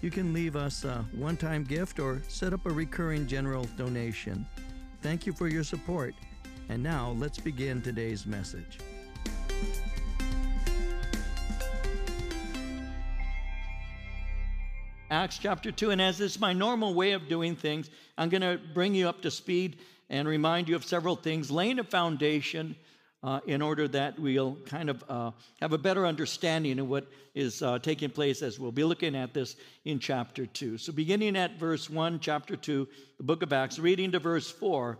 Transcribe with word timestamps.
You 0.00 0.12
can 0.12 0.32
leave 0.32 0.54
us 0.54 0.84
a 0.84 1.04
one 1.12 1.36
time 1.36 1.64
gift 1.64 1.98
or 1.98 2.22
set 2.28 2.52
up 2.52 2.66
a 2.66 2.70
recurring 2.70 3.26
general 3.26 3.64
donation. 3.76 4.46
Thank 5.02 5.26
you 5.26 5.32
for 5.32 5.48
your 5.48 5.64
support. 5.64 6.14
And 6.68 6.82
now 6.82 7.16
let's 7.18 7.38
begin 7.38 7.82
today's 7.82 8.24
message. 8.24 8.78
Acts 15.10 15.38
chapter 15.38 15.72
2. 15.72 15.90
And 15.90 16.00
as 16.00 16.20
is 16.20 16.38
my 16.38 16.52
normal 16.52 16.94
way 16.94 17.12
of 17.12 17.28
doing 17.28 17.56
things, 17.56 17.90
I'm 18.16 18.28
going 18.28 18.42
to 18.42 18.60
bring 18.74 18.94
you 18.94 19.08
up 19.08 19.22
to 19.22 19.32
speed 19.32 19.78
and 20.10 20.28
remind 20.28 20.68
you 20.68 20.76
of 20.76 20.84
several 20.84 21.16
things, 21.16 21.50
laying 21.50 21.80
a 21.80 21.84
foundation 21.84 22.76
uh, 23.22 23.40
in 23.46 23.62
order 23.62 23.88
that 23.88 24.18
we'll 24.18 24.56
kind 24.66 24.88
of 24.88 25.04
uh, 25.08 25.30
have 25.60 25.72
a 25.72 25.78
better 25.78 26.06
understanding 26.06 26.78
of 26.78 26.88
what 26.88 27.06
is 27.34 27.62
uh, 27.62 27.78
taking 27.78 28.10
place 28.10 28.42
as 28.42 28.58
we'll 28.58 28.72
be 28.72 28.84
looking 28.84 29.16
at 29.16 29.34
this 29.34 29.56
in 29.84 29.98
chapter 29.98 30.46
2. 30.46 30.78
So, 30.78 30.92
beginning 30.92 31.36
at 31.36 31.58
verse 31.58 31.90
1, 31.90 32.20
chapter 32.20 32.56
2, 32.56 32.86
the 33.18 33.24
book 33.24 33.42
of 33.42 33.52
Acts, 33.52 33.78
reading 33.78 34.12
to 34.12 34.18
verse 34.18 34.50
4, 34.50 34.98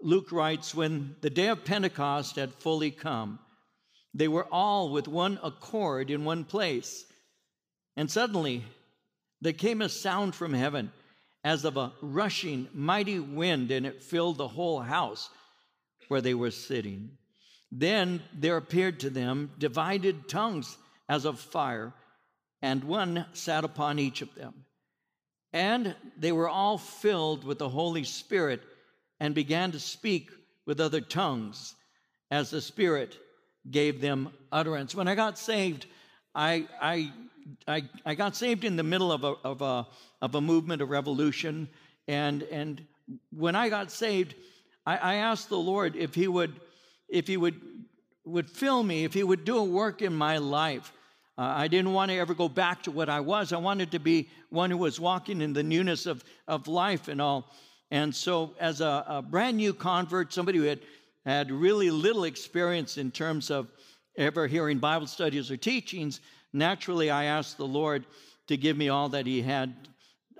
Luke 0.00 0.32
writes, 0.32 0.74
When 0.74 1.16
the 1.20 1.30
day 1.30 1.48
of 1.48 1.64
Pentecost 1.64 2.36
had 2.36 2.54
fully 2.54 2.90
come, 2.90 3.38
they 4.14 4.28
were 4.28 4.46
all 4.50 4.90
with 4.90 5.08
one 5.08 5.38
accord 5.42 6.10
in 6.10 6.24
one 6.24 6.44
place. 6.44 7.04
And 7.96 8.10
suddenly 8.10 8.64
there 9.40 9.52
came 9.52 9.82
a 9.82 9.88
sound 9.88 10.34
from 10.34 10.54
heaven 10.54 10.92
as 11.44 11.64
of 11.64 11.76
a 11.76 11.92
rushing 12.00 12.68
mighty 12.72 13.18
wind, 13.18 13.70
and 13.70 13.84
it 13.84 14.02
filled 14.02 14.38
the 14.38 14.48
whole 14.48 14.80
house 14.80 15.28
where 16.12 16.20
they 16.20 16.34
were 16.34 16.50
sitting. 16.50 17.10
Then 17.72 18.22
there 18.34 18.58
appeared 18.58 19.00
to 19.00 19.08
them 19.08 19.50
divided 19.58 20.28
tongues 20.28 20.76
as 21.08 21.24
of 21.24 21.40
fire, 21.40 21.94
and 22.60 22.84
one 22.84 23.24
sat 23.32 23.64
upon 23.64 23.98
each 23.98 24.20
of 24.20 24.34
them. 24.34 24.52
And 25.54 25.96
they 26.18 26.32
were 26.32 26.50
all 26.50 26.76
filled 26.76 27.44
with 27.44 27.58
the 27.58 27.70
Holy 27.70 28.04
Spirit 28.04 28.62
and 29.20 29.34
began 29.34 29.72
to 29.72 29.80
speak 29.80 30.30
with 30.66 30.80
other 30.80 31.00
tongues 31.00 31.74
as 32.30 32.50
the 32.50 32.60
Spirit 32.60 33.16
gave 33.70 34.02
them 34.02 34.34
utterance. 34.52 34.94
When 34.94 35.08
I 35.08 35.14
got 35.14 35.38
saved, 35.38 35.86
I, 36.34 36.68
I, 36.78 37.10
I, 37.66 37.88
I 38.04 38.14
got 38.14 38.36
saved 38.36 38.64
in 38.64 38.76
the 38.76 38.82
middle 38.82 39.12
of 39.12 39.24
a, 39.24 39.34
of 39.44 39.62
a, 39.62 39.86
of 40.20 40.34
a 40.34 40.42
movement, 40.42 40.82
a 40.82 40.86
revolution. 40.86 41.70
And, 42.06 42.42
and 42.42 42.84
when 43.30 43.56
I 43.56 43.70
got 43.70 43.90
saved, 43.90 44.34
I, 44.86 44.96
I 44.96 45.14
asked 45.14 45.48
the 45.48 45.58
Lord 45.58 45.96
if 45.96 46.14
He 46.14 46.28
would, 46.28 46.60
if 47.08 47.26
He 47.26 47.36
would, 47.36 47.60
would 48.24 48.50
fill 48.50 48.82
me, 48.82 49.04
if 49.04 49.14
He 49.14 49.22
would 49.22 49.44
do 49.44 49.58
a 49.58 49.64
work 49.64 50.02
in 50.02 50.14
my 50.14 50.38
life. 50.38 50.92
Uh, 51.38 51.52
I 51.56 51.68
didn't 51.68 51.92
want 51.92 52.10
to 52.10 52.18
ever 52.18 52.34
go 52.34 52.48
back 52.48 52.82
to 52.82 52.90
what 52.90 53.08
I 53.08 53.20
was. 53.20 53.52
I 53.52 53.56
wanted 53.56 53.90
to 53.92 53.98
be 53.98 54.28
one 54.50 54.70
who 54.70 54.76
was 54.76 55.00
walking 55.00 55.40
in 55.40 55.52
the 55.52 55.62
newness 55.62 56.06
of, 56.06 56.22
of 56.46 56.68
life 56.68 57.08
and 57.08 57.22
all. 57.22 57.50
And 57.90 58.14
so, 58.14 58.54
as 58.60 58.80
a, 58.80 59.04
a 59.06 59.22
brand 59.22 59.56
new 59.56 59.74
convert, 59.74 60.32
somebody 60.32 60.58
who 60.58 60.64
had, 60.64 60.80
had 61.24 61.50
really 61.50 61.90
little 61.90 62.24
experience 62.24 62.96
in 62.98 63.10
terms 63.10 63.50
of 63.50 63.68
ever 64.16 64.46
hearing 64.46 64.78
Bible 64.78 65.06
studies 65.06 65.50
or 65.50 65.56
teachings, 65.56 66.20
naturally 66.52 67.10
I 67.10 67.24
asked 67.24 67.56
the 67.56 67.66
Lord 67.66 68.04
to 68.48 68.56
give 68.56 68.76
me 68.76 68.88
all 68.88 69.08
that 69.10 69.26
He 69.26 69.42
had 69.42 69.74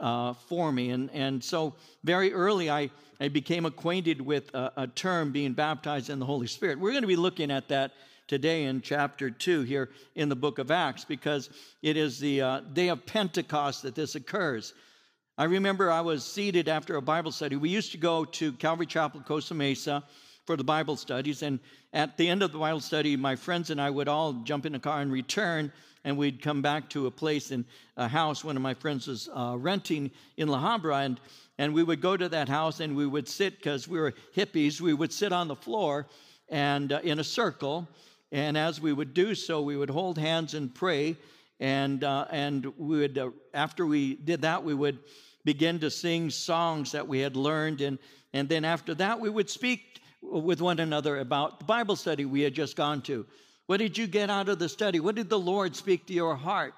uh, 0.01 0.35
for 0.35 0.73
me. 0.73 0.91
And, 0.91 1.11
and 1.11 1.43
so, 1.43 1.75
very 2.05 2.33
early, 2.33 2.71
I, 2.71 2.91
I 3.23 3.29
became 3.29 3.67
acquainted 3.67 4.21
with 4.21 4.53
a, 4.53 4.73
a 4.79 4.87
term 4.89 5.31
being 5.31 5.53
baptized 5.53 6.11
in 6.11 6.19
the 6.19 6.27
Holy 6.27 6.49
Spirit. 6.49 6.81
We're 6.81 6.91
going 6.91 7.03
to 7.03 7.07
be 7.07 7.15
looking 7.15 7.53
at 7.53 7.69
that 7.69 7.93
today 8.27 8.65
in 8.65 8.81
chapter 8.81 9.31
2 9.31 9.63
here 9.63 9.91
in 10.17 10.29
the 10.29 10.35
book 10.35 10.59
of 10.59 10.73
Acts 10.73 11.05
because 11.05 11.49
it 11.83 11.97
is 11.97 12.19
the 12.19 12.43
uh, 12.43 12.61
day 12.73 12.89
of 12.89 13.07
Pentecost 13.07 13.83
that 13.83 13.95
this 13.95 14.17
occurs. 14.17 14.75
I 15.39 15.45
remember 15.45 15.89
I 15.89 16.01
was 16.01 16.25
seated 16.25 16.69
after 16.69 16.97
a 16.97 17.03
Bible 17.03 17.31
study. 17.31 17.55
We 17.55 17.69
used 17.69 17.93
to 17.93 17.97
go 17.97 18.25
to 18.25 18.55
Calvary 18.55 18.87
Chapel, 18.87 19.21
Costa 19.21 19.55
Mesa 19.55 20.03
for 20.45 20.57
the 20.57 20.65
Bible 20.65 20.97
studies. 20.97 21.43
And 21.43 21.61
at 21.93 22.17
the 22.17 22.29
end 22.29 22.43
of 22.43 22.51
the 22.51 22.59
Bible 22.59 22.81
study, 22.81 23.17
my 23.17 23.37
friends 23.37 23.71
and 23.71 23.81
I 23.81 23.91
would 23.91 24.09
all 24.09 24.33
jump 24.33 24.67
in 24.67 24.75
a 24.75 24.81
car 24.81 25.01
and 25.01 25.13
return, 25.13 25.71
and 26.03 26.17
we'd 26.17 26.43
come 26.43 26.61
back 26.61 26.91
to 26.91 27.07
a 27.07 27.11
place 27.13 27.53
in 27.53 27.67
a 27.97 28.09
house 28.09 28.43
one 28.43 28.57
of 28.57 28.63
my 28.63 28.75
friends 28.75 29.07
was 29.07 29.29
uh, 29.33 29.55
renting 29.57 30.11
in 30.37 30.49
La 30.49 30.59
Habra. 30.61 31.05
And, 31.05 31.21
and 31.59 31.75
we 31.75 31.83
would 31.83 32.01
go 32.01 32.17
to 32.17 32.29
that 32.29 32.49
house 32.49 32.81
and 32.81 32.97
we 32.97 33.07
would 33.07 33.29
sit, 33.29 33.57
because 33.59 33.87
we 33.87 33.99
were 33.99 34.15
hippies, 34.35 34.81
we 34.81 34.95
would 34.95 35.13
sit 35.13 35.33
on 35.33 35.49
the 35.49 35.57
floor 35.57 36.07
and 36.49 36.93
uh, 36.93 37.01
in 37.03 37.19
a 37.19 37.25
circle. 37.25 37.89
And 38.31 38.57
as 38.57 38.81
we 38.81 38.93
would 38.93 39.13
do 39.15 39.35
so, 39.35 39.61
we 39.61 39.77
would 39.77 39.91
hold 39.91 40.19
hands 40.19 40.55
and 40.55 40.75
pray. 40.75 41.17
And, 41.61 42.03
uh, 42.03 42.27
and 42.31 42.67
we 42.79 42.99
would, 42.99 43.19
uh, 43.19 43.31
after 43.55 43.87
we 43.87 44.17
did 44.17 44.43
that, 44.43 44.65
we 44.65 44.75
would 44.75 44.99
begin 45.45 45.79
to 45.81 45.91
sing 45.91 46.31
songs 46.31 46.93
that 46.93 47.07
we 47.07 47.21
had 47.21 47.37
learned. 47.37 47.81
And, 47.81 47.99
and 48.33 48.49
then 48.49 48.65
after 48.65 48.95
that, 48.95 49.21
we 49.21 49.29
would 49.29 49.51
speak 49.51 50.01
with 50.23 50.61
one 50.61 50.79
another 50.81 51.19
about 51.19 51.59
the 51.59 51.65
Bible 51.65 51.97
study 51.97 52.25
we 52.25 52.41
had 52.41 52.55
just 52.55 52.77
gone 52.77 53.03
to. 53.03 53.27
What 53.67 53.79
did 53.79 53.99
you 53.99 54.07
get 54.07 54.31
out 54.31 54.49
of 54.49 54.59
the 54.59 54.69
study? 54.69 55.01
What 55.01 55.15
did 55.15 55.29
the 55.29 55.39
Lord 55.39 55.77
speak 55.77 56.07
to 56.07 56.13
your 56.13 56.35
heart? 56.35 56.75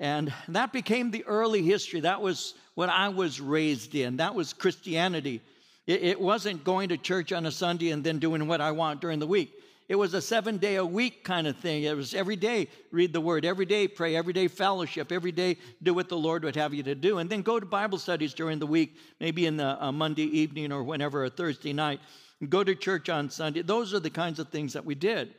And 0.00 0.32
that 0.48 0.72
became 0.72 1.10
the 1.10 1.24
early 1.24 1.62
history. 1.62 2.00
That 2.00 2.20
was 2.20 2.54
what 2.74 2.88
I 2.88 3.08
was 3.08 3.40
raised 3.40 3.94
in. 3.94 4.18
That 4.18 4.34
was 4.34 4.52
Christianity. 4.52 5.40
It, 5.86 6.02
it 6.02 6.20
wasn't 6.20 6.64
going 6.64 6.90
to 6.90 6.96
church 6.96 7.32
on 7.32 7.46
a 7.46 7.50
Sunday 7.50 7.90
and 7.90 8.04
then 8.04 8.18
doing 8.18 8.46
what 8.46 8.60
I 8.60 8.70
want 8.70 9.00
during 9.00 9.18
the 9.18 9.26
week. 9.26 9.52
It 9.88 9.96
was 9.96 10.12
a 10.12 10.20
seven 10.20 10.58
day 10.58 10.76
a 10.76 10.84
week 10.84 11.24
kind 11.24 11.46
of 11.46 11.56
thing. 11.56 11.84
It 11.84 11.96
was 11.96 12.12
every 12.12 12.36
day 12.36 12.68
read 12.92 13.12
the 13.12 13.22
word, 13.22 13.46
every 13.46 13.64
day 13.64 13.88
pray, 13.88 14.14
every 14.14 14.34
day 14.34 14.46
fellowship, 14.46 15.10
every 15.10 15.32
day 15.32 15.56
do 15.82 15.94
what 15.94 16.10
the 16.10 16.16
Lord 16.16 16.44
would 16.44 16.56
have 16.56 16.74
you 16.74 16.82
to 16.82 16.94
do. 16.94 17.18
And 17.18 17.30
then 17.30 17.40
go 17.40 17.58
to 17.58 17.64
Bible 17.64 17.98
studies 17.98 18.34
during 18.34 18.58
the 18.58 18.66
week, 18.66 18.96
maybe 19.18 19.46
in 19.46 19.56
the 19.56 19.82
uh, 19.82 19.90
Monday 19.90 20.24
evening 20.24 20.72
or 20.72 20.82
whenever, 20.84 21.24
a 21.24 21.30
Thursday 21.30 21.72
night 21.72 22.00
go 22.46 22.62
to 22.62 22.74
church 22.74 23.08
on 23.08 23.30
Sunday. 23.30 23.62
Those 23.62 23.94
are 23.94 24.00
the 24.00 24.10
kinds 24.10 24.38
of 24.38 24.48
things 24.48 24.74
that 24.74 24.84
we 24.84 24.94
did. 24.94 25.34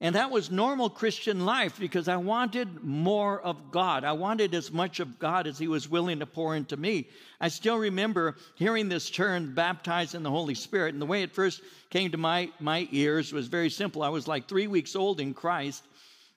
And 0.00 0.14
that 0.14 0.30
was 0.30 0.50
normal 0.50 0.90
Christian 0.90 1.46
life 1.46 1.78
because 1.78 2.06
I 2.06 2.18
wanted 2.18 2.84
more 2.84 3.40
of 3.40 3.70
God. 3.70 4.04
I 4.04 4.12
wanted 4.12 4.54
as 4.54 4.70
much 4.70 5.00
of 5.00 5.18
God 5.18 5.46
as 5.46 5.58
He 5.58 5.68
was 5.68 5.88
willing 5.88 6.18
to 6.18 6.26
pour 6.26 6.54
into 6.54 6.76
me. 6.76 7.08
I 7.40 7.48
still 7.48 7.78
remember 7.78 8.36
hearing 8.56 8.90
this 8.90 9.08
term, 9.08 9.54
baptized 9.54 10.14
in 10.14 10.22
the 10.22 10.30
Holy 10.30 10.54
Spirit. 10.54 10.92
And 10.92 11.00
the 11.00 11.06
way 11.06 11.22
it 11.22 11.34
first 11.34 11.62
came 11.88 12.10
to 12.10 12.18
my, 12.18 12.50
my 12.60 12.86
ears 12.92 13.32
was 13.32 13.46
very 13.46 13.70
simple. 13.70 14.02
I 14.02 14.10
was 14.10 14.28
like 14.28 14.46
three 14.46 14.66
weeks 14.66 14.94
old 14.94 15.18
in 15.18 15.32
Christ, 15.32 15.82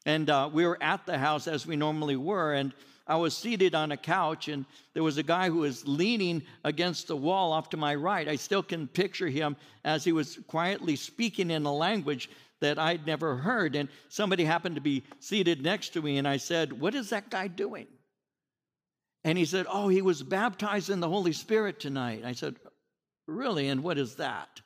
and 0.05 0.29
uh, 0.29 0.49
we 0.51 0.65
were 0.65 0.81
at 0.81 1.05
the 1.05 1.17
house 1.17 1.45
as 1.45 1.67
we 1.67 1.75
normally 1.75 2.15
were. 2.15 2.53
And 2.53 2.71
I 3.07 3.17
was 3.17 3.35
seated 3.35 3.75
on 3.75 3.91
a 3.91 3.97
couch, 3.97 4.47
and 4.47 4.65
there 4.93 5.03
was 5.03 5.17
a 5.17 5.23
guy 5.23 5.49
who 5.49 5.59
was 5.59 5.85
leaning 5.85 6.43
against 6.63 7.07
the 7.07 7.17
wall 7.17 7.51
off 7.51 7.69
to 7.71 7.77
my 7.77 7.95
right. 7.95 8.27
I 8.27 8.37
still 8.37 8.63
can 8.63 8.87
picture 8.87 9.27
him 9.27 9.57
as 9.83 10.05
he 10.05 10.13
was 10.13 10.39
quietly 10.47 10.95
speaking 10.95 11.51
in 11.51 11.65
a 11.65 11.73
language 11.73 12.29
that 12.61 12.77
I'd 12.77 13.05
never 13.05 13.37
heard. 13.37 13.75
And 13.75 13.89
somebody 14.09 14.43
happened 14.43 14.75
to 14.75 14.81
be 14.81 15.03
seated 15.19 15.61
next 15.61 15.89
to 15.89 16.01
me, 16.01 16.17
and 16.17 16.27
I 16.27 16.37
said, 16.37 16.73
What 16.73 16.95
is 16.95 17.09
that 17.09 17.29
guy 17.29 17.47
doing? 17.47 17.87
And 19.23 19.37
he 19.37 19.45
said, 19.45 19.65
Oh, 19.69 19.87
he 19.89 20.01
was 20.01 20.23
baptized 20.23 20.89
in 20.89 20.99
the 20.99 21.09
Holy 21.09 21.33
Spirit 21.33 21.79
tonight. 21.79 22.23
I 22.25 22.33
said, 22.33 22.55
Really? 23.27 23.67
And 23.67 23.83
what 23.83 23.97
is 23.97 24.15
that? 24.15 24.61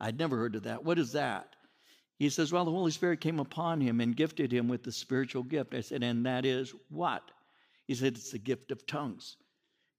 I'd 0.00 0.18
never 0.18 0.36
heard 0.36 0.56
of 0.56 0.64
that. 0.64 0.84
What 0.84 0.98
is 0.98 1.12
that? 1.12 1.54
He 2.18 2.30
says, 2.30 2.52
Well, 2.52 2.64
the 2.64 2.70
Holy 2.70 2.90
Spirit 2.90 3.20
came 3.20 3.40
upon 3.40 3.80
him 3.80 4.00
and 4.00 4.16
gifted 4.16 4.52
him 4.52 4.68
with 4.68 4.82
the 4.82 4.92
spiritual 4.92 5.42
gift. 5.42 5.74
I 5.74 5.80
said, 5.80 6.02
And 6.02 6.26
that 6.26 6.44
is 6.44 6.72
what? 6.88 7.22
He 7.86 7.94
said, 7.94 8.14
It's 8.14 8.30
the 8.30 8.38
gift 8.38 8.70
of 8.70 8.86
tongues. 8.86 9.36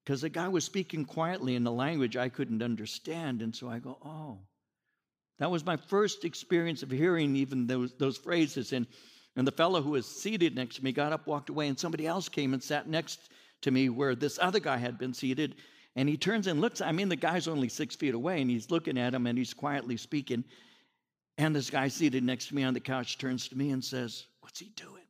Because 0.03 0.21
the 0.21 0.29
guy 0.29 0.47
was 0.47 0.63
speaking 0.63 1.03
quietly 1.03 1.55
in 1.55 1.65
a 1.65 1.71
language 1.71 2.15
I 2.15 2.29
couldn't 2.29 2.61
understand. 2.61 3.41
And 3.41 3.55
so 3.55 3.69
I 3.69 3.79
go, 3.79 3.97
Oh. 4.03 4.39
That 5.39 5.51
was 5.51 5.65
my 5.65 5.75
first 5.75 6.23
experience 6.23 6.81
of 6.83 6.91
hearing 6.91 7.35
even 7.35 7.67
those, 7.67 7.93
those 7.97 8.17
phrases. 8.17 8.71
And, 8.73 8.87
and 9.35 9.45
the 9.45 9.51
fellow 9.51 9.81
who 9.81 9.91
was 9.91 10.05
seated 10.05 10.55
next 10.55 10.75
to 10.77 10.83
me 10.83 10.91
got 10.91 11.11
up, 11.11 11.27
walked 11.27 11.49
away, 11.49 11.67
and 11.67 11.77
somebody 11.77 12.07
else 12.07 12.29
came 12.29 12.53
and 12.53 12.63
sat 12.63 12.87
next 12.87 13.19
to 13.61 13.71
me 13.71 13.89
where 13.89 14.15
this 14.15 14.39
other 14.41 14.59
guy 14.59 14.77
had 14.77 14.97
been 14.97 15.13
seated. 15.13 15.55
And 15.97 16.07
he 16.07 16.17
turns 16.17 16.47
and 16.47 16.61
looks. 16.61 16.81
I 16.81 16.91
mean, 16.91 17.09
the 17.09 17.15
guy's 17.15 17.47
only 17.47 17.69
six 17.69 17.95
feet 17.95 18.13
away, 18.13 18.41
and 18.41 18.49
he's 18.49 18.71
looking 18.71 18.97
at 18.97 19.13
him 19.13 19.27
and 19.27 19.37
he's 19.37 19.53
quietly 19.53 19.97
speaking. 19.97 20.43
And 21.37 21.55
this 21.55 21.69
guy 21.69 21.89
seated 21.89 22.23
next 22.23 22.47
to 22.47 22.55
me 22.55 22.63
on 22.63 22.73
the 22.73 22.79
couch 22.79 23.17
turns 23.17 23.49
to 23.49 23.57
me 23.57 23.71
and 23.71 23.83
says, 23.83 24.25
What's 24.39 24.59
he 24.59 24.71
doing? 24.75 25.03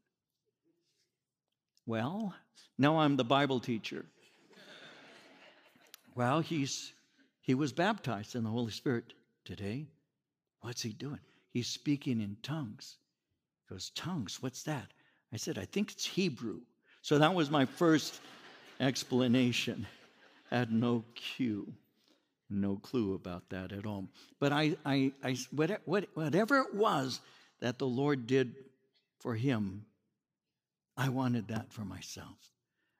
Well, 1.86 2.34
now 2.78 2.98
I'm 2.98 3.16
the 3.16 3.24
Bible 3.24 3.60
teacher. 3.60 4.06
well, 6.16 6.40
he's 6.40 6.94
he 7.42 7.54
was 7.54 7.72
baptized 7.72 8.36
in 8.36 8.44
the 8.44 8.50
Holy 8.50 8.72
Spirit 8.72 9.14
today. 9.44 9.86
What's 10.66 10.82
he 10.82 10.94
doing? 10.94 11.20
He's 11.52 11.68
speaking 11.68 12.22
in 12.22 12.38
tongues. 12.42 12.98
He 13.62 13.76
goes, 13.76 13.92
Tongues, 13.92 14.42
what's 14.42 14.64
that? 14.64 14.88
I 15.32 15.38
said, 15.38 15.60
I 15.60 15.66
think 15.66 15.92
it's 15.92 16.08
Hebrew. 16.08 16.62
So 17.04 17.20
that 17.20 17.36
was 17.36 17.52
my 17.52 17.66
first 17.66 18.20
explanation. 18.80 19.86
I 20.52 20.56
had 20.58 20.72
no 20.72 21.04
cue, 21.14 21.72
no 22.50 22.78
clue 22.78 23.14
about 23.14 23.48
that 23.50 23.74
at 23.74 23.86
all. 23.86 24.10
But 24.40 24.54
I, 24.54 24.76
I, 24.84 25.12
I 25.24 25.38
whatever 25.52 26.58
it 26.62 26.74
was 26.74 27.20
that 27.60 27.78
the 27.78 27.86
Lord 27.86 28.26
did 28.26 28.56
for 29.20 29.36
him, 29.36 29.86
I 30.98 31.10
wanted 31.10 31.48
that 31.50 31.72
for 31.72 31.86
myself. 31.86 32.38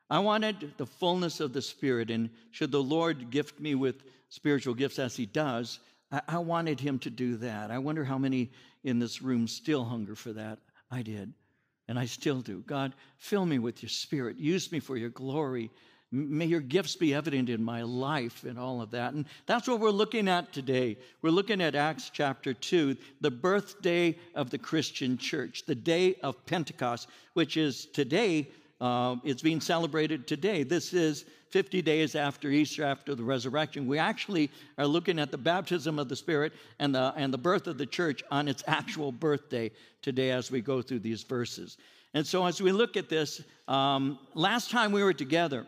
I 0.08 0.20
wanted 0.20 0.78
the 0.78 0.86
fullness 0.86 1.40
of 1.40 1.52
the 1.52 1.64
Spirit, 1.64 2.12
and 2.12 2.30
should 2.52 2.72
the 2.72 2.84
Lord 2.84 3.32
gift 3.32 3.60
me 3.60 3.74
with 3.74 4.04
spiritual 4.30 4.76
gifts 4.76 5.00
as 5.00 5.16
He 5.16 5.26
does, 5.26 5.80
I, 6.12 6.38
wanted 6.38 6.80
Him 6.80 7.00
to 7.00 7.10
do 7.10 7.38
that. 7.38 7.72
I 7.72 7.80
wonder 7.80 8.04
how 8.04 8.18
many 8.18 8.52
in 8.84 9.00
this 9.00 9.22
room 9.22 9.48
still 9.48 9.84
hunger 9.84 10.16
for 10.16 10.34
that. 10.34 10.60
I 10.92 11.02
did, 11.02 11.34
and 11.88 11.98
I 11.98 12.06
still 12.06 12.42
do. 12.42 12.64
God, 12.66 12.94
fill 13.18 13.46
me 13.46 13.60
with 13.60 13.82
your 13.82 13.90
Spirit. 13.90 14.38
Use 14.38 14.72
me 14.72 14.80
for 14.80 14.98
your 14.98 15.10
glory. 15.10 15.72
May 16.12 16.46
your 16.46 16.62
gifts 16.62 16.96
be 16.96 17.14
evident 17.14 17.50
in 17.50 17.64
my 17.64 17.82
life 17.82 18.44
and 18.44 18.58
all 18.58 18.82
of 18.82 18.92
that. 18.92 19.14
And 19.14 19.26
that's 19.48 19.68
what 19.68 19.80
we're 19.80 19.90
looking 19.90 20.28
at 20.28 20.54
today. 20.54 20.98
We're 21.22 21.32
looking 21.32 21.62
at 21.62 21.76
Acts 21.76 22.10
chapter 22.14 22.54
2, 22.54 22.96
the 23.22 23.32
birthday 23.32 24.16
of 24.36 24.50
the 24.52 24.58
Christian 24.58 25.18
church, 25.18 25.64
the 25.66 25.76
day 25.76 26.16
of 26.24 26.46
Pentecost, 26.46 27.10
which 27.34 27.58
is 27.58 27.88
today 27.88 28.48
uh, 28.82 29.16
it's 29.24 29.42
being 29.42 29.62
celebrated 29.62 30.28
today. 30.28 30.64
This 30.64 30.94
is 30.94 31.26
50 31.50 31.82
days 31.82 32.16
after 32.16 32.50
Easter, 32.50 32.84
after 32.84 33.16
the 33.16 33.24
resurrection. 33.24 33.88
We 33.88 33.98
actually 33.98 34.52
are 34.78 34.88
looking 34.88 35.20
at 35.20 35.32
the 35.32 35.38
baptism 35.38 35.98
of 36.00 36.10
the 36.10 36.16
Spirit 36.16 36.54
and 36.80 36.94
the, 36.94 37.14
and 37.16 37.34
the 37.34 37.38
birth 37.38 37.68
of 37.68 37.78
the 37.78 37.86
church 37.86 38.22
on 38.30 38.48
its 38.48 38.64
actual 38.68 39.12
birthday 39.12 39.72
today 40.02 40.32
as 40.32 40.52
we 40.52 40.62
go 40.62 40.82
through 40.82 41.00
these 41.00 41.24
verses. 41.24 41.78
And 42.14 42.26
so, 42.26 42.46
as 42.46 42.62
we 42.62 42.72
look 42.72 42.98
at 42.98 43.10
this, 43.10 43.42
um, 43.68 44.20
last 44.34 44.72
time 44.72 44.92
we 44.92 45.04
were 45.04 45.14
together, 45.14 45.66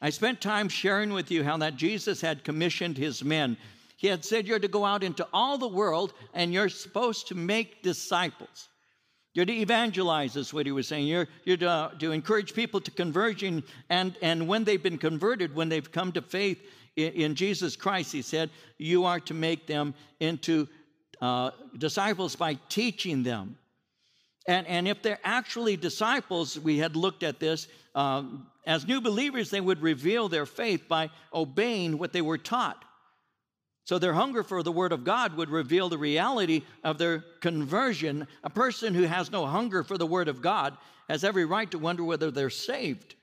I 0.00 0.10
spent 0.10 0.40
time 0.40 0.68
sharing 0.68 1.12
with 1.12 1.30
you 1.30 1.42
how 1.42 1.56
that 1.58 1.76
Jesus 1.76 2.20
had 2.20 2.44
commissioned 2.44 2.96
his 2.96 3.24
men. 3.24 3.56
He 3.96 4.06
had 4.06 4.24
said, 4.24 4.46
You're 4.46 4.58
to 4.58 4.68
go 4.68 4.84
out 4.84 5.02
into 5.02 5.26
all 5.32 5.58
the 5.58 5.68
world 5.68 6.12
and 6.34 6.52
you're 6.52 6.68
supposed 6.68 7.28
to 7.28 7.34
make 7.34 7.82
disciples. 7.82 8.68
You're 9.34 9.46
to 9.46 9.52
evangelize, 9.52 10.36
is 10.36 10.54
what 10.54 10.64
he 10.64 10.72
was 10.72 10.86
saying. 10.86 11.08
You're, 11.08 11.26
you're 11.44 11.56
to, 11.56 11.90
to 11.98 12.12
encourage 12.12 12.54
people 12.54 12.80
to 12.80 12.90
conversion. 12.90 13.64
And, 13.90 14.16
and 14.22 14.46
when 14.46 14.62
they've 14.62 14.82
been 14.82 14.98
converted, 14.98 15.54
when 15.54 15.68
they've 15.68 15.90
come 15.90 16.12
to 16.12 16.22
faith 16.22 16.62
in, 16.94 17.12
in 17.12 17.34
Jesus 17.34 17.74
Christ, 17.74 18.12
he 18.12 18.22
said, 18.22 18.50
you 18.78 19.04
are 19.04 19.18
to 19.20 19.34
make 19.34 19.66
them 19.66 19.94
into 20.20 20.68
uh, 21.20 21.50
disciples 21.76 22.36
by 22.36 22.58
teaching 22.68 23.24
them. 23.24 23.58
And, 24.46 24.66
and 24.68 24.86
if 24.86 25.02
they're 25.02 25.20
actually 25.24 25.76
disciples, 25.76 26.58
we 26.58 26.78
had 26.78 26.94
looked 26.94 27.22
at 27.22 27.40
this, 27.40 27.66
uh, 27.94 28.22
as 28.66 28.86
new 28.86 29.00
believers, 29.00 29.50
they 29.50 29.60
would 29.60 29.82
reveal 29.82 30.28
their 30.28 30.46
faith 30.46 30.86
by 30.86 31.10
obeying 31.32 31.98
what 31.98 32.12
they 32.12 32.22
were 32.22 32.38
taught. 32.38 32.84
So 33.84 33.98
their 33.98 34.14
hunger 34.14 34.42
for 34.42 34.62
the 34.62 34.72
Word 34.72 34.92
of 34.92 35.04
God 35.04 35.36
would 35.36 35.50
reveal 35.50 35.88
the 35.88 35.98
reality 35.98 36.62
of 36.82 36.96
their 36.96 37.18
conversion. 37.40 38.26
A 38.42 38.50
person 38.50 38.94
who 38.94 39.02
has 39.02 39.30
no 39.30 39.46
hunger 39.46 39.84
for 39.84 39.98
the 39.98 40.06
Word 40.06 40.28
of 40.28 40.40
God 40.40 40.76
has 41.08 41.22
every 41.22 41.44
right 41.44 41.70
to 41.70 41.78
wonder 41.78 42.02
whether 42.02 42.30
they're 42.30 42.48
saved. 42.48 43.14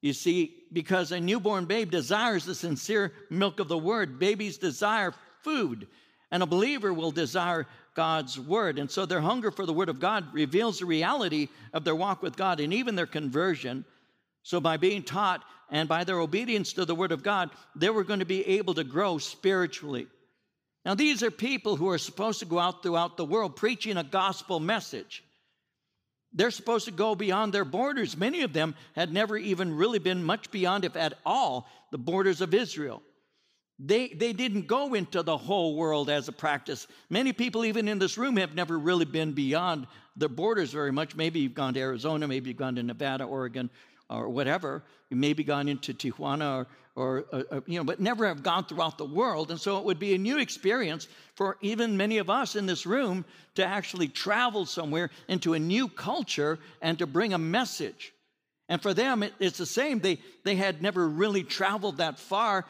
You 0.00 0.14
see, 0.14 0.54
because 0.72 1.12
a 1.12 1.20
newborn 1.20 1.66
babe 1.66 1.90
desires 1.90 2.44
the 2.44 2.54
sincere 2.54 3.12
milk 3.30 3.60
of 3.60 3.68
the 3.68 3.78
Word, 3.78 4.18
babies 4.18 4.56
desire 4.56 5.14
food, 5.42 5.86
and 6.30 6.42
a 6.42 6.46
believer 6.46 6.92
will 6.94 7.10
desire 7.10 7.66
God's 7.94 8.40
Word. 8.40 8.78
And 8.78 8.90
so 8.90 9.04
their 9.04 9.20
hunger 9.20 9.50
for 9.50 9.66
the 9.66 9.74
Word 9.74 9.90
of 9.90 10.00
God 10.00 10.32
reveals 10.32 10.78
the 10.78 10.86
reality 10.86 11.48
of 11.74 11.84
their 11.84 11.94
walk 11.94 12.22
with 12.22 12.36
God 12.36 12.60
and 12.60 12.72
even 12.72 12.96
their 12.96 13.06
conversion. 13.06 13.84
So, 14.42 14.58
by 14.58 14.76
being 14.76 15.04
taught 15.04 15.44
and 15.72 15.88
by 15.88 16.04
their 16.04 16.20
obedience 16.20 16.74
to 16.74 16.84
the 16.84 16.94
Word 16.94 17.10
of 17.10 17.22
God, 17.22 17.50
they 17.74 17.88
were 17.88 18.04
going 18.04 18.20
to 18.20 18.26
be 18.26 18.46
able 18.46 18.74
to 18.74 18.84
grow 18.84 19.16
spiritually. 19.16 20.06
Now, 20.84 20.94
these 20.94 21.22
are 21.22 21.30
people 21.30 21.76
who 21.76 21.88
are 21.88 21.98
supposed 21.98 22.40
to 22.40 22.44
go 22.44 22.58
out 22.58 22.82
throughout 22.82 23.16
the 23.16 23.24
world 23.24 23.56
preaching 23.56 23.96
a 23.96 24.04
gospel 24.04 24.60
message. 24.60 25.24
They're 26.34 26.50
supposed 26.50 26.84
to 26.84 26.90
go 26.90 27.14
beyond 27.14 27.52
their 27.54 27.64
borders. 27.64 28.16
Many 28.16 28.42
of 28.42 28.52
them 28.52 28.74
had 28.94 29.12
never 29.12 29.36
even 29.36 29.74
really 29.74 29.98
been 29.98 30.22
much 30.22 30.50
beyond, 30.50 30.84
if 30.84 30.94
at 30.94 31.14
all, 31.24 31.66
the 31.90 31.98
borders 31.98 32.42
of 32.42 32.52
Israel. 32.52 33.02
They, 33.78 34.08
they 34.08 34.32
didn't 34.34 34.66
go 34.66 34.92
into 34.92 35.22
the 35.22 35.36
whole 35.36 35.74
world 35.76 36.10
as 36.10 36.28
a 36.28 36.32
practice. 36.32 36.86
Many 37.08 37.32
people, 37.32 37.64
even 37.64 37.88
in 37.88 37.98
this 37.98 38.18
room, 38.18 38.36
have 38.36 38.54
never 38.54 38.78
really 38.78 39.06
been 39.06 39.32
beyond 39.32 39.86
their 40.16 40.28
borders 40.28 40.70
very 40.70 40.92
much. 40.92 41.16
Maybe 41.16 41.40
you've 41.40 41.54
gone 41.54 41.74
to 41.74 41.80
Arizona, 41.80 42.28
maybe 42.28 42.50
you've 42.50 42.58
gone 42.58 42.74
to 42.76 42.82
Nevada, 42.82 43.24
Oregon, 43.24 43.70
or 44.12 44.28
whatever. 44.28 44.82
Maybe 45.10 45.44
gone 45.44 45.68
into 45.68 45.92
Tijuana 45.92 46.64
or, 46.64 46.66
or 46.94 47.24
uh, 47.32 47.42
uh, 47.50 47.60
you 47.66 47.78
know, 47.78 47.84
but 47.84 48.00
never 48.00 48.26
have 48.26 48.42
gone 48.42 48.64
throughout 48.64 48.98
the 48.98 49.04
world. 49.04 49.50
And 49.50 49.60
so 49.60 49.78
it 49.78 49.84
would 49.84 49.98
be 49.98 50.14
a 50.14 50.18
new 50.18 50.38
experience 50.38 51.08
for 51.34 51.58
even 51.60 51.96
many 51.96 52.18
of 52.18 52.30
us 52.30 52.56
in 52.56 52.66
this 52.66 52.86
room 52.86 53.24
to 53.54 53.64
actually 53.64 54.08
travel 54.08 54.64
somewhere 54.66 55.10
into 55.28 55.54
a 55.54 55.58
new 55.58 55.88
culture 55.88 56.58
and 56.80 56.98
to 56.98 57.06
bring 57.06 57.34
a 57.34 57.38
message. 57.38 58.12
And 58.68 58.80
for 58.80 58.94
them, 58.94 59.22
it, 59.22 59.34
it's 59.38 59.58
the 59.58 59.66
same. 59.66 59.98
They, 59.98 60.18
they 60.44 60.54
had 60.54 60.82
never 60.82 61.08
really 61.08 61.44
traveled 61.44 61.98
that 61.98 62.18
far. 62.18 62.64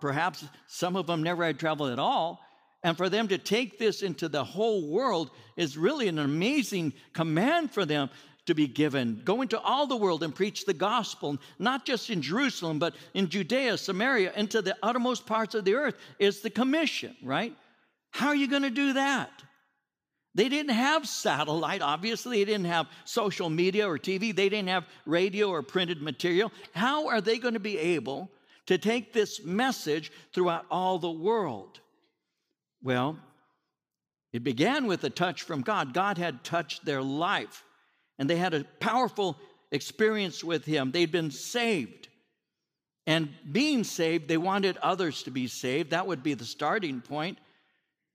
Perhaps 0.00 0.44
some 0.68 0.96
of 0.96 1.06
them 1.06 1.22
never 1.22 1.44
had 1.44 1.58
traveled 1.58 1.90
at 1.90 1.98
all. 1.98 2.40
And 2.84 2.96
for 2.96 3.08
them 3.08 3.28
to 3.28 3.38
take 3.38 3.78
this 3.78 4.02
into 4.02 4.28
the 4.28 4.44
whole 4.44 4.86
world 4.88 5.30
is 5.56 5.76
really 5.76 6.06
an 6.06 6.18
amazing 6.18 6.92
command 7.14 7.72
for 7.72 7.86
them 7.86 8.10
to 8.46 8.54
be 8.54 8.66
given. 8.66 9.22
Go 9.24 9.42
into 9.42 9.58
all 9.60 9.86
the 9.86 9.96
world 9.96 10.22
and 10.22 10.34
preach 10.34 10.64
the 10.64 10.74
gospel, 10.74 11.38
not 11.58 11.86
just 11.86 12.10
in 12.10 12.20
Jerusalem, 12.20 12.78
but 12.78 12.94
in 13.14 13.28
Judea, 13.28 13.78
Samaria, 13.78 14.32
into 14.34 14.60
the 14.60 14.76
uttermost 14.82 15.26
parts 15.26 15.54
of 15.54 15.64
the 15.64 15.74
earth 15.74 15.96
is 16.18 16.40
the 16.40 16.50
commission, 16.50 17.16
right? 17.22 17.54
How 18.10 18.28
are 18.28 18.36
you 18.36 18.48
going 18.48 18.62
to 18.62 18.70
do 18.70 18.92
that? 18.94 19.30
They 20.34 20.48
didn't 20.48 20.72
have 20.72 21.06
satellite, 21.06 21.80
obviously. 21.80 22.38
They 22.38 22.52
didn't 22.52 22.66
have 22.66 22.88
social 23.04 23.48
media 23.48 23.88
or 23.88 23.98
TV. 23.98 24.34
They 24.34 24.48
didn't 24.48 24.68
have 24.68 24.86
radio 25.06 25.48
or 25.50 25.62
printed 25.62 26.02
material. 26.02 26.52
How 26.74 27.06
are 27.08 27.20
they 27.20 27.38
going 27.38 27.54
to 27.54 27.60
be 27.60 27.78
able 27.78 28.30
to 28.66 28.76
take 28.76 29.12
this 29.12 29.44
message 29.44 30.10
throughout 30.32 30.66
all 30.70 30.98
the 30.98 31.10
world? 31.10 31.80
Well, 32.82 33.16
it 34.32 34.42
began 34.42 34.86
with 34.86 35.04
a 35.04 35.10
touch 35.10 35.42
from 35.42 35.62
God. 35.62 35.94
God 35.94 36.18
had 36.18 36.42
touched 36.42 36.84
their 36.84 37.02
life 37.02 37.62
and 38.18 38.28
they 38.28 38.36
had 38.36 38.54
a 38.54 38.64
powerful 38.80 39.36
experience 39.70 40.44
with 40.44 40.64
him. 40.64 40.90
They'd 40.90 41.12
been 41.12 41.30
saved. 41.30 42.08
And 43.06 43.28
being 43.52 43.84
saved, 43.84 44.28
they 44.28 44.36
wanted 44.36 44.78
others 44.78 45.24
to 45.24 45.30
be 45.30 45.46
saved. 45.46 45.90
That 45.90 46.06
would 46.06 46.22
be 46.22 46.34
the 46.34 46.44
starting 46.44 47.00
point. 47.00 47.38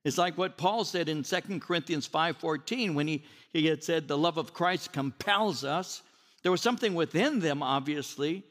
It's 0.04 0.18
like 0.18 0.38
what 0.38 0.58
Paul 0.58 0.86
said 0.86 1.10
in 1.10 1.24
2 1.24 1.60
Corinthians 1.60 2.08
5:14 2.08 2.96
when 2.96 3.08
he, 3.08 3.24
he 3.52 3.68
had 3.68 3.84
said 3.84 4.08
the 4.08 4.18
love 4.18 4.38
of 4.38 4.54
Christ 4.54 4.94
compels 4.94 5.64
us. 5.64 6.02
There 6.42 6.52
was 6.52 6.62
something 6.62 6.96
within 6.96 7.40
them, 7.40 7.62
obviously, 7.62 8.44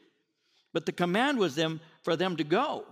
but 0.73 0.85
the 0.85 0.91
command 0.91 1.39
was 1.39 1.55
them 1.55 1.81
for 2.03 2.15
them 2.15 2.37
to 2.37 2.43
go. 2.43 2.85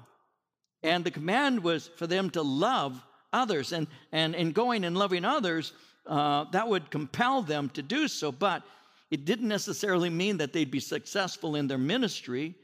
And 0.83 1.03
the 1.03 1.11
command 1.11 1.63
was 1.63 1.87
for 1.95 2.07
them 2.07 2.29
to 2.31 2.41
love 2.41 3.03
others. 3.31 3.71
And, 3.71 3.87
and 4.11 4.35
in 4.35 4.51
going 4.51 4.83
and 4.83 4.97
loving 4.97 5.25
others, 5.25 5.73
uh, 6.07 6.45
that 6.51 6.67
would 6.67 6.89
compel 6.89 7.41
them 7.41 7.69
to 7.69 7.81
do 7.81 8.07
so, 8.07 8.31
but 8.31 8.63
it 9.11 9.25
didn't 9.25 9.47
necessarily 9.47 10.09
mean 10.09 10.37
that 10.37 10.53
they'd 10.53 10.71
be 10.71 10.79
successful 10.79 11.55
in 11.55 11.67
their 11.67 11.77
ministry. 11.77 12.55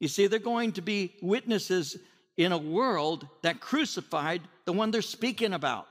You 0.00 0.08
see, 0.08 0.26
they're 0.26 0.38
going 0.38 0.72
to 0.72 0.82
be 0.82 1.14
witnesses 1.22 1.96
in 2.36 2.52
a 2.52 2.58
world 2.58 3.26
that 3.42 3.60
crucified 3.60 4.42
the 4.64 4.72
one 4.72 4.90
they're 4.90 5.02
speaking 5.02 5.52
about. 5.52 5.86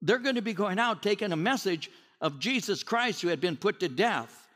They're 0.00 0.18
going 0.18 0.34
to 0.34 0.42
be 0.42 0.54
going 0.54 0.78
out 0.78 1.02
taking 1.02 1.32
a 1.32 1.36
message 1.36 1.90
of 2.20 2.38
Jesus 2.38 2.82
Christ 2.82 3.22
who 3.22 3.28
had 3.28 3.40
been 3.40 3.56
put 3.56 3.80
to 3.80 3.88
death. 3.88 4.48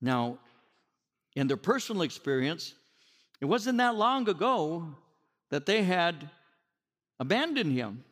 Now, 0.00 0.38
in 1.34 1.46
their 1.46 1.56
personal 1.56 2.02
experience, 2.02 2.74
it 3.40 3.46
wasn't 3.46 3.78
that 3.78 3.94
long 3.94 4.28
ago 4.28 4.94
that 5.50 5.66
they 5.66 5.82
had 5.82 6.28
abandoned 7.20 7.72
him. 7.72 8.04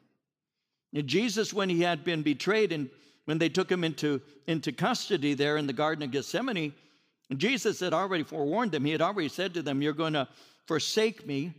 Jesus, 1.03 1.53
when 1.53 1.69
he 1.69 1.83
had 1.83 2.05
been 2.05 2.23
betrayed 2.23 2.73
and 2.73 2.89
when 3.27 3.39
they 3.39 3.49
took 3.49 3.71
him 3.71 3.85
into, 3.85 4.21
into 4.47 4.73
custody 4.73 5.35
there 5.35 5.57
in 5.57 5.67
the 5.67 5.73
Garden 5.73 6.05
of 6.05 6.11
Gethsemane, 6.11 6.73
Jesus 7.37 7.81
had 7.81 7.93
already 7.93 8.23
forewarned 8.23 8.73
them. 8.73 8.85
He 8.85 8.93
had 8.93 9.03
already 9.03 9.29
said 9.29 9.55
to 9.55 9.63
them, 9.63 9.83
You're 9.83 9.93
going 9.93 10.13
to 10.13 10.29
forsake 10.67 11.27
me. 11.27 11.53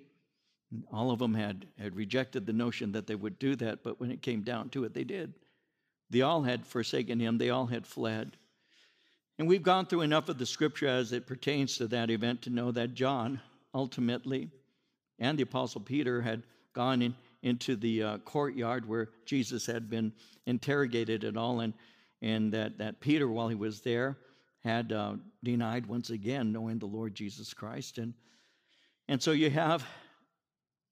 And 0.72 0.84
all 0.92 1.12
of 1.12 1.20
them 1.20 1.34
had, 1.34 1.66
had 1.80 1.96
rejected 1.96 2.46
the 2.46 2.54
notion 2.54 2.92
that 2.94 3.08
they 3.08 3.16
would 3.16 3.40
do 3.40 3.56
that, 3.58 3.84
but 3.84 4.00
when 4.00 4.12
it 4.12 4.22
came 4.22 4.42
down 4.42 4.70
to 4.70 4.84
it, 4.84 4.94
they 4.94 5.04
did. 5.04 5.34
They 6.10 6.22
all 6.22 6.44
had 6.44 6.66
forsaken 6.66 7.20
him, 7.20 7.38
they 7.38 7.50
all 7.50 7.68
had 7.68 7.86
fled. 7.86 8.38
And 9.40 9.48
we've 9.48 9.64
gone 9.64 9.86
through 9.86 10.02
enough 10.02 10.30
of 10.30 10.38
the 10.38 10.46
scripture 10.46 10.88
as 10.88 11.12
it 11.12 11.28
pertains 11.28 11.78
to 11.78 11.88
that 11.88 12.10
event 12.10 12.42
to 12.44 12.50
know 12.50 12.72
that 12.72 12.96
John 12.96 13.40
ultimately 13.74 14.50
and 15.20 15.38
the 15.38 15.44
Apostle 15.44 15.82
Peter 15.82 16.22
had 16.22 16.44
gone 16.74 17.02
in, 17.02 17.16
into 17.48 17.76
the 17.76 18.04
uh, 18.04 18.18
courtyard 18.20 18.88
where 18.88 19.10
Jesus 19.26 19.66
had 19.66 19.90
been 19.90 20.12
interrogated 20.46 21.24
and 21.24 21.38
all, 21.38 21.62
and, 21.62 21.74
and 22.22 22.52
that, 22.52 22.78
that 22.78 23.00
Peter, 23.00 23.30
while 23.30 23.48
he 23.48 23.56
was 23.56 23.82
there, 23.82 24.18
had 24.64 24.92
uh, 24.92 25.14
denied 25.44 25.86
once 25.86 26.10
again 26.10 26.52
knowing 26.52 26.78
the 26.78 26.86
Lord 26.86 27.16
Jesus 27.16 27.54
Christ. 27.54 28.00
And, 28.00 28.14
and 29.08 29.22
so 29.22 29.32
you 29.32 29.50
have 29.50 29.86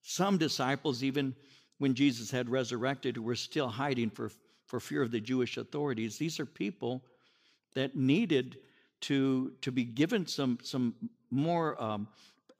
some 0.01 0.37
disciples, 0.37 1.03
even 1.03 1.35
when 1.79 1.93
Jesus 1.93 2.31
had 2.31 2.49
resurrected, 2.49 3.17
who 3.17 3.23
were 3.23 3.35
still 3.35 3.67
hiding 3.67 4.09
for, 4.09 4.31
for 4.65 4.79
fear 4.79 5.01
of 5.01 5.11
the 5.11 5.19
Jewish 5.19 5.57
authorities. 5.57 6.17
These 6.17 6.39
are 6.39 6.45
people 6.45 7.03
that 7.73 7.97
needed 7.97 8.57
to, 9.01 9.51
to 9.61 9.71
be 9.71 9.83
given 9.83 10.25
some, 10.25 10.57
some 10.63 10.95
more 11.31 11.81
um, 11.83 12.07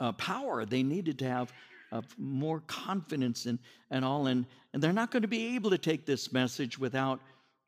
uh, 0.02 0.12
power. 0.14 0.66
They 0.66 0.84
needed 0.84 1.18
to 1.20 1.30
have 1.30 1.54
uh, 1.96 2.02
more 2.18 2.60
confidence 2.62 3.46
and, 3.46 3.60
and 3.90 4.04
all. 4.04 4.28
And, 4.28 4.46
and 4.74 4.84
they're 4.84 4.94
not 4.94 5.12
going 5.12 5.22
to 5.22 5.28
be 5.28 5.56
able 5.56 5.70
to 5.70 5.78
take 5.78 6.06
this 6.06 6.34
message 6.34 6.78
without, 6.78 7.22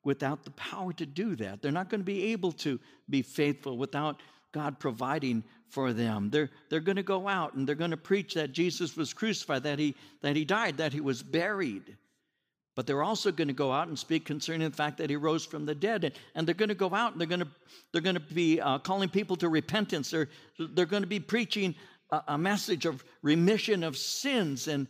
without 0.04 0.44
the 0.44 0.50
power 0.52 0.92
to 0.94 1.06
do 1.06 1.34
that. 1.36 1.62
They're 1.62 1.72
not 1.72 1.88
going 1.88 2.00
to 2.00 2.04
be 2.06 2.32
able 2.32 2.52
to 2.52 2.78
be 3.08 3.22
faithful 3.22 3.78
without 3.78 4.20
God 4.52 4.78
providing 4.78 5.44
for 5.70 5.92
them. 5.92 6.30
They're, 6.30 6.50
they're 6.68 6.80
going 6.80 6.96
to 6.96 7.02
go 7.02 7.28
out 7.28 7.54
and 7.54 7.66
they're 7.66 7.74
going 7.74 7.90
to 7.90 7.96
preach 7.96 8.34
that 8.34 8.52
Jesus 8.52 8.96
was 8.96 9.12
crucified, 9.12 9.62
that 9.62 9.78
he, 9.78 9.94
that 10.22 10.36
he 10.36 10.44
died, 10.44 10.76
that 10.78 10.92
he 10.92 11.00
was 11.00 11.22
buried. 11.22 11.96
But 12.74 12.86
they're 12.86 13.02
also 13.02 13.32
going 13.32 13.48
to 13.48 13.54
go 13.54 13.72
out 13.72 13.88
and 13.88 13.98
speak 13.98 14.24
concerning 14.24 14.70
the 14.70 14.76
fact 14.76 14.98
that 14.98 15.10
he 15.10 15.16
rose 15.16 15.44
from 15.44 15.66
the 15.66 15.74
dead. 15.74 16.04
And, 16.04 16.14
and 16.34 16.46
they're 16.46 16.54
going 16.54 16.68
to 16.68 16.74
go 16.76 16.94
out 16.94 17.12
and 17.12 17.20
they're 17.20 17.26
going 17.26 17.40
to, 17.40 17.48
they're 17.92 18.02
going 18.02 18.14
to 18.14 18.20
be 18.34 18.60
uh, 18.60 18.78
calling 18.78 19.08
people 19.08 19.36
to 19.36 19.48
repentance. 19.48 20.10
They're, 20.10 20.28
they're 20.58 20.86
going 20.86 21.02
to 21.02 21.08
be 21.08 21.18
preaching 21.20 21.74
a, 22.10 22.22
a 22.28 22.38
message 22.38 22.86
of 22.86 23.04
remission 23.22 23.82
of 23.82 23.96
sins. 23.96 24.68
And, 24.68 24.86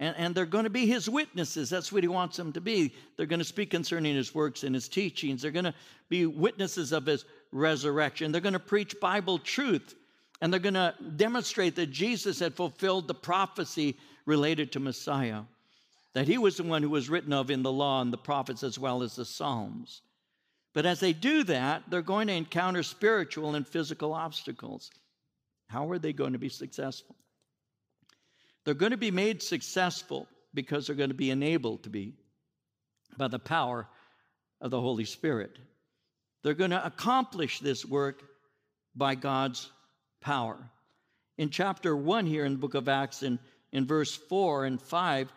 and, 0.00 0.14
and 0.16 0.34
they're 0.34 0.46
going 0.46 0.64
to 0.64 0.70
be 0.70 0.86
his 0.86 1.08
witnesses. 1.08 1.70
That's 1.70 1.92
what 1.92 2.02
he 2.02 2.08
wants 2.08 2.36
them 2.36 2.52
to 2.52 2.60
be. 2.60 2.94
They're 3.16 3.26
going 3.26 3.40
to 3.40 3.44
speak 3.44 3.70
concerning 3.70 4.14
his 4.14 4.34
works 4.34 4.62
and 4.62 4.74
his 4.74 4.88
teachings. 4.88 5.42
They're 5.42 5.50
going 5.50 5.64
to 5.64 5.74
be 6.08 6.26
witnesses 6.26 6.92
of 6.92 7.06
his 7.06 7.24
resurrection. 7.52 8.32
They're 8.32 8.40
going 8.40 8.52
to 8.52 8.58
preach 8.58 9.00
Bible 9.00 9.38
truth. 9.38 9.94
And 10.40 10.52
they're 10.52 10.60
going 10.60 10.74
to 10.74 10.94
demonstrate 11.16 11.76
that 11.76 11.90
Jesus 11.90 12.40
had 12.40 12.54
fulfilled 12.54 13.08
the 13.08 13.14
prophecy 13.14 13.96
related 14.26 14.72
to 14.72 14.80
Messiah 14.80 15.42
that 16.16 16.26
he 16.26 16.38
was 16.38 16.56
the 16.56 16.62
one 16.62 16.82
who 16.82 16.88
was 16.88 17.10
written 17.10 17.34
of 17.34 17.50
in 17.50 17.62
the 17.62 17.70
law 17.70 18.00
and 18.00 18.10
the 18.10 18.16
prophets 18.16 18.62
as 18.62 18.78
well 18.78 19.02
as 19.02 19.16
the 19.16 19.24
Psalms. 19.26 20.00
But 20.72 20.86
as 20.86 20.98
they 20.98 21.12
do 21.12 21.44
that, 21.44 21.82
they're 21.90 22.00
going 22.00 22.28
to 22.28 22.32
encounter 22.32 22.82
spiritual 22.82 23.54
and 23.54 23.68
physical 23.68 24.14
obstacles. 24.14 24.90
How 25.68 25.90
are 25.90 25.98
they 25.98 26.12
going 26.12 26.32
to 26.32 26.38
be 26.38 26.48
successful? 26.48 27.16
They're 28.64 28.74
going 28.74 28.92
to 28.92 28.96
be 28.96 29.10
made 29.10 29.42
successful 29.42 30.28
because 30.54 30.86
they're 30.86 30.96
going 30.96 31.10
to 31.10 31.14
be 31.14 31.30
enabled 31.30 31.84
to 31.84 31.90
be 31.90 32.14
by 33.16 33.28
the 33.28 33.38
power 33.38 33.86
of 34.60 34.70
the 34.70 34.80
Holy 34.80 35.04
Spirit. 35.04 35.58
They're 36.42 36.54
going 36.54 36.70
to 36.70 36.84
accomplish 36.84 37.60
this 37.60 37.84
work 37.84 38.22
by 38.94 39.14
God's 39.14 39.70
power. 40.20 40.58
In 41.38 41.50
chapter 41.50 41.96
1 41.96 42.26
here 42.26 42.44
in 42.44 42.52
the 42.52 42.58
book 42.58 42.74
of 42.74 42.88
Acts, 42.88 43.22
in, 43.22 43.38
in 43.72 43.86
verse 43.86 44.16
4 44.16 44.64
and 44.64 44.80
5, 44.80 45.32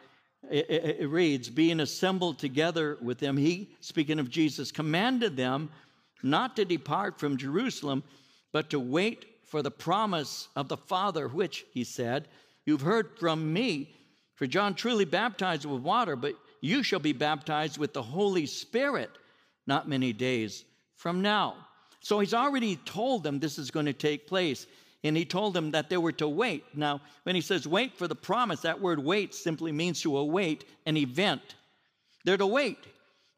it, 0.49 0.69
it, 0.69 0.97
it 1.01 1.07
reads, 1.07 1.49
being 1.49 1.79
assembled 1.79 2.39
together 2.39 2.97
with 3.01 3.19
them, 3.19 3.35
he, 3.35 3.71
speaking 3.81 4.19
of 4.19 4.29
Jesus, 4.29 4.71
commanded 4.71 5.35
them 5.35 5.69
not 6.23 6.55
to 6.55 6.65
depart 6.65 7.19
from 7.19 7.37
Jerusalem, 7.37 8.03
but 8.51 8.69
to 8.69 8.79
wait 8.79 9.25
for 9.49 9.61
the 9.61 9.71
promise 9.71 10.47
of 10.55 10.67
the 10.69 10.77
Father, 10.77 11.27
which, 11.27 11.65
he 11.73 11.83
said, 11.83 12.27
you've 12.65 12.81
heard 12.81 13.17
from 13.19 13.51
me. 13.51 13.95
For 14.35 14.47
John 14.47 14.73
truly 14.73 15.05
baptized 15.05 15.65
with 15.65 15.81
water, 15.81 16.15
but 16.15 16.35
you 16.61 16.83
shall 16.83 16.99
be 16.99 17.13
baptized 17.13 17.77
with 17.77 17.93
the 17.93 18.01
Holy 18.01 18.45
Spirit 18.45 19.09
not 19.67 19.87
many 19.87 20.13
days 20.13 20.65
from 20.95 21.21
now. 21.21 21.55
So 22.01 22.19
he's 22.19 22.33
already 22.33 22.77
told 22.77 23.23
them 23.23 23.39
this 23.39 23.57
is 23.57 23.71
going 23.71 23.85
to 23.85 23.93
take 23.93 24.27
place 24.27 24.65
and 25.03 25.15
he 25.15 25.23
told 25.23 25.53
them 25.53 25.71
that 25.71 25.89
they 25.89 25.97
were 25.97 26.11
to 26.13 26.27
wait. 26.27 26.65
Now, 26.73 27.01
when 27.23 27.35
he 27.35 27.41
says 27.41 27.67
wait 27.67 27.97
for 27.97 28.07
the 28.07 28.15
promise, 28.15 28.61
that 28.61 28.81
word 28.81 28.99
wait 28.99 29.33
simply 29.33 29.71
means 29.71 30.01
to 30.01 30.17
await 30.17 30.65
an 30.85 30.97
event. 30.97 31.55
They're 32.25 32.37
to 32.37 32.47
wait 32.47 32.77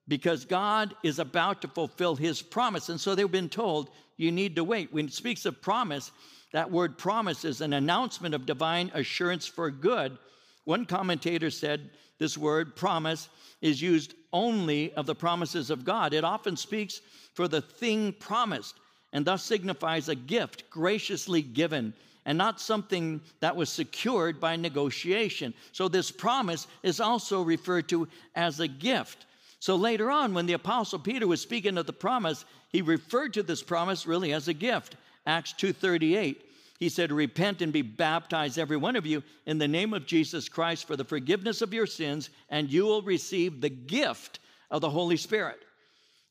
because 0.07 0.43
God 0.43 0.95
is 1.03 1.19
about 1.19 1.61
to 1.61 1.67
fulfill 1.67 2.15
his 2.15 2.41
promise. 2.41 2.89
And 2.89 2.99
so 2.99 3.13
they've 3.13 3.29
been 3.29 3.49
told, 3.49 3.91
you 4.21 4.31
need 4.31 4.55
to 4.55 4.63
wait. 4.63 4.93
When 4.93 5.07
it 5.07 5.13
speaks 5.13 5.45
of 5.45 5.61
promise, 5.61 6.11
that 6.53 6.69
word 6.69 6.97
promise 6.97 7.43
is 7.45 7.61
an 7.61 7.73
announcement 7.73 8.35
of 8.35 8.45
divine 8.45 8.91
assurance 8.93 9.47
for 9.47 9.71
good. 9.71 10.17
One 10.65 10.85
commentator 10.85 11.49
said 11.49 11.89
this 12.19 12.37
word 12.37 12.75
promise 12.75 13.29
is 13.61 13.81
used 13.81 14.13
only 14.31 14.93
of 14.93 15.05
the 15.05 15.15
promises 15.15 15.69
of 15.69 15.85
God. 15.85 16.13
It 16.13 16.23
often 16.23 16.55
speaks 16.55 17.01
for 17.33 17.47
the 17.47 17.61
thing 17.61 18.13
promised 18.13 18.75
and 19.13 19.25
thus 19.25 19.43
signifies 19.43 20.07
a 20.07 20.15
gift 20.15 20.69
graciously 20.69 21.41
given 21.41 21.93
and 22.25 22.37
not 22.37 22.61
something 22.61 23.19
that 23.39 23.55
was 23.55 23.69
secured 23.69 24.39
by 24.39 24.55
negotiation. 24.55 25.53
So, 25.71 25.87
this 25.87 26.11
promise 26.11 26.67
is 26.83 26.99
also 26.99 27.41
referred 27.41 27.89
to 27.89 28.07
as 28.35 28.59
a 28.59 28.67
gift. 28.67 29.25
So, 29.61 29.75
later 29.75 30.09
on, 30.09 30.33
when 30.33 30.47
the 30.47 30.53
Apostle 30.53 30.97
Peter 30.97 31.27
was 31.27 31.39
speaking 31.39 31.77
of 31.77 31.85
the 31.85 31.93
promise, 31.93 32.45
he 32.69 32.81
referred 32.81 33.35
to 33.35 33.43
this 33.43 33.61
promise 33.61 34.07
really 34.07 34.33
as 34.33 34.47
a 34.47 34.55
gift. 34.55 34.95
Acts 35.27 35.53
2:38. 35.53 36.37
He 36.79 36.89
said, 36.89 37.11
Repent 37.11 37.61
and 37.61 37.71
be 37.71 37.83
baptized, 37.83 38.57
every 38.57 38.75
one 38.75 38.95
of 38.95 39.05
you, 39.05 39.21
in 39.45 39.59
the 39.59 39.67
name 39.67 39.93
of 39.93 40.07
Jesus 40.07 40.49
Christ 40.49 40.87
for 40.87 40.95
the 40.95 41.05
forgiveness 41.05 41.61
of 41.61 41.75
your 41.75 41.85
sins, 41.85 42.31
and 42.49 42.73
you 42.73 42.85
will 42.85 43.03
receive 43.03 43.61
the 43.61 43.69
gift 43.69 44.39
of 44.71 44.81
the 44.81 44.89
Holy 44.89 45.15
Spirit. 45.15 45.59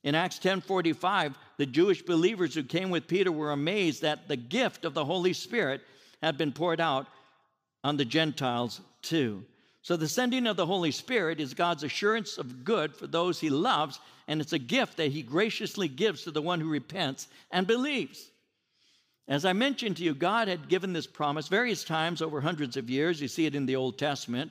In 0.03 0.17
Acts 0.17 0.41
10:45, 0.41 1.37
the 1.57 1.67
Jewish 1.67 2.03
believers 2.03 2.53
who 2.53 2.65
came 2.65 2.91
with 2.91 3.07
Peter 3.07 3.31
were 3.31 3.53
amazed 3.53 4.03
that 4.03 4.27
the 4.27 4.37
gift 4.37 4.85
of 4.85 4.93
the 4.93 5.05
Holy 5.05 5.35
Spirit 5.35 5.83
had 6.21 6.37
been 6.37 6.51
poured 6.51 6.81
out 6.81 7.07
on 7.85 7.97
the 7.97 8.05
Gentiles 8.05 8.81
too. 9.03 9.45
So 9.83 9.97
the 9.97 10.09
sending 10.09 10.47
of 10.47 10.57
the 10.57 10.67
Holy 10.67 10.91
Spirit 10.91 11.41
is 11.41 11.55
God's 11.55 11.85
assurance 11.85 12.37
of 12.37 12.65
good 12.65 12.95
for 12.95 13.07
those 13.07 13.41
he 13.41 13.49
loves, 13.49 13.99
and 14.29 14.41
it's 14.41 14.53
a 14.53 14.59
gift 14.59 14.99
that 14.99 15.13
he 15.13 15.23
graciously 15.23 15.89
gives 15.89 16.25
to 16.25 16.31
the 16.31 16.43
one 16.43 16.61
who 16.61 16.69
repents 16.69 17.29
and 17.51 17.67
believes. 17.67 18.31
As 19.27 19.45
I 19.45 19.53
mentioned 19.53 19.97
to 19.99 20.03
you, 20.03 20.13
God 20.15 20.49
had 20.49 20.69
given 20.69 20.93
this 20.93 21.07
promise 21.07 21.49
various 21.49 21.85
times 21.85 22.21
over 22.21 22.41
hundreds 22.41 22.77
of 22.77 22.91
years. 22.91 23.23
You 23.23 23.29
see 23.29 23.47
it 23.47 23.55
in 23.55 23.65
the 23.65 23.77
Old 23.77 23.97
Testament, 23.97 24.51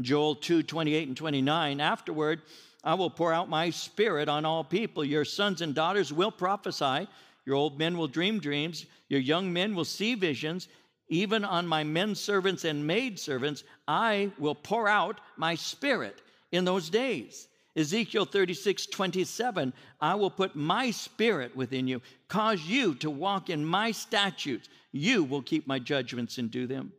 Joel 0.00 0.36
2 0.36 0.62
28 0.62 1.08
and 1.08 1.16
29. 1.16 1.80
Afterward, 1.80 2.42
I 2.84 2.94
will 2.94 3.10
pour 3.10 3.32
out 3.32 3.48
my 3.48 3.70
spirit 3.70 4.28
on 4.28 4.44
all 4.44 4.62
people. 4.62 5.04
Your 5.04 5.24
sons 5.24 5.62
and 5.62 5.74
daughters 5.74 6.12
will 6.12 6.30
prophesy. 6.30 7.08
Your 7.46 7.56
old 7.56 7.78
men 7.78 7.98
will 7.98 8.08
dream 8.08 8.40
dreams. 8.40 8.86
Your 9.08 9.20
young 9.20 9.52
men 9.52 9.74
will 9.74 9.84
see 9.84 10.14
visions. 10.14 10.68
Even 11.10 11.44
on 11.44 11.66
my 11.66 11.84
men 11.84 12.14
servants 12.14 12.64
and 12.64 12.86
maid 12.86 13.18
servants, 13.18 13.64
I 13.86 14.30
will 14.38 14.54
pour 14.54 14.88
out 14.88 15.20
my 15.36 15.56
spirit 15.56 16.22
in 16.52 16.64
those 16.64 16.88
days. 16.88 17.48
Ezekiel 17.76 18.24
36, 18.24 18.86
27, 18.86 19.72
I 20.00 20.14
will 20.14 20.30
put 20.30 20.56
my 20.56 20.90
spirit 20.90 21.54
within 21.54 21.86
you, 21.86 22.00
cause 22.28 22.62
you 22.62 22.94
to 22.96 23.10
walk 23.10 23.50
in 23.50 23.64
my 23.64 23.90
statutes. 23.90 24.68
You 24.92 25.24
will 25.24 25.42
keep 25.42 25.66
my 25.66 25.78
judgments 25.78 26.38
and 26.38 26.50
do 26.50 26.66
them. 26.66 26.92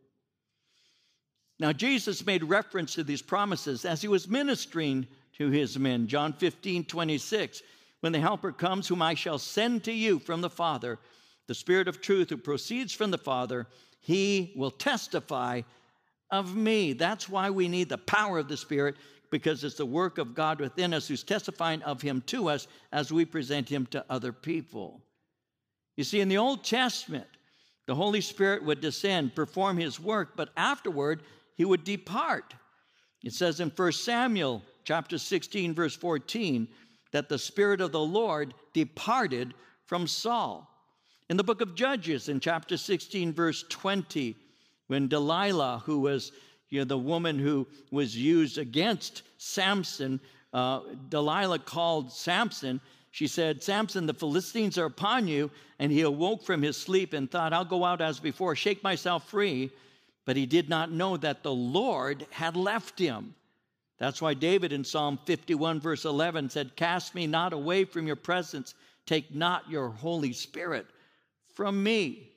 Now, 1.58 1.72
Jesus 1.72 2.26
made 2.26 2.44
reference 2.44 2.94
to 2.94 3.04
these 3.04 3.22
promises 3.22 3.84
as 3.84 4.02
he 4.02 4.08
was 4.08 4.28
ministering 4.28 5.06
to 5.38 5.48
his 5.50 5.78
men. 5.78 6.06
John 6.06 6.32
15, 6.32 6.84
26. 6.84 7.62
When 8.00 8.12
the 8.12 8.20
Helper 8.20 8.52
comes, 8.52 8.88
whom 8.88 9.00
I 9.00 9.14
shall 9.14 9.38
send 9.38 9.84
to 9.84 9.92
you 9.92 10.18
from 10.18 10.40
the 10.40 10.50
Father, 10.50 10.98
the 11.46 11.54
Spirit 11.54 11.88
of 11.88 12.00
truth 12.00 12.30
who 12.30 12.36
proceeds 12.36 12.92
from 12.92 13.10
the 13.10 13.18
Father, 13.18 13.66
he 14.02 14.52
will 14.56 14.70
testify 14.70 15.62
of 16.30 16.54
me. 16.54 16.92
That's 16.92 17.28
why 17.28 17.48
we 17.50 17.68
need 17.68 17.88
the 17.88 17.98
power 17.98 18.38
of 18.38 18.48
the 18.48 18.56
Spirit, 18.56 18.96
because 19.30 19.64
it's 19.64 19.76
the 19.76 19.86
work 19.86 20.18
of 20.18 20.34
God 20.34 20.60
within 20.60 20.92
us 20.92 21.08
who's 21.08 21.22
testifying 21.22 21.82
of 21.82 22.02
him 22.02 22.22
to 22.26 22.50
us 22.50 22.66
as 22.92 23.12
we 23.12 23.24
present 23.24 23.68
him 23.68 23.86
to 23.86 24.04
other 24.10 24.32
people. 24.32 25.00
You 25.96 26.04
see, 26.04 26.20
in 26.20 26.28
the 26.28 26.38
Old 26.38 26.64
Testament, 26.64 27.26
the 27.86 27.94
Holy 27.94 28.20
Spirit 28.20 28.64
would 28.64 28.80
descend, 28.80 29.34
perform 29.34 29.76
his 29.76 30.00
work, 30.00 30.36
but 30.36 30.50
afterward, 30.56 31.22
he 31.56 31.64
would 31.64 31.84
depart. 31.84 32.54
It 33.22 33.32
says 33.32 33.60
in 33.60 33.70
1 33.70 33.92
Samuel 33.92 34.62
chapter 34.84 35.18
16, 35.18 35.74
verse 35.74 35.94
14, 35.94 36.66
that 37.12 37.28
the 37.28 37.38
Spirit 37.38 37.80
of 37.80 37.92
the 37.92 38.00
Lord 38.00 38.54
departed 38.72 39.54
from 39.86 40.06
Saul. 40.06 40.68
In 41.32 41.38
the 41.38 41.44
book 41.44 41.62
of 41.62 41.74
Judges, 41.74 42.28
in 42.28 42.40
chapter 42.40 42.76
16, 42.76 43.32
verse 43.32 43.64
20, 43.70 44.36
when 44.88 45.08
Delilah, 45.08 45.82
who 45.86 46.00
was 46.00 46.30
you 46.68 46.80
know, 46.80 46.84
the 46.84 46.98
woman 46.98 47.38
who 47.38 47.66
was 47.90 48.14
used 48.14 48.58
against 48.58 49.22
Samson, 49.38 50.20
uh, 50.52 50.80
Delilah 51.08 51.60
called 51.60 52.12
Samson 52.12 52.82
She 53.12 53.26
said, 53.26 53.62
Samson, 53.62 54.04
the 54.04 54.12
Philistines 54.12 54.76
are 54.76 54.84
upon 54.84 55.26
you. 55.26 55.50
And 55.78 55.90
he 55.90 56.02
awoke 56.02 56.42
from 56.42 56.60
his 56.60 56.76
sleep 56.76 57.14
and 57.14 57.30
thought, 57.30 57.54
I'll 57.54 57.64
go 57.64 57.82
out 57.82 58.02
as 58.02 58.20
before, 58.20 58.54
shake 58.54 58.82
myself 58.82 59.30
free. 59.30 59.70
But 60.26 60.36
he 60.36 60.44
did 60.44 60.68
not 60.68 60.92
know 60.92 61.16
that 61.16 61.42
the 61.42 61.54
Lord 61.54 62.26
had 62.28 62.56
left 62.56 62.98
him. 62.98 63.34
That's 63.96 64.20
why 64.20 64.34
David 64.34 64.70
in 64.70 64.84
Psalm 64.84 65.18
51, 65.24 65.80
verse 65.80 66.04
11 66.04 66.50
said, 66.50 66.76
Cast 66.76 67.14
me 67.14 67.26
not 67.26 67.54
away 67.54 67.86
from 67.86 68.06
your 68.06 68.16
presence, 68.16 68.74
take 69.06 69.34
not 69.34 69.70
your 69.70 69.88
Holy 69.88 70.34
Spirit 70.34 70.88
from 71.54 71.82
me. 71.82 72.30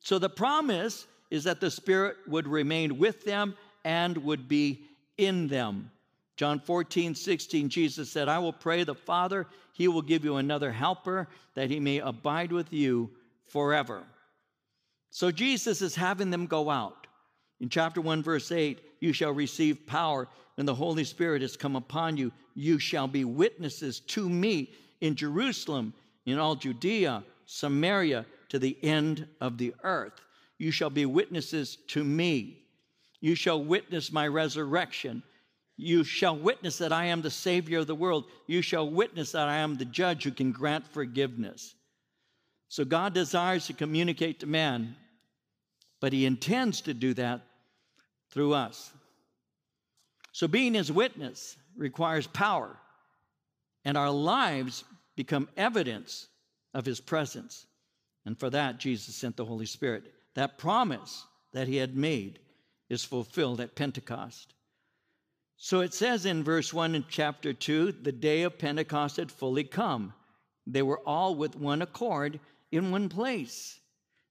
So 0.00 0.18
the 0.18 0.28
promise 0.28 1.06
is 1.30 1.44
that 1.44 1.60
the 1.60 1.70
Spirit 1.70 2.16
would 2.26 2.46
remain 2.46 2.98
with 2.98 3.24
them 3.24 3.56
and 3.84 4.16
would 4.18 4.48
be 4.48 4.82
in 5.18 5.48
them. 5.48 5.90
John 6.36 6.58
14, 6.58 7.14
16, 7.14 7.68
Jesus 7.68 8.10
said, 8.10 8.28
I 8.28 8.38
will 8.38 8.52
pray 8.52 8.82
the 8.84 8.94
Father, 8.94 9.46
he 9.72 9.88
will 9.88 10.02
give 10.02 10.24
you 10.24 10.36
another 10.36 10.72
helper 10.72 11.28
that 11.54 11.70
he 11.70 11.78
may 11.78 11.98
abide 11.98 12.52
with 12.52 12.72
you 12.72 13.10
forever. 13.46 14.02
So 15.10 15.30
Jesus 15.30 15.80
is 15.80 15.94
having 15.94 16.30
them 16.30 16.46
go 16.46 16.70
out. 16.70 17.06
In 17.60 17.68
chapter 17.68 18.00
1, 18.00 18.22
verse 18.22 18.50
8, 18.50 18.80
you 19.00 19.12
shall 19.12 19.30
receive 19.32 19.86
power 19.86 20.28
when 20.56 20.66
the 20.66 20.74
Holy 20.74 21.04
Spirit 21.04 21.42
has 21.42 21.56
come 21.56 21.76
upon 21.76 22.16
you. 22.16 22.32
You 22.54 22.78
shall 22.78 23.06
be 23.06 23.24
witnesses 23.24 24.00
to 24.00 24.28
me 24.28 24.72
in 25.00 25.14
Jerusalem, 25.14 25.94
in 26.26 26.38
all 26.38 26.56
Judea, 26.56 27.22
Samaria, 27.46 28.26
to 28.54 28.58
the 28.58 28.76
end 28.82 29.26
of 29.40 29.58
the 29.58 29.74
earth. 29.82 30.20
You 30.58 30.70
shall 30.70 30.90
be 30.90 31.04
witnesses 31.04 31.76
to 31.88 32.02
me. 32.02 32.62
You 33.20 33.34
shall 33.34 33.62
witness 33.62 34.10
my 34.10 34.26
resurrection 34.26 35.22
you 35.76 36.04
shall 36.04 36.36
witness 36.36 36.78
that 36.78 36.92
I 36.92 37.06
am 37.06 37.22
the 37.22 37.30
Savior 37.30 37.80
of 37.80 37.86
the 37.86 37.94
world. 37.94 38.26
You 38.46 38.62
shall 38.62 38.88
witness 38.88 39.32
that 39.32 39.48
I 39.48 39.56
am 39.56 39.76
the 39.76 39.84
judge 39.84 40.24
who 40.24 40.30
can 40.30 40.52
grant 40.52 40.86
forgiveness. 40.86 41.74
So 42.68 42.84
God 42.84 43.12
desires 43.12 43.66
to 43.66 43.72
communicate 43.72 44.40
to 44.40 44.46
man, 44.46 44.94
but 46.00 46.12
He 46.12 46.26
intends 46.26 46.80
to 46.82 46.94
do 46.94 47.14
that 47.14 47.40
through 48.30 48.54
us. 48.54 48.92
So 50.32 50.46
being 50.46 50.74
His 50.74 50.92
witness 50.92 51.56
requires 51.76 52.26
power, 52.28 52.76
and 53.84 53.96
our 53.96 54.10
lives 54.10 54.84
become 55.16 55.48
evidence 55.56 56.28
of 56.72 56.84
His 56.84 57.00
presence. 57.00 57.66
And 58.26 58.38
for 58.38 58.50
that, 58.50 58.78
Jesus 58.78 59.14
sent 59.14 59.36
the 59.36 59.44
Holy 59.44 59.66
Spirit. 59.66 60.12
That 60.34 60.58
promise 60.58 61.26
that 61.52 61.68
He 61.68 61.76
had 61.76 61.96
made 61.96 62.38
is 62.88 63.04
fulfilled 63.04 63.60
at 63.60 63.76
Pentecost. 63.76 64.54
So 65.56 65.80
it 65.80 65.94
says 65.94 66.26
in 66.26 66.42
verse 66.42 66.74
1 66.74 66.94
in 66.94 67.04
chapter 67.08 67.52
2 67.52 67.92
the 67.92 68.12
day 68.12 68.42
of 68.42 68.58
Pentecost 68.58 69.16
had 69.16 69.30
fully 69.30 69.64
come. 69.64 70.12
They 70.66 70.82
were 70.82 71.00
all 71.00 71.34
with 71.34 71.56
one 71.56 71.82
accord 71.82 72.40
in 72.72 72.90
one 72.90 73.08
place. 73.08 73.78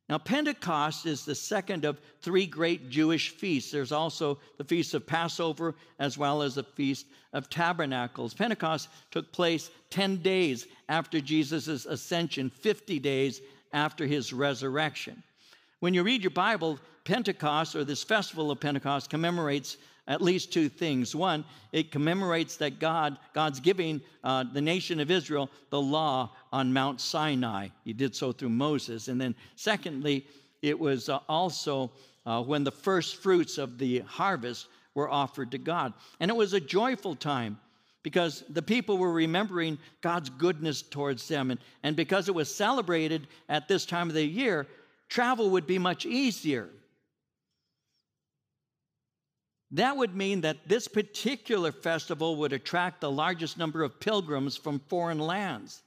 Now, 0.10 0.18
Pentecost 0.18 1.06
is 1.06 1.24
the 1.24 1.34
second 1.34 1.86
of 1.86 2.02
three 2.22 2.46
great 2.46 2.90
Jewish 2.90 3.30
feasts. 3.30 3.72
There's 3.72 3.94
also 3.94 4.38
the 4.58 4.64
Feast 4.66 4.94
of 4.94 5.08
Passover 5.08 5.76
as 5.98 6.18
well 6.18 6.42
as 6.42 6.56
the 6.56 6.64
Feast 6.64 7.06
of 7.32 7.50
Tabernacles. 7.50 8.34
Pentecost 8.34 8.90
took 9.12 9.32
place 9.32 9.72
10 9.92 10.18
days 10.18 10.68
after 10.90 11.22
Jesus' 11.22 11.86
ascension, 11.86 12.50
50 12.50 13.00
days 13.00 13.42
after 13.74 14.06
his 14.06 14.32
resurrection. 14.32 15.22
When 15.80 15.94
you 15.94 16.04
read 16.04 16.22
your 16.22 16.32
Bible, 16.32 16.80
Pentecost, 17.04 17.76
or 17.76 17.84
this 17.84 18.04
festival 18.04 18.52
of 18.52 18.60
Pentecost, 18.60 19.10
commemorates 19.10 19.78
at 20.08 20.22
least 20.22 20.52
two 20.52 20.70
things. 20.70 21.16
One, 21.16 21.46
it 21.72 21.92
commemorates 21.92 22.58
that 22.58 22.80
God, 22.80 23.18
God's 23.34 23.60
giving 23.60 24.02
uh, 24.24 24.44
the 24.52 24.62
nation 24.62 25.00
of 25.00 25.10
Israel 25.10 25.50
the 25.70 25.82
law 25.82 26.32
on 26.52 26.74
Mount 26.74 27.00
Sinai. 27.00 27.70
He 27.86 27.94
did 27.94 28.16
so 28.16 28.32
through 28.32 28.50
Moses. 28.50 29.08
And 29.08 29.20
then, 29.20 29.36
secondly, 29.56 30.26
it 30.62 30.78
was 30.78 31.10
uh, 31.10 31.20
also 31.30 31.92
uh, 32.26 32.42
when 32.42 32.64
the 32.64 32.72
first 32.72 33.18
fruits 33.18 33.58
of 33.58 33.78
the 33.78 34.00
harvest 34.00 34.68
were 34.94 35.10
offered 35.10 35.52
to 35.52 35.58
God. 35.58 35.94
And 36.20 36.30
it 36.30 36.36
was 36.36 36.54
a 36.54 36.60
joyful 36.60 37.16
time 37.16 37.58
because 38.04 38.44
the 38.50 38.62
people 38.62 38.98
were 38.98 39.14
remembering 39.14 39.80
God's 40.02 40.30
goodness 40.30 40.82
towards 40.82 41.28
them. 41.28 41.52
And, 41.52 41.60
and 41.82 41.96
because 41.96 42.28
it 42.28 42.36
was 42.36 42.54
celebrated 42.54 43.28
at 43.48 43.68
this 43.68 43.86
time 43.86 44.10
of 44.10 44.14
the 44.14 44.26
year, 44.26 44.68
travel 45.10 45.50
would 45.52 45.66
be 45.66 45.80
much 45.80 46.06
easier. 46.06 46.70
That 49.72 49.98
would 49.98 50.16
mean 50.16 50.42
that 50.42 50.68
this 50.68 50.88
particular 50.88 51.72
festival 51.72 52.36
would 52.36 52.54
attract 52.54 53.02
the 53.02 53.10
largest 53.10 53.58
number 53.58 53.82
of 53.82 54.00
pilgrims 54.00 54.56
from 54.56 54.80
foreign 54.88 55.18
lands. 55.18 55.82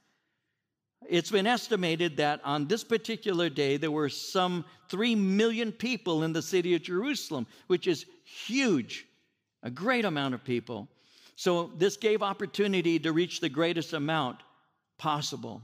It's 1.07 1.31
been 1.31 1.47
estimated 1.47 2.17
that 2.17 2.41
on 2.43 2.67
this 2.67 2.83
particular 2.83 3.49
day, 3.49 3.77
there 3.77 3.91
were 3.91 4.09
some 4.09 4.65
3 4.89 5.15
million 5.15 5.71
people 5.71 6.23
in 6.23 6.33
the 6.33 6.41
city 6.41 6.75
of 6.75 6.81
Jerusalem, 6.81 7.45
which 7.67 7.87
is 7.87 8.05
huge, 8.25 9.05
a 9.63 9.69
great 9.69 10.03
amount 10.03 10.33
of 10.33 10.43
people. 10.43 10.89
So, 11.37 11.71
this 11.77 11.97
gave 11.97 12.23
opportunity 12.23 12.97
to 12.97 13.13
reach 13.13 13.41
the 13.41 13.47
greatest 13.47 13.93
amount 13.93 14.39
possible. 14.97 15.61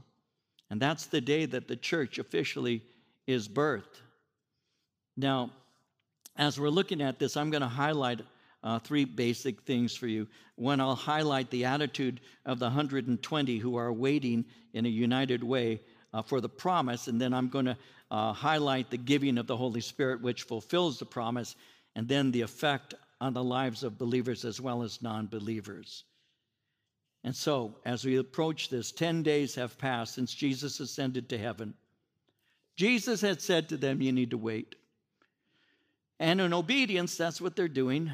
And 0.70 0.80
that's 0.80 1.06
the 1.06 1.20
day 1.20 1.46
that 1.46 1.66
the 1.66 1.74
church 1.74 2.20
officially 2.20 2.80
is 3.26 3.48
birthed. 3.48 4.00
Now, 5.16 5.50
as 6.36 6.60
we're 6.60 6.68
looking 6.68 7.02
at 7.02 7.18
this, 7.18 7.36
I'm 7.36 7.50
going 7.50 7.62
to 7.62 7.68
highlight 7.68 8.20
uh, 8.62 8.78
three 8.78 9.04
basic 9.04 9.62
things 9.62 9.96
for 9.96 10.06
you. 10.06 10.28
One, 10.54 10.80
I'll 10.80 10.94
highlight 10.94 11.50
the 11.50 11.64
attitude 11.64 12.20
of 12.46 12.60
the 12.60 12.66
120 12.66 13.58
who 13.58 13.76
are 13.76 13.92
waiting 13.92 14.44
in 14.74 14.86
a 14.86 14.88
united 14.88 15.42
way 15.42 15.80
uh, 16.12 16.22
for 16.22 16.40
the 16.40 16.48
promise, 16.48 17.08
and 17.08 17.20
then 17.20 17.34
I'm 17.34 17.48
going 17.48 17.66
to 17.66 17.76
uh, 18.12 18.32
highlight 18.32 18.90
the 18.90 18.96
giving 18.96 19.38
of 19.38 19.48
the 19.48 19.56
Holy 19.56 19.80
Spirit, 19.80 20.22
which 20.22 20.44
fulfills 20.44 21.00
the 21.00 21.04
promise, 21.04 21.56
and 21.96 22.06
then 22.06 22.30
the 22.30 22.42
effect 22.42 22.94
on 23.24 23.32
the 23.32 23.42
lives 23.42 23.82
of 23.82 23.96
believers 23.96 24.44
as 24.44 24.60
well 24.60 24.82
as 24.82 25.00
non 25.00 25.26
believers. 25.26 26.04
And 27.24 27.34
so, 27.34 27.74
as 27.86 28.04
we 28.04 28.18
approach 28.18 28.68
this, 28.68 28.92
10 28.92 29.22
days 29.22 29.54
have 29.54 29.78
passed 29.78 30.14
since 30.14 30.34
Jesus 30.34 30.78
ascended 30.78 31.30
to 31.30 31.38
heaven. 31.38 31.72
Jesus 32.76 33.22
had 33.22 33.40
said 33.40 33.70
to 33.70 33.78
them, 33.78 34.02
You 34.02 34.12
need 34.12 34.32
to 34.32 34.36
wait. 34.36 34.74
And 36.20 36.38
in 36.38 36.52
obedience, 36.52 37.16
that's 37.16 37.40
what 37.40 37.56
they're 37.56 37.66
doing. 37.66 38.12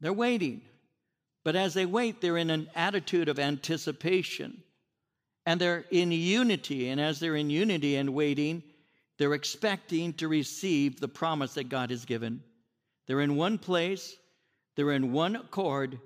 They're 0.00 0.14
waiting. 0.14 0.62
But 1.44 1.54
as 1.54 1.74
they 1.74 1.84
wait, 1.84 2.22
they're 2.22 2.38
in 2.38 2.48
an 2.48 2.70
attitude 2.74 3.28
of 3.28 3.38
anticipation. 3.38 4.62
And 5.44 5.60
they're 5.60 5.84
in 5.90 6.10
unity. 6.10 6.88
And 6.88 6.98
as 6.98 7.20
they're 7.20 7.36
in 7.36 7.50
unity 7.50 7.96
and 7.96 8.14
waiting, 8.14 8.62
they're 9.18 9.34
expecting 9.34 10.14
to 10.14 10.28
receive 10.28 11.00
the 11.00 11.08
promise 11.08 11.52
that 11.54 11.68
God 11.68 11.90
has 11.90 12.06
given. 12.06 12.42
They're 13.06 13.20
in 13.20 13.36
one 13.36 13.58
place, 13.58 14.16
they're 14.76 14.92
in 14.92 15.12
one 15.12 15.36
accord, 15.36 15.98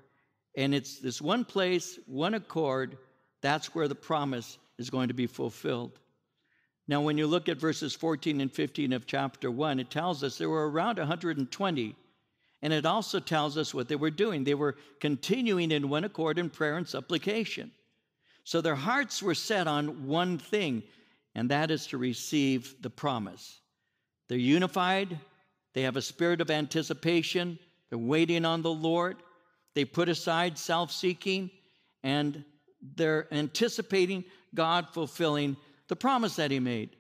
and 0.57 0.75
it's 0.75 0.99
this 0.99 1.21
one 1.21 1.45
place, 1.45 1.99
one 2.07 2.35
accord, 2.35 2.99
that's 3.43 3.75
where 3.75 3.89
the 3.89 3.95
promise 3.95 4.59
is 4.79 4.91
going 4.91 5.09
to 5.09 5.15
be 5.15 5.27
fulfilled. 5.27 5.99
Now, 6.89 7.01
when 7.01 7.19
you 7.19 7.27
look 7.27 7.49
at 7.49 7.59
verses 7.59 7.95
14 7.95 8.41
and 8.41 8.53
15 8.53 8.93
of 8.93 9.07
chapter 9.07 9.51
1, 9.51 9.81
it 9.81 9.91
tells 9.91 10.23
us 10.23 10.39
there 10.39 10.49
were 10.49 10.71
around 10.71 10.99
120. 10.99 11.97
And 12.63 12.73
it 12.73 12.87
also 12.87 13.21
tells 13.21 13.59
us 13.59 13.75
what 13.75 13.89
they 13.89 13.97
were 13.97 14.11
doing. 14.11 14.45
They 14.45 14.55
were 14.55 14.77
continuing 15.01 15.71
in 15.71 15.89
one 15.89 16.05
accord 16.05 16.39
in 16.39 16.51
prayer 16.51 16.77
and 16.77 16.89
supplication. 16.89 17.71
So 18.45 18.61
their 18.61 18.77
hearts 18.77 19.23
were 19.23 19.35
set 19.35 19.67
on 19.67 20.07
one 20.07 20.39
thing, 20.39 20.83
and 21.35 21.51
that 21.51 21.71
is 21.71 21.87
to 21.89 21.99
receive 21.99 22.77
the 22.81 22.91
promise. 22.91 23.61
They're 24.29 24.39
unified, 24.39 25.19
they 25.75 25.83
have 25.83 25.97
a 25.97 26.03
spirit 26.03 26.41
of 26.41 26.51
anticipation, 26.51 27.59
they're 27.91 27.99
waiting 27.99 28.45
on 28.45 28.63
the 28.63 28.71
Lord, 28.71 29.17
they 29.75 29.85
put 29.85 30.09
aside 30.09 30.59
self 30.59 30.91
seeking, 30.91 31.51
and 32.03 32.45
they're 32.95 33.27
anticipating 33.33 34.25
God 34.55 34.89
fulfilling 34.93 35.57
the 35.89 35.97
promise 35.97 36.37
that 36.37 36.51
he 36.51 36.61
made. 36.61 36.97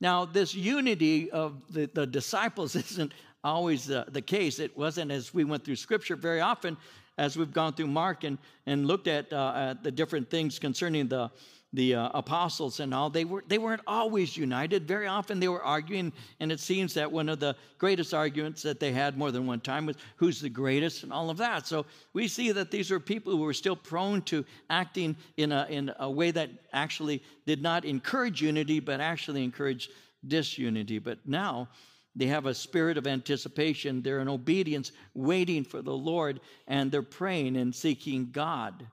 Now, 0.00 0.24
this 0.24 0.54
unity 0.54 1.30
of 1.30 1.62
the, 1.72 1.90
the 1.92 2.06
disciples 2.06 2.74
isn't 2.90 3.12
always 3.44 3.86
the, 3.86 4.06
the 4.08 4.22
case. 4.22 4.58
It 4.58 4.76
wasn't 4.76 5.10
as 5.10 5.34
we 5.34 5.44
went 5.44 5.64
through 5.64 5.76
scripture 5.76 6.16
very 6.16 6.40
often, 6.40 6.76
as 7.18 7.36
we've 7.36 7.52
gone 7.52 7.74
through 7.74 7.88
Mark 7.88 8.24
and, 8.24 8.38
and 8.66 8.86
looked 8.86 9.06
at, 9.06 9.32
uh, 9.32 9.52
at 9.56 9.82
the 9.82 9.90
different 9.90 10.30
things 10.30 10.58
concerning 10.58 11.08
the, 11.08 11.30
the 11.72 11.94
uh, 11.94 12.10
apostles 12.14 12.80
and 12.80 12.92
all, 12.92 13.10
they, 13.10 13.24
were, 13.24 13.44
they 13.46 13.58
weren't 13.58 13.82
always 13.86 14.36
united. 14.36 14.88
Very 14.88 15.06
often 15.06 15.38
they 15.38 15.48
were 15.48 15.62
arguing, 15.62 16.12
and 16.40 16.50
it 16.50 16.58
seems 16.58 16.94
that 16.94 17.10
one 17.10 17.28
of 17.28 17.38
the 17.38 17.54
greatest 17.78 18.12
arguments 18.12 18.62
that 18.62 18.80
they 18.80 18.90
had 18.90 19.16
more 19.16 19.30
than 19.30 19.46
one 19.46 19.60
time 19.60 19.86
was 19.86 19.96
who's 20.16 20.40
the 20.40 20.48
greatest 20.48 21.04
and 21.04 21.12
all 21.12 21.30
of 21.30 21.36
that. 21.36 21.66
So 21.66 21.86
we 22.12 22.26
see 22.26 22.50
that 22.52 22.72
these 22.72 22.90
were 22.90 22.98
people 22.98 23.32
who 23.32 23.42
were 23.42 23.54
still 23.54 23.76
prone 23.76 24.22
to 24.22 24.44
acting 24.68 25.16
in 25.36 25.52
a, 25.52 25.66
in 25.70 25.92
a 26.00 26.10
way 26.10 26.32
that 26.32 26.50
actually 26.72 27.22
did 27.46 27.62
not 27.62 27.84
encourage 27.84 28.42
unity, 28.42 28.80
but 28.80 29.00
actually 29.00 29.44
encouraged 29.44 29.92
disunity. 30.26 30.98
But 30.98 31.18
now, 31.24 31.68
they 32.16 32.26
have 32.26 32.46
a 32.46 32.54
spirit 32.54 32.98
of 32.98 33.06
anticipation. 33.06 34.02
They're 34.02 34.18
in 34.18 34.28
obedience, 34.28 34.90
waiting 35.14 35.62
for 35.62 35.82
the 35.82 35.96
Lord, 35.96 36.40
and 36.66 36.90
they're 36.90 37.02
praying 37.02 37.56
and 37.56 37.72
seeking 37.72 38.30
God. 38.32 38.86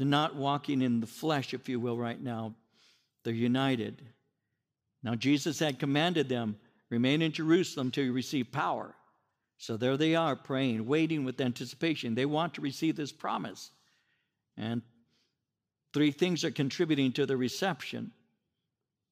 They're 0.00 0.06
not 0.06 0.34
walking 0.34 0.80
in 0.80 1.00
the 1.00 1.06
flesh, 1.06 1.52
if 1.52 1.68
you 1.68 1.78
will, 1.78 1.98
right 1.98 2.18
now. 2.18 2.54
They're 3.22 3.34
united. 3.34 4.00
Now, 5.02 5.14
Jesus 5.14 5.58
had 5.58 5.78
commanded 5.78 6.26
them 6.26 6.56
remain 6.88 7.20
in 7.20 7.32
Jerusalem 7.32 7.90
till 7.90 8.04
you 8.04 8.14
receive 8.14 8.50
power. 8.50 8.94
So 9.58 9.76
there 9.76 9.98
they 9.98 10.14
are 10.14 10.36
praying, 10.36 10.86
waiting 10.86 11.22
with 11.22 11.38
anticipation. 11.38 12.14
They 12.14 12.24
want 12.24 12.54
to 12.54 12.62
receive 12.62 12.96
this 12.96 13.12
promise. 13.12 13.72
And 14.56 14.80
three 15.92 16.12
things 16.12 16.44
are 16.44 16.50
contributing 16.50 17.12
to 17.12 17.26
the 17.26 17.36
reception. 17.36 18.10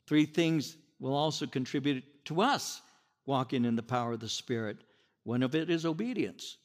Three 0.06 0.24
things 0.24 0.78
will 1.00 1.14
also 1.14 1.46
contribute 1.46 2.02
to 2.24 2.40
us 2.40 2.80
walking 3.26 3.66
in 3.66 3.76
the 3.76 3.82
power 3.82 4.14
of 4.14 4.20
the 4.20 4.28
Spirit. 4.30 4.78
One 5.24 5.42
of 5.42 5.54
it 5.54 5.68
is 5.68 5.84
obedience. 5.84 6.56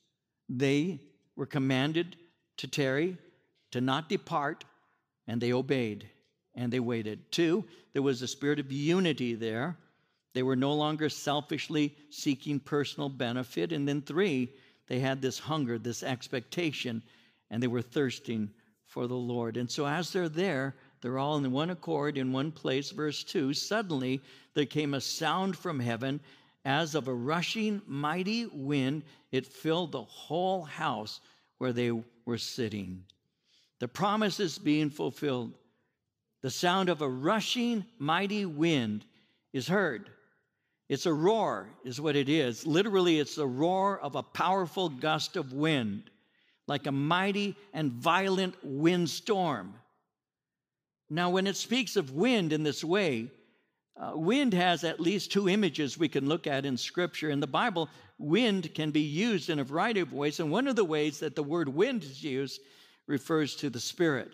They 0.47 1.01
were 1.35 1.45
commanded 1.45 2.15
to 2.55 2.67
tarry, 2.69 3.17
to 3.73 3.81
not 3.81 4.07
depart, 4.07 4.65
and 5.27 5.41
they 5.41 5.51
obeyed 5.51 6.07
and 6.53 6.71
they 6.71 6.79
waited. 6.79 7.31
Two, 7.31 7.65
there 7.93 8.03
was 8.03 8.21
a 8.21 8.27
spirit 8.27 8.59
of 8.59 8.71
unity 8.71 9.33
there. 9.33 9.75
They 10.33 10.43
were 10.43 10.55
no 10.55 10.75
longer 10.75 11.09
selfishly 11.09 11.95
seeking 12.11 12.59
personal 12.59 13.09
benefit. 13.09 13.71
And 13.71 13.87
then 13.87 14.03
three, 14.03 14.53
they 14.87 14.99
had 14.99 15.23
this 15.23 15.39
hunger, 15.39 15.79
this 15.79 16.03
expectation, 16.03 17.01
and 17.49 17.63
they 17.63 17.67
were 17.67 17.81
thirsting 17.81 18.51
for 18.85 19.07
the 19.07 19.15
Lord. 19.15 19.57
And 19.57 19.69
so 19.69 19.87
as 19.87 20.11
they're 20.11 20.29
there, 20.29 20.75
they're 21.01 21.17
all 21.17 21.37
in 21.37 21.51
one 21.51 21.71
accord 21.71 22.15
in 22.15 22.31
one 22.31 22.51
place. 22.51 22.91
Verse 22.91 23.23
2 23.23 23.55
Suddenly 23.55 24.21
there 24.53 24.67
came 24.67 24.93
a 24.93 25.01
sound 25.01 25.57
from 25.57 25.79
heaven 25.79 26.19
as 26.63 26.93
of 26.93 27.07
a 27.07 27.13
rushing 27.13 27.81
mighty 27.87 28.45
wind. 28.45 29.01
It 29.31 29.47
filled 29.47 29.93
the 29.93 30.03
whole 30.03 30.61
house 30.61 31.21
where 31.57 31.73
they 31.73 31.91
were 32.25 32.37
sitting. 32.37 33.03
The 33.83 33.89
promise 33.89 34.39
is 34.39 34.57
being 34.57 34.89
fulfilled. 34.89 35.51
The 36.41 36.49
sound 36.49 36.87
of 36.87 37.01
a 37.01 37.09
rushing 37.09 37.83
mighty 37.99 38.45
wind 38.45 39.03
is 39.51 39.67
heard. 39.67 40.09
It's 40.87 41.05
a 41.05 41.11
roar, 41.11 41.67
is 41.83 41.99
what 41.99 42.15
it 42.15 42.29
is. 42.29 42.65
Literally, 42.65 43.19
it's 43.19 43.35
the 43.35 43.45
roar 43.45 43.99
of 43.99 44.15
a 44.15 44.23
powerful 44.23 44.87
gust 44.87 45.35
of 45.35 45.51
wind, 45.51 46.09
like 46.65 46.87
a 46.87 46.93
mighty 46.93 47.57
and 47.73 47.91
violent 47.91 48.55
windstorm. 48.63 49.73
Now, 51.09 51.31
when 51.31 51.45
it 51.45 51.57
speaks 51.57 51.97
of 51.97 52.11
wind 52.11 52.53
in 52.53 52.63
this 52.63 52.85
way, 52.85 53.31
uh, 53.97 54.13
wind 54.15 54.53
has 54.53 54.85
at 54.85 55.01
least 55.01 55.33
two 55.33 55.49
images 55.49 55.97
we 55.97 56.07
can 56.07 56.29
look 56.29 56.47
at 56.47 56.65
in 56.65 56.77
Scripture. 56.77 57.31
In 57.31 57.41
the 57.41 57.47
Bible, 57.47 57.89
wind 58.17 58.73
can 58.75 58.91
be 58.91 59.01
used 59.01 59.49
in 59.49 59.59
a 59.59 59.65
variety 59.65 59.99
of 59.99 60.13
ways, 60.13 60.39
and 60.39 60.49
one 60.49 60.69
of 60.69 60.77
the 60.77 60.85
ways 60.85 61.19
that 61.19 61.35
the 61.35 61.43
word 61.43 61.67
wind 61.67 62.05
is 62.05 62.23
used 62.23 62.61
refers 63.07 63.55
to 63.57 63.69
the 63.69 63.79
Spirit. 63.79 64.31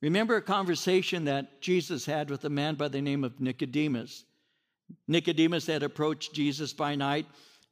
Remember 0.00 0.36
a 0.36 0.42
conversation 0.42 1.24
that 1.26 1.60
Jesus 1.60 2.06
had 2.06 2.30
with 2.30 2.44
a 2.44 2.50
man 2.50 2.74
by 2.74 2.88
the 2.88 3.02
name 3.02 3.22
of 3.22 3.40
Nicodemus. 3.40 4.24
Nicodemus 5.06 5.66
had 5.66 5.82
approached 5.82 6.32
Jesus 6.32 6.72
by 6.72 6.94
night, 6.94 7.26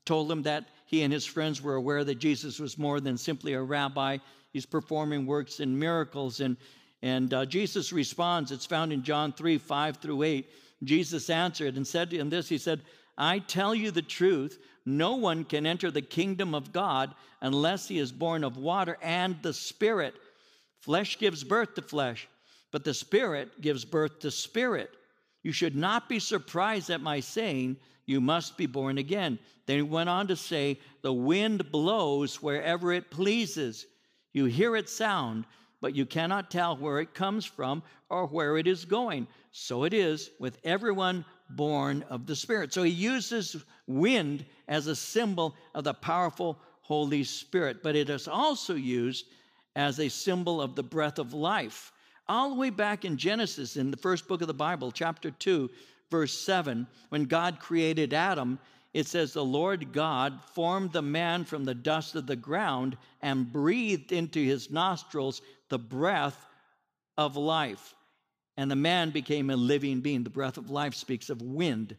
told 0.04 0.30
him 0.30 0.42
that 0.42 0.68
he 0.86 1.02
and 1.02 1.12
his 1.12 1.24
friends 1.24 1.62
were 1.62 1.74
aware 1.74 2.04
that 2.04 2.18
Jesus 2.18 2.58
was 2.58 2.78
more 2.78 3.00
than 3.00 3.16
simply 3.16 3.54
a 3.54 3.62
rabbi. 3.62 4.18
He's 4.52 4.66
performing 4.66 5.26
works 5.26 5.60
and 5.60 5.78
miracles. 5.78 6.40
And, 6.40 6.56
and 7.02 7.32
uh, 7.32 7.46
Jesus 7.46 7.92
responds, 7.92 8.52
it's 8.52 8.66
found 8.66 8.92
in 8.92 9.02
John 9.02 9.32
3 9.32 9.58
5 9.58 9.96
through 9.96 10.22
8. 10.22 10.50
Jesus 10.84 11.28
answered 11.28 11.76
and 11.76 11.86
said 11.86 12.10
to 12.10 12.18
him 12.18 12.30
this 12.30 12.48
He 12.48 12.58
said, 12.58 12.82
I 13.18 13.40
tell 13.40 13.74
you 13.74 13.90
the 13.90 14.00
truth, 14.00 14.58
no 14.86 15.16
one 15.16 15.44
can 15.44 15.66
enter 15.66 15.90
the 15.90 16.00
kingdom 16.00 16.54
of 16.54 16.72
God 16.72 17.14
unless 17.40 17.88
he 17.88 17.98
is 17.98 18.12
born 18.12 18.44
of 18.44 18.56
water 18.56 18.96
and 19.02 19.36
the 19.42 19.52
Spirit. 19.52 20.14
Flesh 20.80 21.18
gives 21.18 21.42
birth 21.42 21.74
to 21.74 21.82
flesh, 21.82 22.28
but 22.70 22.84
the 22.84 22.94
Spirit 22.94 23.60
gives 23.60 23.84
birth 23.84 24.20
to 24.20 24.30
spirit. 24.30 24.90
You 25.42 25.52
should 25.52 25.76
not 25.76 26.08
be 26.08 26.20
surprised 26.20 26.90
at 26.90 27.00
my 27.00 27.20
saying, 27.20 27.76
You 28.06 28.20
must 28.20 28.56
be 28.56 28.66
born 28.66 28.98
again. 28.98 29.38
Then 29.66 29.76
he 29.76 29.82
went 29.82 30.08
on 30.08 30.28
to 30.28 30.36
say, 30.36 30.78
The 31.02 31.12
wind 31.12 31.70
blows 31.72 32.40
wherever 32.40 32.92
it 32.92 33.10
pleases. 33.10 33.86
You 34.32 34.44
hear 34.44 34.76
its 34.76 34.92
sound, 34.92 35.44
but 35.80 35.94
you 35.94 36.06
cannot 36.06 36.50
tell 36.50 36.76
where 36.76 37.00
it 37.00 37.14
comes 37.14 37.44
from 37.44 37.82
or 38.08 38.26
where 38.26 38.56
it 38.56 38.66
is 38.66 38.84
going. 38.84 39.26
So 39.50 39.84
it 39.84 39.92
is 39.92 40.30
with 40.38 40.58
everyone 40.64 41.24
born 41.50 42.04
of 42.10 42.26
the 42.26 42.36
Spirit. 42.36 42.72
So 42.72 42.82
he 42.82 42.90
uses 42.90 43.56
wind 43.86 44.44
as 44.68 44.86
a 44.86 44.96
symbol 44.96 45.54
of 45.74 45.84
the 45.84 45.94
powerful 45.94 46.58
Holy 46.82 47.24
Spirit, 47.24 47.82
but 47.82 47.96
it 47.96 48.10
is 48.10 48.28
also 48.28 48.74
used 48.74 49.26
as 49.76 49.98
a 49.98 50.08
symbol 50.08 50.60
of 50.60 50.74
the 50.74 50.82
breath 50.82 51.18
of 51.18 51.34
life. 51.34 51.92
All 52.28 52.50
the 52.50 52.56
way 52.56 52.70
back 52.70 53.04
in 53.04 53.16
Genesis, 53.16 53.76
in 53.76 53.90
the 53.90 53.96
first 53.96 54.28
book 54.28 54.40
of 54.40 54.48
the 54.48 54.54
Bible, 54.54 54.90
chapter 54.92 55.30
2, 55.30 55.70
verse 56.10 56.32
7, 56.38 56.86
when 57.10 57.24
God 57.24 57.60
created 57.60 58.12
Adam, 58.12 58.58
it 58.94 59.06
says, 59.06 59.32
The 59.32 59.44
Lord 59.44 59.92
God 59.92 60.40
formed 60.54 60.92
the 60.92 61.02
man 61.02 61.44
from 61.44 61.64
the 61.64 61.74
dust 61.74 62.14
of 62.14 62.26
the 62.26 62.36
ground 62.36 62.96
and 63.22 63.52
breathed 63.52 64.12
into 64.12 64.40
his 64.40 64.70
nostrils 64.70 65.42
the 65.68 65.78
breath 65.78 66.46
of 67.16 67.36
life. 67.36 67.94
And 68.58 68.68
the 68.68 68.76
man 68.76 69.10
became 69.10 69.50
a 69.50 69.56
living 69.56 70.00
being. 70.00 70.24
The 70.24 70.30
breath 70.30 70.58
of 70.58 70.68
life 70.68 70.94
speaks 70.94 71.30
of 71.30 71.40
wind. 71.40 71.96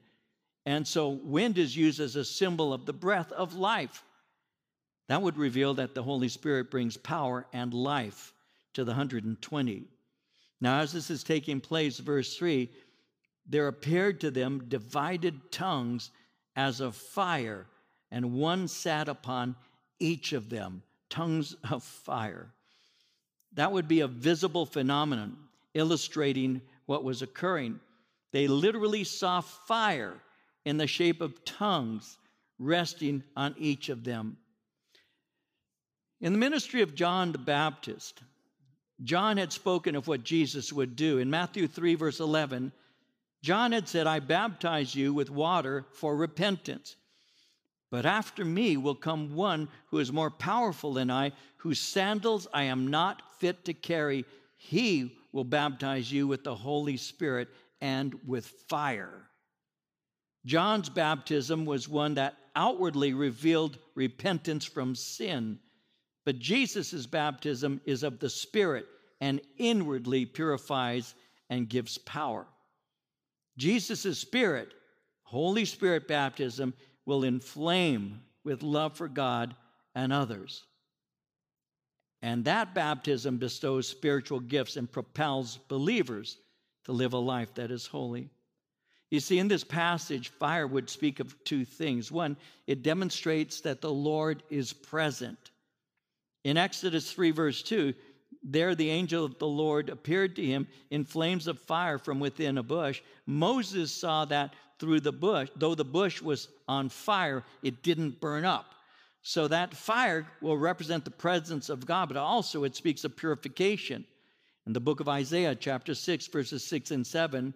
And 0.65 0.85
so, 0.85 1.07
wind 1.07 1.57
is 1.57 1.75
used 1.75 2.01
as 2.01 2.17
a 2.17 2.25
symbol 2.25 2.73
of 2.73 2.85
the 2.85 2.91
breath 2.91 3.31
of 3.31 3.55
life. 3.55 4.03
That 5.07 5.21
would 5.21 5.37
reveal 5.37 5.73
that 5.75 5.95
the 5.95 6.03
Holy 6.03 6.27
Spirit 6.27 6.69
brings 6.69 6.97
power 6.97 7.47
and 7.53 7.73
life 7.73 8.33
to 8.73 8.83
the 8.83 8.91
120. 8.91 9.85
Now, 10.59 10.81
as 10.81 10.91
this 10.91 11.09
is 11.09 11.23
taking 11.23 11.61
place, 11.61 11.97
verse 11.97 12.35
3 12.35 12.69
there 13.47 13.67
appeared 13.67 14.19
to 14.19 14.29
them 14.29 14.65
divided 14.67 15.51
tongues 15.51 16.11
as 16.57 16.81
of 16.81 16.95
fire, 16.95 17.67
and 18.11 18.33
one 18.33 18.67
sat 18.67 19.07
upon 19.07 19.55
each 19.97 20.33
of 20.33 20.49
them, 20.49 20.83
tongues 21.09 21.55
of 21.71 21.83
fire. 21.83 22.51
That 23.53 23.71
would 23.71 23.87
be 23.87 24.01
a 24.01 24.07
visible 24.07 24.65
phenomenon 24.65 25.48
illustrating 25.73 26.61
what 26.85 27.03
was 27.03 27.21
occurring. 27.21 27.79
They 28.31 28.47
literally 28.47 29.03
saw 29.03 29.41
fire 29.41 30.15
in 30.65 30.77
the 30.77 30.87
shape 30.87 31.21
of 31.21 31.43
tongues 31.45 32.17
resting 32.57 33.23
on 33.35 33.55
each 33.57 33.89
of 33.89 34.03
them. 34.03 34.37
In 36.21 36.33
the 36.33 36.39
ministry 36.39 36.81
of 36.81 36.95
John 36.95 37.31
the 37.31 37.37
Baptist, 37.37 38.21
John 39.03 39.37
had 39.37 39.53
spoken 39.53 39.95
of 39.95 40.07
what 40.07 40.23
Jesus 40.23 40.73
would 40.73 40.95
do. 40.95 41.19
In 41.19 41.29
Matthew 41.29 41.67
3, 41.67 41.95
verse 41.95 42.19
11, 42.19 42.73
John 43.41 43.71
had 43.71 43.87
said, 43.87 44.05
I 44.05 44.19
baptize 44.19 44.93
you 44.93 45.13
with 45.13 45.29
water 45.29 45.85
for 45.93 46.15
repentance. 46.15 46.97
But 47.89 48.05
after 48.05 48.43
me 48.43 48.75
will 48.75 48.95
come 48.95 49.35
one 49.35 49.69
who 49.87 49.99
is 49.99 50.11
more 50.11 50.29
powerful 50.29 50.93
than 50.93 51.09
I, 51.09 51.31
whose 51.57 51.79
sandals 51.79 52.47
I 52.53 52.63
am 52.63 52.87
not 52.87 53.21
fit 53.39 53.65
to 53.65 53.73
carry. 53.73 54.25
He 54.57 55.15
will 55.31 55.43
baptize 55.43 56.11
you 56.11 56.27
with 56.27 56.43
the 56.43 56.55
Holy 56.55 56.97
Spirit 56.97 57.49
and 57.81 58.15
with 58.25 58.45
fire. 58.67 59.29
John's 60.45 60.89
baptism 60.89 61.65
was 61.65 61.87
one 61.87 62.15
that 62.15 62.35
outwardly 62.55 63.13
revealed 63.13 63.77
repentance 63.95 64.65
from 64.65 64.95
sin. 64.95 65.59
But 66.25 66.39
Jesus' 66.39 67.05
baptism 67.05 67.81
is 67.85 68.03
of 68.03 68.19
the 68.19 68.29
Spirit 68.29 68.85
and 69.21 69.41
inwardly 69.57 70.25
purifies 70.25 71.15
and 71.49 71.69
gives 71.69 71.97
power. 71.99 72.47
Jesus' 73.57 74.19
Spirit, 74.19 74.73
Holy 75.23 75.65
Spirit 75.65 76.07
baptism, 76.07 76.73
will 77.05 77.23
inflame 77.23 78.21
with 78.43 78.63
love 78.63 78.95
for 78.95 79.07
God 79.07 79.55
and 79.95 80.13
others. 80.13 80.63
And 82.21 82.43
that 82.45 82.73
baptism 82.73 83.37
bestows 83.37 83.87
spiritual 83.87 84.39
gifts 84.39 84.75
and 84.75 84.91
propels 84.91 85.57
believers 85.67 86.37
to 86.85 86.91
live 86.91 87.13
a 87.13 87.17
life 87.17 87.53
that 87.55 87.71
is 87.71 87.87
holy. 87.87 88.29
You 89.09 89.19
see, 89.19 89.39
in 89.39 89.47
this 89.47 89.63
passage, 89.63 90.29
fire 90.29 90.67
would 90.67 90.89
speak 90.89 91.19
of 91.19 91.43
two 91.43 91.65
things. 91.65 92.11
One, 92.11 92.37
it 92.67 92.83
demonstrates 92.83 93.61
that 93.61 93.81
the 93.81 93.91
Lord 93.91 94.43
is 94.49 94.73
present. 94.73 95.51
In 96.43 96.57
Exodus 96.57 97.11
3, 97.11 97.31
verse 97.31 97.63
2, 97.63 97.93
there 98.43 98.75
the 98.75 98.89
angel 98.89 99.25
of 99.25 99.39
the 99.39 99.47
Lord 99.47 99.89
appeared 99.89 100.35
to 100.35 100.45
him 100.45 100.67
in 100.91 101.03
flames 101.03 101.47
of 101.47 101.59
fire 101.59 101.97
from 101.97 102.19
within 102.19 102.57
a 102.57 102.63
bush. 102.63 103.01
Moses 103.25 103.91
saw 103.91 104.25
that 104.25 104.53
through 104.77 105.01
the 105.01 105.11
bush, 105.11 105.49
though 105.55 105.75
the 105.75 105.83
bush 105.83 106.21
was 106.21 106.47
on 106.67 106.89
fire, 106.89 107.43
it 107.63 107.83
didn't 107.83 108.21
burn 108.21 108.45
up. 108.45 108.73
So 109.29 109.47
that 109.47 109.75
fire 109.75 110.25
will 110.41 110.57
represent 110.57 111.05
the 111.05 111.11
presence 111.11 111.69
of 111.69 111.85
God, 111.85 112.07
but 112.07 112.17
also 112.17 112.63
it 112.63 112.75
speaks 112.75 113.03
of 113.03 113.15
purification. 113.15 114.03
In 114.65 114.73
the 114.73 114.79
book 114.79 115.01
of 115.01 115.07
Isaiah, 115.07 115.53
chapter 115.53 115.93
6, 115.93 116.25
verses 116.29 116.63
6 116.63 116.89
and 116.89 117.05
7, 117.05 117.53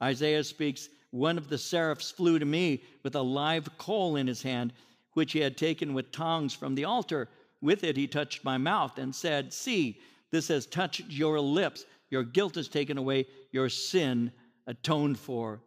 Isaiah 0.00 0.44
speaks, 0.44 0.88
One 1.10 1.36
of 1.36 1.48
the 1.48 1.58
seraphs 1.58 2.12
flew 2.12 2.38
to 2.38 2.44
me 2.44 2.84
with 3.02 3.16
a 3.16 3.22
live 3.22 3.76
coal 3.76 4.14
in 4.14 4.28
his 4.28 4.40
hand, 4.40 4.72
which 5.14 5.32
he 5.32 5.40
had 5.40 5.56
taken 5.56 5.94
with 5.94 6.12
tongs 6.12 6.54
from 6.54 6.76
the 6.76 6.84
altar. 6.84 7.28
With 7.60 7.82
it 7.82 7.96
he 7.96 8.06
touched 8.06 8.44
my 8.44 8.56
mouth 8.56 8.96
and 8.96 9.12
said, 9.12 9.52
See, 9.52 9.98
This 10.30 10.46
has 10.46 10.64
touched 10.64 11.06
your 11.08 11.40
lips. 11.40 11.86
Your 12.08 12.22
guilt 12.22 12.56
is 12.56 12.68
taken 12.68 12.98
away, 12.98 13.26
your 13.50 13.68
sin 13.68 14.30
atoned 14.68 15.18
for. 15.18 15.60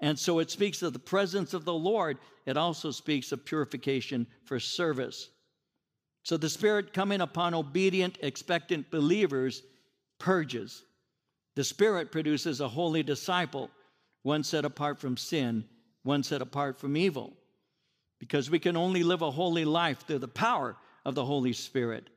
And 0.00 0.18
so 0.18 0.38
it 0.38 0.50
speaks 0.50 0.82
of 0.82 0.92
the 0.92 0.98
presence 0.98 1.54
of 1.54 1.64
the 1.64 1.74
Lord. 1.74 2.18
It 2.46 2.56
also 2.56 2.90
speaks 2.90 3.32
of 3.32 3.44
purification 3.44 4.26
for 4.44 4.60
service. 4.60 5.28
So 6.22 6.36
the 6.36 6.48
Spirit 6.48 6.92
coming 6.92 7.20
upon 7.20 7.54
obedient, 7.54 8.18
expectant 8.22 8.90
believers 8.90 9.62
purges. 10.18 10.84
The 11.54 11.64
Spirit 11.64 12.12
produces 12.12 12.60
a 12.60 12.68
holy 12.68 13.02
disciple, 13.02 13.70
one 14.22 14.44
set 14.44 14.64
apart 14.64 14.98
from 14.98 15.16
sin, 15.16 15.64
one 16.02 16.22
set 16.22 16.42
apart 16.42 16.78
from 16.78 16.96
evil. 16.96 17.32
Because 18.18 18.50
we 18.50 18.58
can 18.58 18.76
only 18.76 19.02
live 19.02 19.22
a 19.22 19.30
holy 19.30 19.64
life 19.64 20.06
through 20.06 20.18
the 20.18 20.28
power 20.28 20.76
of 21.04 21.14
the 21.14 21.24
Holy 21.24 21.52
Spirit. 21.52 22.10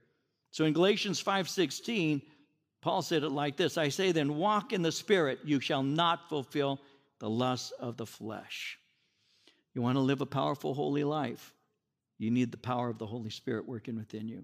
So 0.51 0.65
in 0.65 0.73
Galatians 0.73 1.21
5:16, 1.21 2.21
Paul 2.81 3.03
said 3.03 3.23
it 3.23 3.29
like 3.29 3.57
this 3.57 3.77
I 3.77 3.89
say 3.89 4.11
then, 4.11 4.37
walk 4.37 4.73
in 4.73 4.81
the 4.81 4.91
Spirit, 4.91 5.39
you 5.43 5.59
shall 5.59 5.83
not 5.83 6.27
fulfill 6.27 6.81
the 7.21 7.29
lusts 7.29 7.71
of 7.79 7.97
the 7.97 8.05
flesh. 8.05 8.79
You 9.75 9.83
want 9.83 9.95
to 9.95 10.01
live 10.01 10.21
a 10.21 10.25
powerful, 10.25 10.73
holy 10.73 11.03
life? 11.03 11.53
You 12.17 12.31
need 12.31 12.51
the 12.51 12.57
power 12.57 12.89
of 12.89 12.97
the 12.97 13.05
Holy 13.05 13.29
Spirit 13.29 13.67
working 13.67 13.95
within 13.95 14.27
you. 14.27 14.43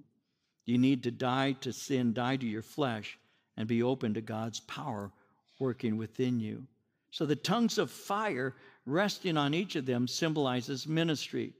You 0.65 0.77
need 0.77 1.01
to 1.03 1.11
die 1.11 1.53
to 1.61 1.73
sin, 1.73 2.13
die 2.13 2.35
to 2.37 2.45
your 2.45 2.61
flesh, 2.61 3.17
and 3.57 3.67
be 3.67 3.81
open 3.81 4.13
to 4.13 4.21
God's 4.21 4.59
power 4.59 5.11
working 5.57 5.97
within 5.97 6.39
you. 6.39 6.67
So 7.09 7.25
the 7.25 7.35
tongues 7.35 7.79
of 7.79 7.89
fire 7.89 8.53
resting 8.85 9.37
on 9.37 9.55
each 9.55 9.75
of 9.75 9.87
them 9.87 10.07
symbolizes 10.07 10.85
ministry. 10.85 11.53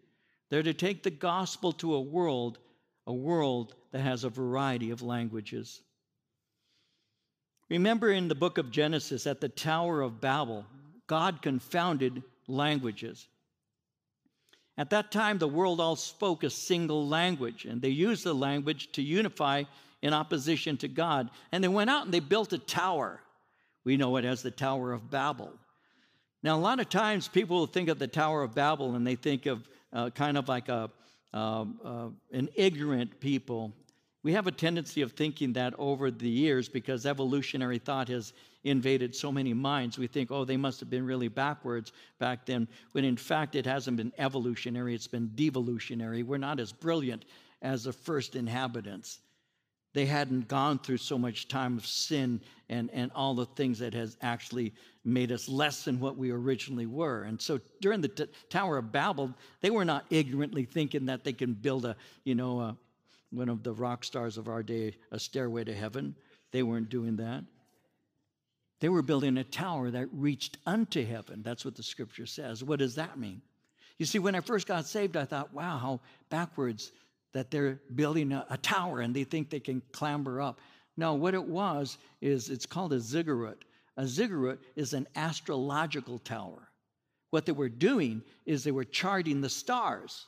They're 0.50 0.62
to 0.62 0.74
take 0.74 1.02
the 1.02 1.10
gospel 1.10 1.72
to 1.74 1.96
a 1.96 2.02
world, 2.02 2.60
a 3.08 3.14
world 3.14 3.74
that 3.92 4.02
has 4.02 4.24
a 4.24 4.30
variety 4.30 4.92
of 4.92 5.02
languages. 5.02 5.82
Remember 7.70 8.12
in 8.12 8.28
the 8.28 8.36
book 8.36 8.60
of 8.60 8.70
Genesis 8.70 9.26
at 9.26 9.42
the 9.42 9.50
Tower 9.50 10.02
of 10.02 10.22
Babel, 10.22 10.64
God 11.08 11.42
confounded 11.42 12.24
languages. 12.48 13.28
At 14.78 14.92
that 14.92 15.12
time, 15.12 15.40
the 15.40 15.48
world 15.48 15.80
all 15.80 15.96
spoke 15.96 16.44
a 16.44 16.50
single 16.50 17.08
language, 17.08 17.66
and 17.66 17.82
they 17.82 17.90
used 17.90 18.24
the 18.24 18.36
language 18.36 18.92
to 18.92 19.02
unify 19.02 19.64
in 20.02 20.14
opposition 20.14 20.78
to 20.78 20.88
God. 20.88 21.30
And 21.52 21.64
they 21.64 21.68
went 21.68 21.90
out 21.90 22.06
and 22.06 22.14
they 22.14 22.20
built 22.20 22.54
a 22.54 22.60
tower. 22.60 23.20
We 23.84 23.98
know 23.98 24.18
it 24.18 24.26
as 24.26 24.44
the 24.44 24.52
Tower 24.52 24.92
of 24.92 25.10
Babel. 25.10 25.52
Now, 26.44 26.56
a 26.56 26.60
lot 26.60 26.80
of 26.80 26.90
times 26.90 27.28
people 27.28 27.66
think 27.66 27.90
of 27.90 27.98
the 27.98 28.08
Tower 28.08 28.44
of 28.44 28.54
Babel 28.54 28.96
and 28.96 29.08
they 29.08 29.16
think 29.16 29.48
of 29.48 29.68
uh, 29.92 30.12
kind 30.12 30.38
of 30.38 30.48
like 30.48 30.70
a, 30.70 30.92
uh, 31.34 31.66
uh, 31.84 32.10
an 32.32 32.50
ignorant 32.56 33.20
people 33.20 33.74
we 34.28 34.34
have 34.34 34.46
a 34.46 34.52
tendency 34.52 35.02
of 35.02 35.14
thinking 35.14 35.54
that 35.54 35.74
over 35.78 36.12
the 36.12 36.28
years 36.28 36.68
because 36.68 37.06
evolutionary 37.06 37.80
thought 37.80 38.10
has 38.10 38.34
invaded 38.66 39.16
so 39.16 39.32
many 39.32 39.54
minds. 39.54 39.98
We 39.98 40.08
think, 40.08 40.32
oh, 40.32 40.44
they 40.44 40.58
must 40.58 40.82
have 40.82 40.90
been 40.90 41.06
really 41.06 41.30
backwards 41.30 41.94
back 42.20 42.46
then, 42.46 42.68
when 42.92 43.06
in 43.06 43.16
fact 43.16 43.56
it 43.56 43.66
hasn't 43.66 43.96
been 43.96 44.12
evolutionary, 44.18 44.94
it's 44.94 45.08
been 45.08 45.32
devolutionary. 45.36 46.24
We're 46.24 46.40
not 46.40 46.60
as 46.60 46.74
brilliant 46.74 47.24
as 47.62 47.86
the 47.86 47.94
first 47.94 48.36
inhabitants. 48.36 49.22
They 49.94 50.06
hadn't 50.06 50.50
gone 50.50 50.80
through 50.80 50.98
so 50.98 51.18
much 51.18 51.48
time 51.48 51.78
of 51.78 51.88
sin 51.88 52.42
and, 52.68 52.90
and 52.92 53.10
all 53.16 53.34
the 53.34 53.46
things 53.46 53.80
that 53.80 53.94
has 53.94 54.18
actually 54.22 54.74
made 55.06 55.32
us 55.32 55.48
less 55.48 55.86
than 55.86 56.02
what 56.02 56.18
we 56.18 56.32
originally 56.32 56.86
were. 56.86 57.24
And 57.24 57.42
so 57.42 57.62
during 57.80 58.02
the 58.02 58.10
t- 58.10 58.28
Tower 58.50 58.78
of 58.78 58.92
Babel, 58.92 59.34
they 59.62 59.70
were 59.70 59.86
not 59.86 60.04
ignorantly 60.10 60.66
thinking 60.66 61.06
that 61.06 61.24
they 61.24 61.32
can 61.32 61.54
build 61.54 61.86
a, 61.86 61.96
you 62.26 62.36
know, 62.36 62.60
a, 62.60 62.78
one 63.32 63.50
of 63.50 63.64
the 63.64 63.74
rock 63.74 64.04
stars 64.04 64.38
of 64.38 64.48
our 64.48 64.64
day, 64.64 64.96
A 65.12 65.20
Stairway 65.20 65.64
to 65.66 65.74
Heaven. 65.74 66.16
They 66.52 66.64
weren't 66.64 66.90
doing 66.90 67.18
that. 67.18 67.44
They 68.80 68.90
were 68.90 69.02
building 69.02 69.38
a 69.38 69.44
tower 69.44 69.90
that 69.92 70.08
reached 70.12 70.58
unto 70.66 71.04
heaven. 71.06 71.42
That's 71.42 71.66
what 71.66 71.76
the 71.76 71.84
scripture 71.84 72.28
says. 72.28 72.64
What 72.64 72.80
does 72.80 72.96
that 72.96 73.18
mean? 73.18 73.42
You 73.98 74.06
see, 74.06 74.20
when 74.20 74.36
I 74.36 74.42
first 74.42 74.68
got 74.68 74.86
saved, 74.86 75.18
I 75.18 75.26
thought, 75.26 75.54
wow, 75.54 75.78
how 75.78 76.00
backwards 76.30 76.92
that 77.34 77.50
they're 77.50 77.82
building 77.96 78.32
a, 78.32 78.46
a 78.50 78.58
tower 78.58 79.02
and 79.02 79.16
they 79.16 79.24
think 79.24 79.50
they 79.50 79.60
can 79.60 79.82
clamber 79.92 80.40
up. 80.40 80.60
No, 80.96 81.16
what 81.16 81.34
it 81.34 81.44
was 81.44 81.98
is 82.22 82.50
it's 82.50 82.66
called 82.66 82.94
a 82.94 83.00
ziggurat. 83.00 83.58
A 83.98 84.08
ziggurat 84.08 84.60
is 84.76 84.94
an 84.94 85.08
astrological 85.16 86.20
tower. 86.20 86.70
What 87.32 87.46
they 87.46 87.52
were 87.52 87.70
doing 87.70 88.22
is 88.46 88.64
they 88.64 88.72
were 88.72 88.84
charting 88.84 89.42
the 89.42 89.50
stars. 89.50 90.28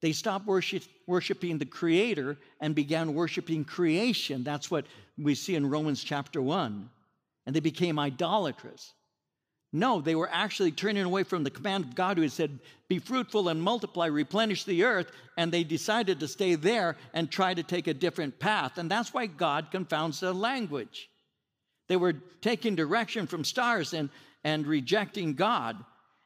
They 0.00 0.12
stopped 0.12 0.46
worship, 0.46 0.84
worshiping 1.06 1.58
the 1.58 1.66
Creator 1.66 2.36
and 2.60 2.74
began 2.74 3.14
worshiping 3.14 3.64
creation. 3.64 4.44
That's 4.44 4.70
what 4.70 4.86
we 5.16 5.34
see 5.34 5.56
in 5.56 5.68
Romans 5.68 6.04
chapter 6.04 6.40
1. 6.40 6.88
And 7.46 7.56
they 7.56 7.60
became 7.60 7.98
idolatrous. 7.98 8.92
No, 9.72 10.00
they 10.00 10.14
were 10.14 10.30
actually 10.32 10.72
turning 10.72 11.04
away 11.04 11.24
from 11.24 11.44
the 11.44 11.50
command 11.50 11.84
of 11.84 11.94
God 11.94 12.16
who 12.16 12.22
had 12.22 12.32
said, 12.32 12.58
Be 12.88 12.98
fruitful 12.98 13.48
and 13.48 13.60
multiply, 13.60 14.06
replenish 14.06 14.64
the 14.64 14.84
earth. 14.84 15.10
And 15.36 15.52
they 15.52 15.64
decided 15.64 16.20
to 16.20 16.28
stay 16.28 16.54
there 16.54 16.96
and 17.12 17.30
try 17.30 17.52
to 17.52 17.62
take 17.62 17.86
a 17.86 17.94
different 17.94 18.38
path. 18.38 18.78
And 18.78 18.90
that's 18.90 19.12
why 19.12 19.26
God 19.26 19.70
confounds 19.70 20.20
their 20.20 20.32
language. 20.32 21.10
They 21.88 21.96
were 21.96 22.14
taking 22.40 22.76
direction 22.76 23.26
from 23.26 23.44
stars 23.44 23.92
and, 23.92 24.08
and 24.44 24.66
rejecting 24.66 25.34
God. 25.34 25.76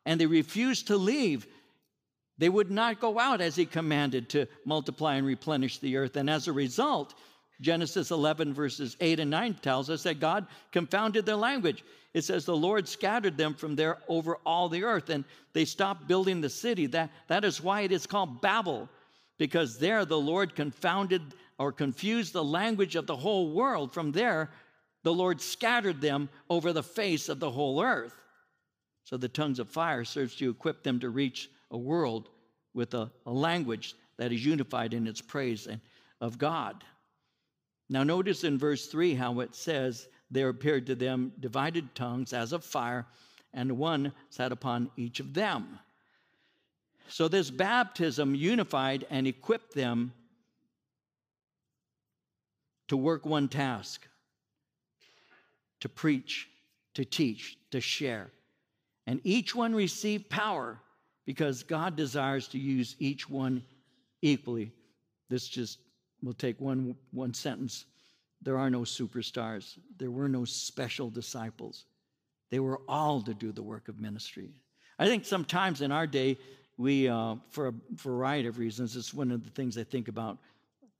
And 0.06 0.20
they 0.20 0.26
refused 0.26 0.88
to 0.88 0.96
leave 0.96 1.46
they 2.38 2.48
would 2.48 2.70
not 2.70 3.00
go 3.00 3.18
out 3.18 3.40
as 3.40 3.56
he 3.56 3.66
commanded 3.66 4.28
to 4.30 4.46
multiply 4.64 5.16
and 5.16 5.26
replenish 5.26 5.78
the 5.78 5.96
earth. 5.96 6.16
And 6.16 6.30
as 6.30 6.48
a 6.48 6.52
result, 6.52 7.14
Genesis 7.60 8.10
11, 8.10 8.52
verses 8.54 8.96
8 9.00 9.20
and 9.20 9.30
9 9.30 9.54
tells 9.62 9.90
us 9.90 10.02
that 10.02 10.20
God 10.20 10.46
confounded 10.72 11.24
their 11.24 11.36
language. 11.36 11.84
It 12.14 12.24
says 12.24 12.44
the 12.44 12.56
Lord 12.56 12.88
scattered 12.88 13.36
them 13.36 13.54
from 13.54 13.76
there 13.76 13.98
over 14.08 14.36
all 14.44 14.68
the 14.68 14.84
earth, 14.84 15.10
and 15.10 15.24
they 15.52 15.64
stopped 15.64 16.08
building 16.08 16.40
the 16.40 16.50
city. 16.50 16.86
That, 16.86 17.10
that 17.28 17.44
is 17.44 17.62
why 17.62 17.82
it 17.82 17.92
is 17.92 18.06
called 18.06 18.40
Babel, 18.40 18.88
because 19.38 19.78
there 19.78 20.04
the 20.04 20.18
Lord 20.18 20.54
confounded 20.54 21.22
or 21.58 21.72
confused 21.72 22.32
the 22.32 22.44
language 22.44 22.96
of 22.96 23.06
the 23.06 23.16
whole 23.16 23.52
world. 23.52 23.94
From 23.94 24.12
there, 24.12 24.50
the 25.04 25.12
Lord 25.12 25.40
scattered 25.40 26.00
them 26.00 26.28
over 26.50 26.72
the 26.72 26.82
face 26.82 27.28
of 27.28 27.38
the 27.38 27.50
whole 27.50 27.82
earth. 27.82 28.14
So 29.04 29.16
the 29.16 29.28
tongues 29.28 29.58
of 29.58 29.68
fire 29.68 30.04
serves 30.04 30.34
to 30.36 30.50
equip 30.50 30.82
them 30.82 31.00
to 31.00 31.10
reach 31.10 31.50
a 31.72 31.78
world 31.78 32.28
with 32.74 32.94
a, 32.94 33.10
a 33.26 33.32
language 33.32 33.96
that 34.18 34.32
is 34.32 34.44
unified 34.44 34.94
in 34.94 35.06
its 35.06 35.20
praise 35.20 35.66
and, 35.66 35.80
of 36.20 36.38
God. 36.38 36.84
Now, 37.88 38.04
notice 38.04 38.44
in 38.44 38.58
verse 38.58 38.86
3 38.86 39.14
how 39.14 39.40
it 39.40 39.54
says, 39.54 40.08
There 40.30 40.48
appeared 40.48 40.86
to 40.86 40.94
them 40.94 41.32
divided 41.40 41.94
tongues 41.94 42.32
as 42.32 42.52
of 42.52 42.64
fire, 42.64 43.06
and 43.52 43.76
one 43.76 44.12
sat 44.30 44.52
upon 44.52 44.90
each 44.96 45.20
of 45.20 45.34
them. 45.34 45.78
So, 47.08 47.28
this 47.28 47.50
baptism 47.50 48.34
unified 48.34 49.06
and 49.10 49.26
equipped 49.26 49.74
them 49.74 50.12
to 52.88 52.96
work 52.96 53.26
one 53.26 53.48
task 53.48 54.06
to 55.80 55.88
preach, 55.88 56.48
to 56.94 57.04
teach, 57.04 57.58
to 57.72 57.80
share. 57.80 58.30
And 59.06 59.20
each 59.24 59.54
one 59.54 59.74
received 59.74 60.30
power 60.30 60.78
because 61.26 61.62
God 61.62 61.96
desires 61.96 62.48
to 62.48 62.58
use 62.58 62.96
each 62.98 63.28
one 63.28 63.62
equally. 64.22 64.72
This 65.28 65.48
just 65.48 65.78
will 66.22 66.32
take 66.32 66.60
one, 66.60 66.94
one 67.10 67.34
sentence. 67.34 67.84
There 68.42 68.58
are 68.58 68.70
no 68.70 68.80
superstars, 68.80 69.78
there 69.98 70.10
were 70.10 70.28
no 70.28 70.44
special 70.44 71.10
disciples. 71.10 71.84
They 72.50 72.60
were 72.60 72.80
all 72.86 73.22
to 73.22 73.32
do 73.32 73.50
the 73.50 73.62
work 73.62 73.88
of 73.88 74.00
ministry. 74.00 74.50
I 74.98 75.06
think 75.06 75.24
sometimes 75.24 75.80
in 75.80 75.90
our 75.90 76.06
day, 76.06 76.38
we, 76.76 77.08
uh, 77.08 77.36
for 77.48 77.68
a 77.68 77.74
variety 77.94 78.48
of 78.48 78.58
reasons, 78.58 78.94
it's 78.96 79.14
one 79.14 79.30
of 79.30 79.44
the 79.44 79.50
things 79.50 79.78
I 79.78 79.84
think 79.84 80.08
about 80.08 80.38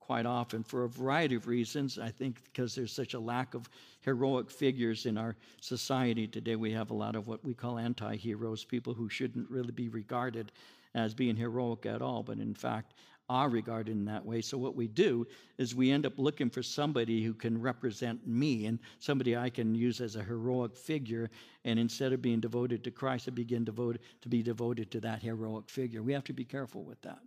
quite 0.05 0.25
often 0.25 0.63
for 0.63 0.83
a 0.83 0.89
variety 0.89 1.35
of 1.35 1.47
reasons. 1.47 1.97
I 1.97 2.09
think 2.09 2.43
because 2.43 2.75
there's 2.75 2.91
such 2.91 3.13
a 3.13 3.19
lack 3.19 3.53
of 3.53 3.69
heroic 4.01 4.51
figures 4.51 5.05
in 5.05 5.17
our 5.17 5.35
society 5.61 6.27
today, 6.27 6.57
we 6.57 6.71
have 6.73 6.91
a 6.91 6.93
lot 6.93 7.15
of 7.15 7.27
what 7.27 7.43
we 7.43 7.53
call 7.53 7.79
anti 7.79 8.17
heroes, 8.17 8.65
people 8.65 8.93
who 8.93 9.07
shouldn't 9.07 9.49
really 9.49 9.71
be 9.71 9.87
regarded 9.87 10.51
as 10.93 11.13
being 11.13 11.37
heroic 11.37 11.85
at 11.85 12.01
all, 12.01 12.21
but 12.21 12.37
in 12.37 12.53
fact 12.53 12.93
are 13.29 13.47
regarded 13.47 13.91
in 13.91 14.03
that 14.05 14.25
way. 14.25 14.41
So, 14.41 14.57
what 14.57 14.75
we 14.75 14.87
do 14.87 15.25
is 15.57 15.73
we 15.73 15.91
end 15.91 16.05
up 16.05 16.19
looking 16.19 16.49
for 16.49 16.61
somebody 16.61 17.23
who 17.23 17.33
can 17.33 17.59
represent 17.59 18.27
me 18.27 18.65
and 18.65 18.79
somebody 18.99 19.37
I 19.37 19.49
can 19.49 19.73
use 19.73 20.01
as 20.01 20.17
a 20.17 20.23
heroic 20.23 20.75
figure. 20.75 21.29
And 21.63 21.79
instead 21.79 22.11
of 22.11 22.21
being 22.21 22.41
devoted 22.41 22.83
to 22.83 22.91
Christ, 22.91 23.29
I 23.29 23.31
begin 23.31 23.63
devoted, 23.63 24.01
to 24.21 24.29
be 24.29 24.43
devoted 24.43 24.91
to 24.91 24.99
that 25.01 25.21
heroic 25.21 25.69
figure. 25.69 26.03
We 26.03 26.11
have 26.11 26.25
to 26.25 26.33
be 26.33 26.43
careful 26.43 26.83
with 26.83 27.01
that. 27.03 27.21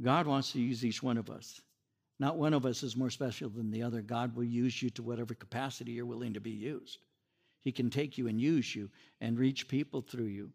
God 0.00 0.26
wants 0.26 0.52
to 0.52 0.60
use 0.60 0.84
each 0.84 1.02
one 1.02 1.18
of 1.18 1.30
us. 1.30 1.60
Not 2.18 2.36
one 2.36 2.54
of 2.54 2.66
us 2.66 2.82
is 2.82 2.96
more 2.96 3.10
special 3.10 3.48
than 3.48 3.70
the 3.70 3.82
other. 3.82 4.02
God 4.02 4.34
will 4.34 4.44
use 4.44 4.82
you 4.82 4.90
to 4.90 5.02
whatever 5.02 5.34
capacity 5.34 5.92
you're 5.92 6.06
willing 6.06 6.34
to 6.34 6.40
be 6.40 6.50
used. 6.50 6.98
He 7.62 7.72
can 7.72 7.90
take 7.90 8.18
you 8.18 8.28
and 8.28 8.40
use 8.40 8.74
you 8.74 8.90
and 9.20 9.38
reach 9.38 9.68
people 9.68 10.00
through 10.00 10.24
you. 10.24 10.50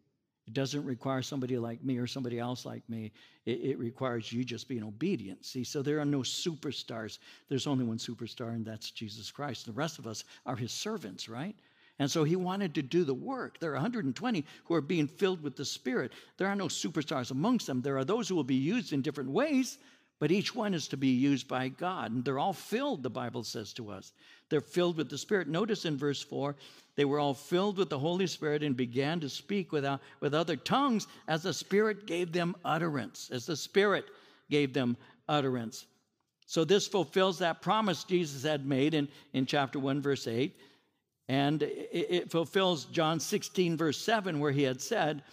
It 0.45 0.53
doesn't 0.53 0.83
require 0.83 1.21
somebody 1.21 1.57
like 1.57 1.83
me 1.83 1.97
or 1.97 2.07
somebody 2.07 2.37
else 2.37 2.65
like 2.65 2.87
me. 2.89 3.13
It, 3.45 3.61
it, 3.61 3.79
requires 3.79 4.31
you 4.33 4.43
just 4.43 4.67
being 4.67 4.83
obedient. 4.83 5.45
See, 5.45 5.63
so 5.63 5.81
there 5.81 6.01
are 6.01 6.05
no 6.05 6.19
superstars. 6.19 7.19
There's 7.47 7.67
only 7.67 7.85
one 7.85 7.97
superstar, 7.97 8.49
and 8.49 8.65
that's 8.65 8.91
Jesus 8.91 9.31
Christ. 9.31 9.65
The 9.65 9.71
rest 9.71 9.99
of 9.99 10.07
us 10.07 10.25
are 10.45 10.57
his 10.57 10.73
servants, 10.73 11.29
right? 11.29 11.55
And 11.99 12.11
so 12.11 12.25
he 12.25 12.35
wanted 12.35 12.75
to 12.75 12.81
do 12.81 13.05
the 13.05 13.13
work. 13.13 13.59
There 13.59 13.71
are 13.71 13.75
120 13.75 14.45
who 14.65 14.73
are 14.73 14.81
being 14.81 15.07
filled 15.07 15.41
with 15.41 15.55
the 15.55 15.63
Spirit. 15.63 16.11
There 16.37 16.47
are 16.47 16.55
no 16.55 16.65
superstars 16.65 17.31
amongst 17.31 17.67
them. 17.67 17.81
There 17.81 17.97
are 17.97 18.05
those 18.05 18.27
who 18.27 18.35
will 18.35 18.43
be 18.43 18.55
used 18.55 18.91
in 18.91 19.01
different 19.01 19.29
ways, 19.29 19.77
but 20.19 20.31
each 20.31 20.55
one 20.55 20.73
is 20.73 20.87
to 20.89 20.97
be 20.97 21.09
used 21.09 21.47
by 21.47 21.67
God. 21.67 22.11
And 22.11 22.23
they're 22.23 22.39
all 22.39 22.53
filled, 22.53 23.03
the 23.03 23.09
Bible 23.09 23.43
says 23.43 23.73
to 23.73 23.89
us. 23.89 24.13
They're 24.49 24.61
filled 24.61 24.97
with 24.97 25.09
the 25.09 25.17
Spirit. 25.17 25.47
Notice 25.47 25.85
in 25.85 25.97
verse 25.97 26.21
4 26.21 26.55
they 26.95 27.05
were 27.05 27.19
all 27.19 27.33
filled 27.33 27.77
with 27.77 27.89
the 27.89 27.99
Holy 27.99 28.27
Spirit 28.27 28.61
and 28.63 28.77
began 28.77 29.19
to 29.21 29.29
speak 29.29 29.71
without, 29.71 30.01
with 30.19 30.33
other 30.33 30.55
tongues 30.55 31.07
as 31.27 31.43
the 31.43 31.53
Spirit 31.53 32.05
gave 32.05 32.31
them 32.31 32.55
utterance, 32.63 33.29
as 33.31 33.45
the 33.45 33.55
Spirit 33.55 34.05
gave 34.49 34.73
them 34.73 34.95
utterance. 35.27 35.87
So 36.45 36.63
this 36.63 36.87
fulfills 36.87 37.39
that 37.39 37.61
promise 37.61 38.03
Jesus 38.03 38.43
had 38.43 38.67
made 38.67 38.93
in, 38.93 39.07
in 39.33 39.45
chapter 39.45 39.79
1, 39.79 40.01
verse 40.01 40.27
8. 40.27 40.55
And 41.29 41.63
it, 41.63 41.89
it 41.91 42.31
fulfills 42.31 42.85
John 42.85 43.19
16, 43.19 43.75
verse 43.75 43.97
7, 43.97 44.39
where 44.39 44.51
he 44.51 44.63
had 44.63 44.81
said, 44.81 45.23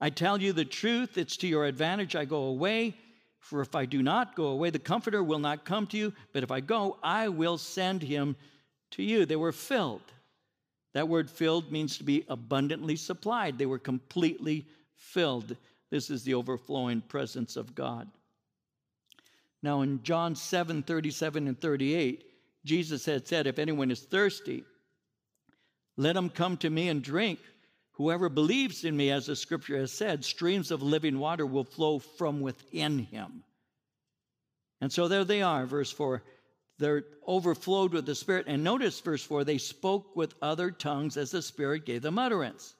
I 0.00 0.10
tell 0.10 0.40
you 0.40 0.52
the 0.52 0.64
truth, 0.64 1.18
it's 1.18 1.36
to 1.38 1.46
your 1.46 1.66
advantage 1.66 2.16
I 2.16 2.24
go 2.24 2.44
away. 2.44 2.96
For 3.46 3.60
if 3.60 3.76
I 3.76 3.84
do 3.84 4.02
not 4.02 4.34
go 4.34 4.46
away, 4.46 4.70
the 4.70 4.80
Comforter 4.80 5.22
will 5.22 5.38
not 5.38 5.64
come 5.64 5.86
to 5.88 5.96
you. 5.96 6.12
But 6.32 6.42
if 6.42 6.50
I 6.50 6.58
go, 6.58 6.98
I 7.00 7.28
will 7.28 7.58
send 7.58 8.02
him 8.02 8.34
to 8.90 9.04
you. 9.04 9.24
They 9.24 9.36
were 9.36 9.52
filled. 9.52 10.02
That 10.94 11.06
word 11.06 11.30
filled 11.30 11.70
means 11.70 11.96
to 11.98 12.04
be 12.04 12.24
abundantly 12.28 12.96
supplied. 12.96 13.56
They 13.56 13.66
were 13.66 13.78
completely 13.78 14.66
filled. 14.96 15.56
This 15.90 16.10
is 16.10 16.24
the 16.24 16.34
overflowing 16.34 17.02
presence 17.02 17.54
of 17.54 17.72
God. 17.76 18.08
Now, 19.62 19.82
in 19.82 20.02
John 20.02 20.34
7 20.34 20.82
37 20.82 21.46
and 21.46 21.60
38, 21.60 22.24
Jesus 22.64 23.04
had 23.06 23.28
said, 23.28 23.46
If 23.46 23.60
anyone 23.60 23.92
is 23.92 24.00
thirsty, 24.00 24.64
let 25.96 26.16
him 26.16 26.30
come 26.30 26.56
to 26.56 26.70
me 26.70 26.88
and 26.88 27.00
drink. 27.00 27.38
Whoever 27.96 28.28
believes 28.28 28.84
in 28.84 28.96
me, 28.96 29.10
as 29.10 29.26
the 29.26 29.36
scripture 29.36 29.78
has 29.78 29.92
said, 29.92 30.24
streams 30.24 30.70
of 30.70 30.82
living 30.82 31.18
water 31.18 31.46
will 31.46 31.64
flow 31.64 31.98
from 31.98 32.40
within 32.40 32.98
him. 32.98 33.42
And 34.80 34.92
so 34.92 35.08
there 35.08 35.24
they 35.24 35.42
are, 35.42 35.66
verse 35.66 35.90
4 35.90 36.22
they're 36.78 37.04
overflowed 37.26 37.92
with 37.92 38.06
the 38.06 38.14
Spirit. 38.14 38.46
And 38.48 38.62
notice 38.62 39.00
verse 39.00 39.22
4 39.22 39.44
they 39.44 39.58
spoke 39.58 40.14
with 40.14 40.34
other 40.42 40.70
tongues 40.70 41.16
as 41.16 41.30
the 41.30 41.42
Spirit 41.42 41.86
gave 41.86 42.02
them 42.02 42.18
utterance. 42.18 42.74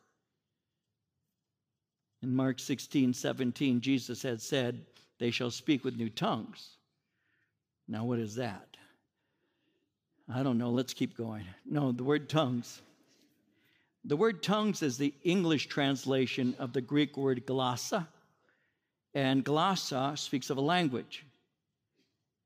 In 2.23 2.35
Mark 2.35 2.59
16, 2.59 3.13
17, 3.13 3.81
Jesus 3.81 4.23
had 4.23 4.41
said, 4.41 4.85
They 5.19 5.31
shall 5.31 5.51
speak 5.51 5.85
with 5.85 5.97
new 5.97 6.11
tongues. 6.11 6.77
Now, 7.89 8.05
what 8.05 8.19
is 8.19 8.35
that? 8.37 8.77
I 10.29 10.43
don't 10.43 10.59
know. 10.59 10.71
Let's 10.71 10.95
keep 10.95 11.17
going. 11.17 11.45
No, 11.65 11.93
the 11.93 12.03
word 12.03 12.29
tongues. 12.29 12.83
The 14.09 14.17
word 14.17 14.41
tongues 14.41 14.83
is 14.83 14.99
the 14.99 15.13
English 15.25 15.67
translation 15.67 16.55
of 16.61 16.73
the 16.73 16.81
Greek 16.81 17.17
word 17.17 17.45
glossa. 17.45 18.07
And 19.15 19.45
glossa 19.45 20.17
speaks 20.17 20.49
of 20.49 20.59
a 20.59 20.61
language. 20.61 21.27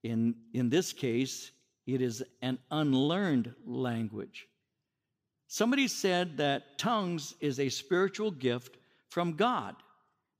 In, 0.02 0.36
in 0.54 0.70
this 0.70 0.94
case, 0.94 1.50
it 1.86 2.00
is 2.00 2.22
an 2.40 2.58
unlearned 2.70 3.54
language. 3.66 4.48
Somebody 5.48 5.86
said 5.86 6.38
that 6.38 6.78
tongues 6.78 7.34
is 7.40 7.60
a 7.60 7.68
spiritual 7.68 8.30
gift 8.30 8.78
from 9.10 9.34
God 9.34 9.76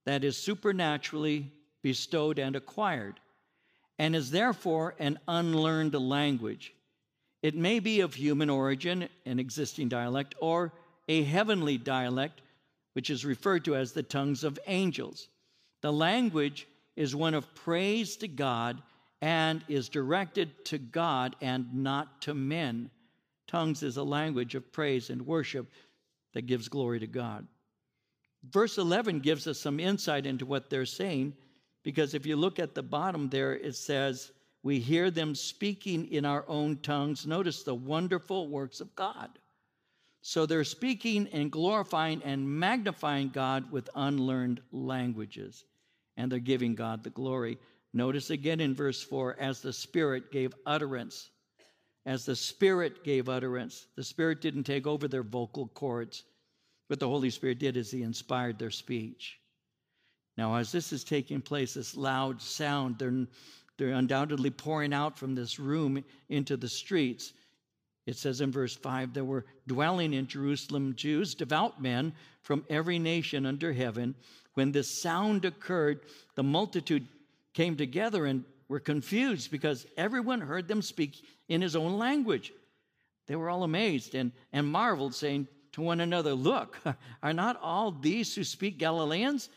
that 0.07 0.25
is 0.25 0.39
supernaturally 0.39 1.53
bestowed 1.83 2.39
and 2.39 2.57
acquired, 2.57 3.21
and 3.99 4.17
is 4.17 4.31
therefore 4.31 4.95
an 4.99 5.19
unlearned 5.29 5.95
language. 5.95 6.73
It 7.43 7.55
may 7.55 7.79
be 7.79 8.01
of 8.01 8.15
human 8.15 8.49
origin, 8.49 9.09
an 9.27 9.39
existing 9.39 9.89
dialect, 9.91 10.35
or 10.41 10.73
a 11.11 11.25
heavenly 11.25 11.77
dialect, 11.77 12.41
which 12.93 13.11
is 13.11 13.25
referred 13.25 13.65
to 13.65 13.75
as 13.75 13.91
the 13.91 14.03
tongues 14.03 14.45
of 14.45 14.61
angels. 14.69 15.27
The 15.83 15.93
language 15.93 16.69
is 16.95 17.17
one 17.17 17.35
of 17.35 17.53
praise 17.53 18.17
to 18.19 18.29
God 18.29 18.81
and 19.21 19.65
is 19.67 19.89
directed 19.89 20.65
to 20.67 20.79
God 20.79 21.35
and 21.41 21.75
not 21.75 22.23
to 22.23 22.35
men. 22.35 22.91
Tongues 23.49 23.83
is 23.83 23.97
a 23.97 24.05
language 24.05 24.55
of 24.55 24.73
praise 24.73 25.11
and 25.11 25.27
worship 25.27 25.67
that 26.33 26.47
gives 26.47 26.69
glory 26.69 27.01
to 27.01 27.09
God. 27.09 27.45
Verse 28.49 28.79
11 28.79 29.19
gives 29.19 29.49
us 29.49 29.59
some 29.59 29.81
insight 29.81 30.27
into 30.27 30.47
what 30.47 30.71
they're 30.71 30.87
saying 30.87 31.33
because 31.83 32.15
if 32.15 32.25
you 32.25 32.37
look 32.37 32.61
at 32.61 32.77
the 32.77 32.85
bottom 32.85 33.29
there, 33.29 33.57
it 33.57 33.75
says, 33.75 34.31
We 34.63 34.79
hear 34.79 35.11
them 35.11 35.35
speaking 35.35 36.07
in 36.13 36.25
our 36.25 36.45
own 36.47 36.77
tongues. 36.77 37.27
Notice 37.27 37.65
the 37.65 37.75
wonderful 37.75 38.47
works 38.47 38.81
of 38.81 38.95
God. 38.95 39.41
So 40.23 40.45
they're 40.45 40.65
speaking 40.65 41.29
and 41.33 41.51
glorifying 41.51 42.23
and 42.25 42.49
magnifying 42.49 43.31
God 43.31 43.71
with 43.73 43.89
unlearned 43.95 44.61
languages, 44.71 45.65
and 46.17 46.31
they're 46.31 46.39
giving 46.39 46.75
God 46.75 47.03
the 47.03 47.11
glory. 47.11 47.59
Notice 47.93 48.31
again 48.31 48.61
in 48.61 48.75
verse 48.75 49.03
4 49.03 49.37
as 49.41 49.61
the 49.61 49.73
Spirit 49.73 50.31
gave 50.31 50.55
utterance. 50.67 51.31
As 52.07 52.25
the 52.25 52.37
Spirit 52.37 53.03
gave 53.05 53.29
utterance, 53.29 53.87
the 53.97 54.05
Spirit 54.05 54.41
didn't 54.41 54.65
take 54.65 54.87
over 54.87 55.09
their 55.09 55.23
vocal 55.23 55.69
cords. 55.69 56.25
What 56.89 57.01
the 57.01 57.09
Holy 57.09 57.31
Spirit 57.31 57.59
did 57.59 57.77
is 57.77 57.91
He 57.91 58.03
inspired 58.03 58.59
their 58.59 58.71
speech. 58.71 59.39
Now, 60.37 60.55
as 60.57 60.73
this 60.73 60.93
is 60.93 61.05
taking 61.05 61.41
place, 61.41 61.75
this 61.75 61.97
loud 61.97 62.41
sound, 62.41 62.99
they're, 62.99 63.27
they're 63.77 63.91
undoubtedly 63.91 64.51
pouring 64.51 64.93
out 64.93 65.19
from 65.19 65.35
this 65.35 65.59
room 65.59 66.03
into 66.29 66.57
the 66.57 66.69
streets. 66.69 67.33
It 68.11 68.17
says 68.17 68.41
in 68.41 68.51
verse 68.51 68.75
5 68.75 69.15
there 69.15 69.25
were 69.25 69.47
dwelling 69.69 70.15
in 70.15 70.27
Jerusalem 70.27 70.97
Jews, 70.97 71.37
devout 71.37 71.81
men 71.81 72.13
from 72.43 72.65
every 72.69 72.99
nation 72.99 73.47
under 73.47 73.73
heaven. 73.73 74.17
When 74.55 74.73
this 74.73 74.91
sound 74.91 75.45
occurred, 75.45 76.01
the 76.35 76.43
multitude 76.43 77.07
came 77.55 77.77
together 77.77 78.27
and 78.27 78.45
were 78.67 78.81
confused 78.81 79.53
because 79.53 79.87
everyone 79.97 80.41
heard 80.41 80.67
them 80.67 80.83
speak 80.83 81.25
in 81.49 81.63
his 81.63 81.77
own 81.77 81.99
language. 81.99 82.53
They 83.29 83.37
were 83.37 83.49
all 83.49 83.63
amazed 83.63 84.17
and, 84.17 84.33
and 84.53 84.67
marveled, 84.67 85.15
saying 85.15 85.47
to 85.73 85.81
one 85.81 86.01
another, 86.01 86.35
Look, 86.35 86.79
are 87.23 87.33
not 87.33 87.61
all 87.63 87.93
these 87.93 88.35
who 88.35 88.43
speak 88.43 88.77
Galileans? 88.77 89.51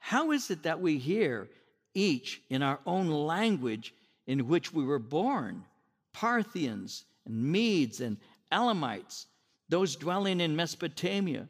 How 0.00 0.32
is 0.32 0.50
it 0.50 0.64
that 0.64 0.80
we 0.80 0.98
hear 0.98 1.48
each 1.94 2.42
in 2.50 2.64
our 2.64 2.80
own 2.86 3.08
language 3.08 3.94
in 4.26 4.48
which 4.48 4.72
we 4.72 4.82
were 4.82 4.98
born? 4.98 5.64
Parthians 6.12 7.04
and 7.26 7.52
Medes 7.52 8.00
and 8.00 8.16
Elamites, 8.52 9.26
those 9.68 9.96
dwelling 9.96 10.40
in 10.40 10.56
Mesopotamia, 10.56 11.48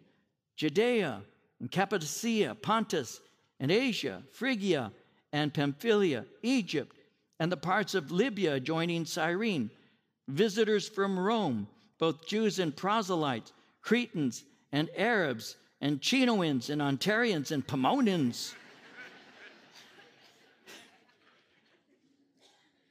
Judea 0.56 1.22
and 1.60 1.70
Cappadocia, 1.70 2.56
Pontus 2.60 3.20
and 3.58 3.70
Asia, 3.70 4.22
Phrygia 4.32 4.92
and 5.32 5.54
Pamphylia, 5.54 6.26
Egypt, 6.42 6.96
and 7.38 7.50
the 7.50 7.56
parts 7.56 7.94
of 7.94 8.10
Libya 8.10 8.54
adjoining 8.54 9.04
Cyrene, 9.04 9.70
visitors 10.28 10.88
from 10.88 11.18
Rome, 11.18 11.66
both 11.98 12.26
Jews 12.26 12.58
and 12.58 12.76
proselytes, 12.76 13.52
Cretans 13.82 14.44
and 14.72 14.90
Arabs, 14.96 15.56
and 15.80 16.00
Chinoans 16.00 16.68
and 16.70 16.82
Ontarians 16.82 17.50
and 17.52 17.66
Pomonians. 17.66 18.52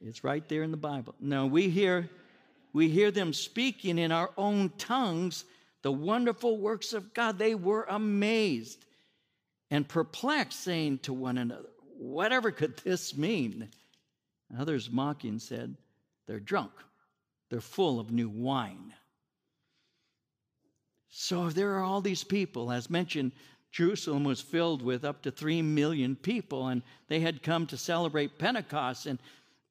it's 0.00 0.24
right 0.24 0.48
there 0.48 0.62
in 0.64 0.70
the 0.72 0.76
Bible. 0.76 1.14
Now 1.20 1.46
we 1.46 1.70
hear 1.70 2.10
we 2.72 2.88
hear 2.88 3.10
them 3.10 3.32
speaking 3.32 3.98
in 3.98 4.12
our 4.12 4.30
own 4.36 4.70
tongues 4.78 5.44
the 5.82 5.92
wonderful 5.92 6.58
works 6.58 6.92
of 6.92 7.14
God. 7.14 7.38
They 7.38 7.54
were 7.54 7.86
amazed 7.88 8.84
and 9.70 9.88
perplexed, 9.88 10.60
saying 10.60 10.98
to 10.98 11.12
one 11.12 11.38
another, 11.38 11.68
Whatever 11.98 12.50
could 12.50 12.76
this 12.78 13.16
mean? 13.16 13.68
Others 14.58 14.90
mocking 14.90 15.38
said, 15.38 15.76
They're 16.26 16.40
drunk. 16.40 16.72
They're 17.50 17.60
full 17.60 17.98
of 17.98 18.10
new 18.10 18.28
wine. 18.28 18.94
So 21.08 21.50
there 21.50 21.74
are 21.74 21.82
all 21.82 22.00
these 22.00 22.24
people. 22.24 22.70
As 22.70 22.88
mentioned, 22.88 23.32
Jerusalem 23.72 24.24
was 24.24 24.40
filled 24.40 24.82
with 24.82 25.04
up 25.04 25.22
to 25.22 25.30
three 25.30 25.62
million 25.62 26.16
people, 26.16 26.68
and 26.68 26.82
they 27.08 27.20
had 27.20 27.42
come 27.42 27.66
to 27.66 27.76
celebrate 27.76 28.38
Pentecost. 28.38 29.06
And 29.06 29.18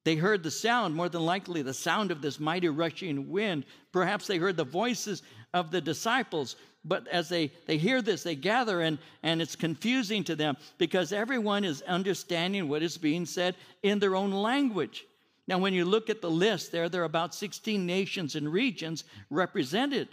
they 0.03 0.15
heard 0.15 0.43
the 0.43 0.51
sound, 0.51 0.95
more 0.95 1.09
than 1.09 1.25
likely, 1.25 1.61
the 1.61 1.73
sound 1.73 2.11
of 2.11 2.21
this 2.21 2.39
mighty 2.39 2.69
rushing 2.69 3.29
wind. 3.29 3.65
Perhaps 3.91 4.27
they 4.27 4.37
heard 4.37 4.57
the 4.57 4.63
voices 4.63 5.23
of 5.53 5.71
the 5.71 5.81
disciples 5.81 6.55
but 6.85 7.07
as 7.09 7.27
they, 7.29 7.51
they 7.65 7.77
hear 7.77 8.01
this, 8.01 8.23
they 8.23 8.35
gather, 8.35 8.81
and, 8.81 8.99
and 9.21 9.41
it's 9.41 9.55
confusing 9.55 10.23
to 10.25 10.35
them 10.35 10.55
because 10.77 11.11
everyone 11.11 11.65
is 11.65 11.81
understanding 11.83 12.69
what 12.69 12.83
is 12.83 12.97
being 12.97 13.25
said 13.25 13.55
in 13.83 13.99
their 13.99 14.15
own 14.15 14.31
language. 14.31 15.05
Now, 15.47 15.57
when 15.57 15.73
you 15.73 15.83
look 15.83 16.09
at 16.09 16.21
the 16.21 16.31
list 16.31 16.71
there, 16.71 16.89
there 16.89 17.01
are 17.01 17.05
about 17.05 17.35
16 17.35 17.85
nations 17.85 18.35
and 18.35 18.51
regions 18.51 19.03
represented. 19.29 20.09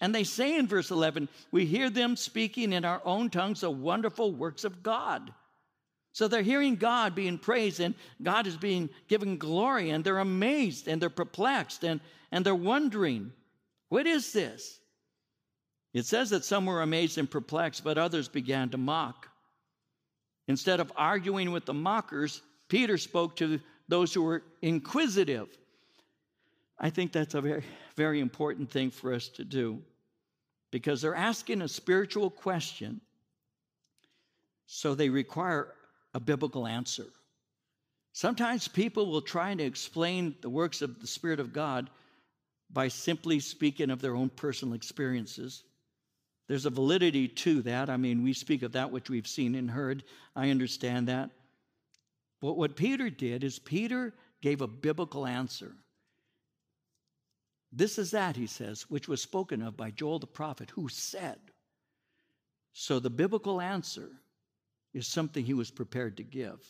And 0.00 0.12
they 0.14 0.24
say 0.24 0.56
in 0.58 0.66
verse 0.66 0.90
11, 0.90 1.28
we 1.52 1.66
hear 1.66 1.88
them 1.88 2.16
speaking 2.16 2.72
in 2.72 2.84
our 2.84 3.00
own 3.04 3.30
tongues 3.30 3.60
the 3.60 3.70
wonderful 3.70 4.32
works 4.32 4.64
of 4.64 4.82
God. 4.82 5.32
So 6.12 6.28
they're 6.28 6.42
hearing 6.42 6.76
God 6.76 7.14
being 7.14 7.38
praised 7.38 7.80
and 7.80 7.94
God 8.22 8.46
is 8.46 8.56
being 8.56 8.90
given 9.08 9.38
glory 9.38 9.90
and 9.90 10.04
they're 10.04 10.18
amazed 10.18 10.86
and 10.86 11.00
they're 11.00 11.10
perplexed 11.10 11.84
and, 11.84 12.00
and 12.30 12.44
they're 12.44 12.54
wondering, 12.54 13.32
what 13.88 14.06
is 14.06 14.32
this? 14.32 14.78
It 15.94 16.06
says 16.06 16.30
that 16.30 16.44
some 16.44 16.66
were 16.66 16.82
amazed 16.82 17.18
and 17.18 17.30
perplexed, 17.30 17.84
but 17.84 17.98
others 17.98 18.28
began 18.28 18.70
to 18.70 18.78
mock. 18.78 19.28
Instead 20.48 20.80
of 20.80 20.92
arguing 20.96 21.50
with 21.50 21.64
the 21.64 21.74
mockers, 21.74 22.42
Peter 22.68 22.98
spoke 22.98 23.36
to 23.36 23.60
those 23.88 24.12
who 24.12 24.22
were 24.22 24.42
inquisitive. 24.60 25.48
I 26.78 26.90
think 26.90 27.12
that's 27.12 27.34
a 27.34 27.40
very, 27.40 27.64
very 27.96 28.20
important 28.20 28.70
thing 28.70 28.90
for 28.90 29.14
us 29.14 29.28
to 29.28 29.44
do 29.44 29.82
because 30.70 31.00
they're 31.02 31.14
asking 31.14 31.62
a 31.62 31.68
spiritual 31.68 32.30
question, 32.30 33.00
so 34.66 34.94
they 34.94 35.10
require 35.10 35.74
a 36.14 36.20
biblical 36.20 36.66
answer. 36.66 37.06
Sometimes 38.12 38.68
people 38.68 39.10
will 39.10 39.22
try 39.22 39.54
to 39.54 39.62
explain 39.62 40.34
the 40.42 40.50
works 40.50 40.82
of 40.82 41.00
the 41.00 41.06
Spirit 41.06 41.40
of 41.40 41.52
God 41.52 41.88
by 42.70 42.88
simply 42.88 43.40
speaking 43.40 43.90
of 43.90 44.00
their 44.00 44.14
own 44.14 44.28
personal 44.28 44.74
experiences. 44.74 45.64
There's 46.48 46.66
a 46.66 46.70
validity 46.70 47.28
to 47.28 47.62
that. 47.62 47.88
I 47.88 47.96
mean, 47.96 48.22
we 48.22 48.32
speak 48.32 48.62
of 48.62 48.72
that 48.72 48.90
which 48.90 49.08
we've 49.08 49.26
seen 49.26 49.54
and 49.54 49.70
heard. 49.70 50.04
I 50.36 50.50
understand 50.50 51.08
that. 51.08 51.30
But 52.40 52.54
what 52.58 52.76
Peter 52.76 53.08
did 53.08 53.44
is 53.44 53.58
Peter 53.58 54.12
gave 54.42 54.60
a 54.60 54.66
biblical 54.66 55.26
answer. 55.26 55.72
This 57.70 57.98
is 57.98 58.10
that, 58.10 58.36
he 58.36 58.46
says, 58.46 58.82
which 58.90 59.08
was 59.08 59.22
spoken 59.22 59.62
of 59.62 59.76
by 59.76 59.90
Joel 59.90 60.18
the 60.18 60.26
prophet, 60.26 60.70
who 60.70 60.88
said. 60.88 61.38
So 62.74 62.98
the 62.98 63.08
biblical 63.08 63.60
answer 63.60 64.10
is 64.94 65.06
something 65.06 65.44
he 65.44 65.54
was 65.54 65.70
prepared 65.70 66.16
to 66.16 66.22
give. 66.22 66.60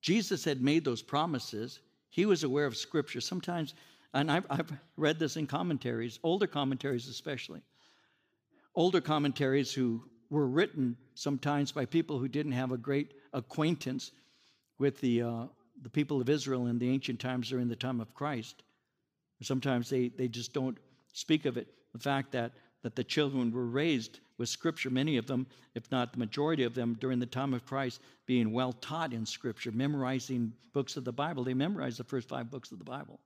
Jesus 0.00 0.44
had 0.44 0.62
made 0.62 0.84
those 0.84 1.02
promises. 1.02 1.80
He 2.08 2.26
was 2.26 2.44
aware 2.44 2.66
of 2.66 2.76
Scripture. 2.76 3.20
Sometimes, 3.20 3.74
and 4.14 4.30
I've, 4.30 4.46
I've 4.48 4.72
read 4.96 5.18
this 5.18 5.36
in 5.36 5.46
commentaries, 5.46 6.18
older 6.22 6.46
commentaries 6.46 7.08
especially, 7.08 7.60
older 8.74 9.00
commentaries 9.00 9.72
who 9.72 10.02
were 10.30 10.46
written 10.46 10.96
sometimes 11.14 11.72
by 11.72 11.84
people 11.84 12.18
who 12.18 12.28
didn't 12.28 12.52
have 12.52 12.72
a 12.72 12.78
great 12.78 13.14
acquaintance 13.32 14.12
with 14.78 15.00
the, 15.00 15.22
uh, 15.22 15.44
the 15.82 15.90
people 15.90 16.20
of 16.20 16.28
Israel 16.28 16.66
in 16.66 16.78
the 16.78 16.88
ancient 16.88 17.20
times 17.20 17.52
or 17.52 17.58
in 17.58 17.68
the 17.68 17.76
time 17.76 18.00
of 18.00 18.14
Christ. 18.14 18.62
Sometimes 19.42 19.88
they, 19.88 20.08
they 20.08 20.28
just 20.28 20.52
don't 20.52 20.78
speak 21.12 21.46
of 21.46 21.56
it. 21.56 21.68
The 21.92 21.98
fact 21.98 22.32
that, 22.32 22.52
that 22.82 22.96
the 22.96 23.04
children 23.04 23.52
were 23.52 23.66
raised 23.66 24.20
with 24.38 24.48
Scripture, 24.48 24.90
many 24.90 25.18
of 25.18 25.26
them, 25.26 25.46
if 25.74 25.90
not 25.90 26.12
the 26.12 26.18
majority 26.18 26.64
of 26.64 26.74
them, 26.74 26.96
during 27.00 27.18
the 27.18 27.26
time 27.26 27.52
of 27.52 27.66
Christ, 27.66 28.00
being 28.26 28.52
well 28.52 28.72
taught 28.72 29.12
in 29.12 29.26
Scripture, 29.26 29.70
memorizing 29.70 30.52
books 30.72 30.96
of 30.96 31.04
the 31.04 31.12
Bible. 31.12 31.44
They 31.44 31.54
memorized 31.54 31.98
the 31.98 32.04
first 32.04 32.28
five 32.28 32.50
books 32.50 32.72
of 32.72 32.78
the 32.78 32.84
Bible. 32.84 33.20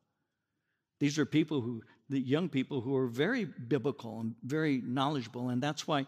These 0.99 1.19
are 1.19 1.27
people 1.27 1.61
who, 1.61 1.83
the 2.09 2.21
young 2.21 2.49
people 2.49 2.81
who 2.81 2.97
are 2.97 3.07
very 3.07 3.45
biblical 3.45 4.21
and 4.21 4.35
very 4.43 4.83
knowledgeable, 4.85 5.51
and 5.51 5.63
that's 5.63 5.87
why, 5.87 6.07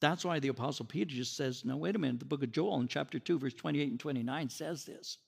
that's 0.00 0.24
why 0.24 0.38
the 0.38 0.48
Apostle 0.48 0.84
Peter 0.84 1.14
just 1.14 1.36
says, 1.36 1.64
"No, 1.64 1.76
wait 1.76 1.96
a 1.96 1.98
minute." 1.98 2.18
The 2.18 2.26
book 2.26 2.42
of 2.42 2.52
Joel 2.52 2.80
in 2.80 2.88
chapter 2.88 3.18
two, 3.18 3.38
verse 3.38 3.54
twenty-eight 3.54 3.90
and 3.90 4.00
twenty-nine 4.00 4.50
says 4.50 4.84
this. 4.84 5.18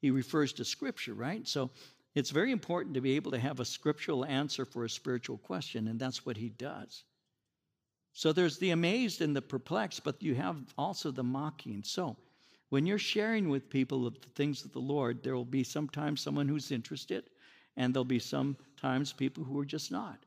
He 0.00 0.10
refers 0.10 0.52
to 0.54 0.64
Scripture, 0.64 1.14
right? 1.14 1.46
So 1.46 1.70
it's 2.14 2.30
very 2.30 2.52
important 2.52 2.94
to 2.94 3.00
be 3.00 3.16
able 3.16 3.30
to 3.30 3.38
have 3.38 3.60
a 3.60 3.64
scriptural 3.64 4.24
answer 4.24 4.64
for 4.64 4.84
a 4.84 4.90
spiritual 4.90 5.38
question, 5.38 5.88
and 5.88 5.98
that's 5.98 6.26
what 6.26 6.36
he 6.36 6.50
does. 6.50 7.04
So 8.12 8.32
there's 8.32 8.58
the 8.58 8.70
amazed 8.70 9.22
and 9.22 9.34
the 9.34 9.40
perplexed, 9.40 10.04
but 10.04 10.22
you 10.22 10.34
have 10.34 10.56
also 10.76 11.10
the 11.10 11.22
mocking. 11.22 11.82
So 11.82 12.16
when 12.68 12.84
you're 12.86 12.98
sharing 12.98 13.48
with 13.48 13.70
people 13.70 14.06
of 14.06 14.20
the 14.20 14.28
things 14.34 14.64
of 14.64 14.72
the 14.72 14.78
Lord, 14.78 15.22
there 15.22 15.34
will 15.34 15.44
be 15.46 15.64
sometimes 15.64 16.20
someone 16.20 16.48
who's 16.48 16.70
interested, 16.70 17.30
and 17.76 17.94
there'll 17.94 18.04
be 18.04 18.18
sometimes 18.18 19.12
people 19.12 19.44
who 19.44 19.58
are 19.58 19.64
just 19.64 19.90
not. 19.90 20.18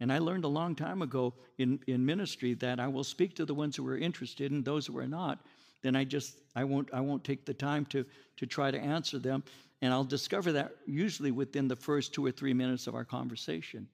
And 0.00 0.12
I 0.12 0.18
learned 0.18 0.44
a 0.44 0.48
long 0.48 0.74
time 0.74 1.02
ago 1.02 1.34
in, 1.58 1.78
in 1.86 2.04
ministry 2.04 2.54
that 2.54 2.80
I 2.80 2.88
will 2.88 3.04
speak 3.04 3.36
to 3.36 3.44
the 3.44 3.54
ones 3.54 3.76
who 3.76 3.86
are 3.88 3.98
interested 3.98 4.50
and 4.50 4.64
those 4.64 4.86
who 4.86 4.98
are 4.98 5.06
not. 5.06 5.40
Then 5.82 5.96
I 5.96 6.04
just 6.04 6.36
I 6.54 6.64
won't 6.64 6.88
I 6.92 7.00
won't 7.00 7.24
take 7.24 7.44
the 7.44 7.54
time 7.54 7.86
to 7.86 8.04
to 8.36 8.46
try 8.46 8.70
to 8.70 8.78
answer 8.78 9.18
them. 9.18 9.42
And 9.82 9.92
I'll 9.92 10.04
discover 10.04 10.52
that 10.52 10.72
usually 10.86 11.30
within 11.30 11.68
the 11.68 11.76
first 11.76 12.12
two 12.12 12.24
or 12.24 12.30
three 12.30 12.52
minutes 12.52 12.86
of 12.86 12.94
our 12.94 13.04
conversation. 13.04 13.88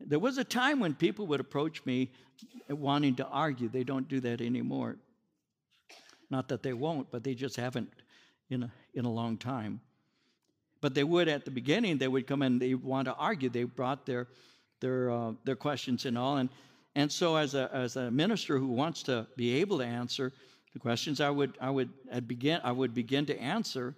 There 0.00 0.18
was 0.18 0.38
a 0.38 0.44
time 0.44 0.80
when 0.80 0.94
people 0.94 1.26
would 1.28 1.40
approach 1.40 1.84
me 1.84 2.10
wanting 2.68 3.16
to 3.16 3.26
argue. 3.26 3.68
They 3.68 3.84
don't 3.84 4.08
do 4.08 4.20
that 4.20 4.40
anymore. 4.40 4.96
Not 6.30 6.48
that 6.48 6.62
they 6.62 6.72
won't, 6.72 7.10
but 7.10 7.24
they 7.24 7.34
just 7.34 7.56
haven't 7.56 7.90
in 8.48 8.64
a, 8.64 8.72
in 8.94 9.04
a 9.04 9.10
long 9.10 9.36
time. 9.36 9.80
But 10.80 10.94
they 10.94 11.04
would 11.04 11.28
at 11.28 11.44
the 11.44 11.50
beginning, 11.50 11.98
they 11.98 12.08
would 12.08 12.26
come 12.26 12.42
and 12.42 12.60
they 12.60 12.74
want 12.74 13.06
to 13.06 13.14
argue. 13.14 13.50
They 13.50 13.64
brought 13.64 14.06
their, 14.06 14.28
their, 14.80 15.10
uh, 15.10 15.32
their 15.44 15.56
questions 15.56 16.06
and 16.06 16.16
all. 16.16 16.38
And, 16.38 16.48
and 16.94 17.12
so, 17.12 17.36
as 17.36 17.54
a, 17.54 17.70
as 17.72 17.96
a 17.96 18.10
minister 18.10 18.58
who 18.58 18.68
wants 18.68 19.02
to 19.04 19.26
be 19.36 19.56
able 19.56 19.78
to 19.78 19.84
answer 19.84 20.32
the 20.72 20.78
questions, 20.78 21.20
I 21.20 21.30
would, 21.30 21.56
I 21.60 21.70
would, 21.70 21.90
I'd 22.12 22.28
begin, 22.28 22.60
I 22.62 22.72
would 22.72 22.94
begin 22.94 23.26
to 23.26 23.38
answer. 23.38 23.94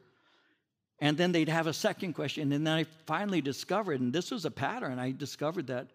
And 1.01 1.17
then 1.19 1.33
they'd 1.33 1.49
have 1.49 1.67
a 1.67 1.73
second 1.73 2.15
question. 2.15 2.53
And 2.53 2.67
then 2.67 2.75
I 2.75 2.85
finally 3.07 3.41
discovered, 3.41 4.01
and 4.01 4.13
this 4.13 4.31
was 4.31 4.45
a 4.45 4.51
pattern, 4.51 4.99
I 4.99 5.13
discovered 5.13 5.67
that 5.67 5.89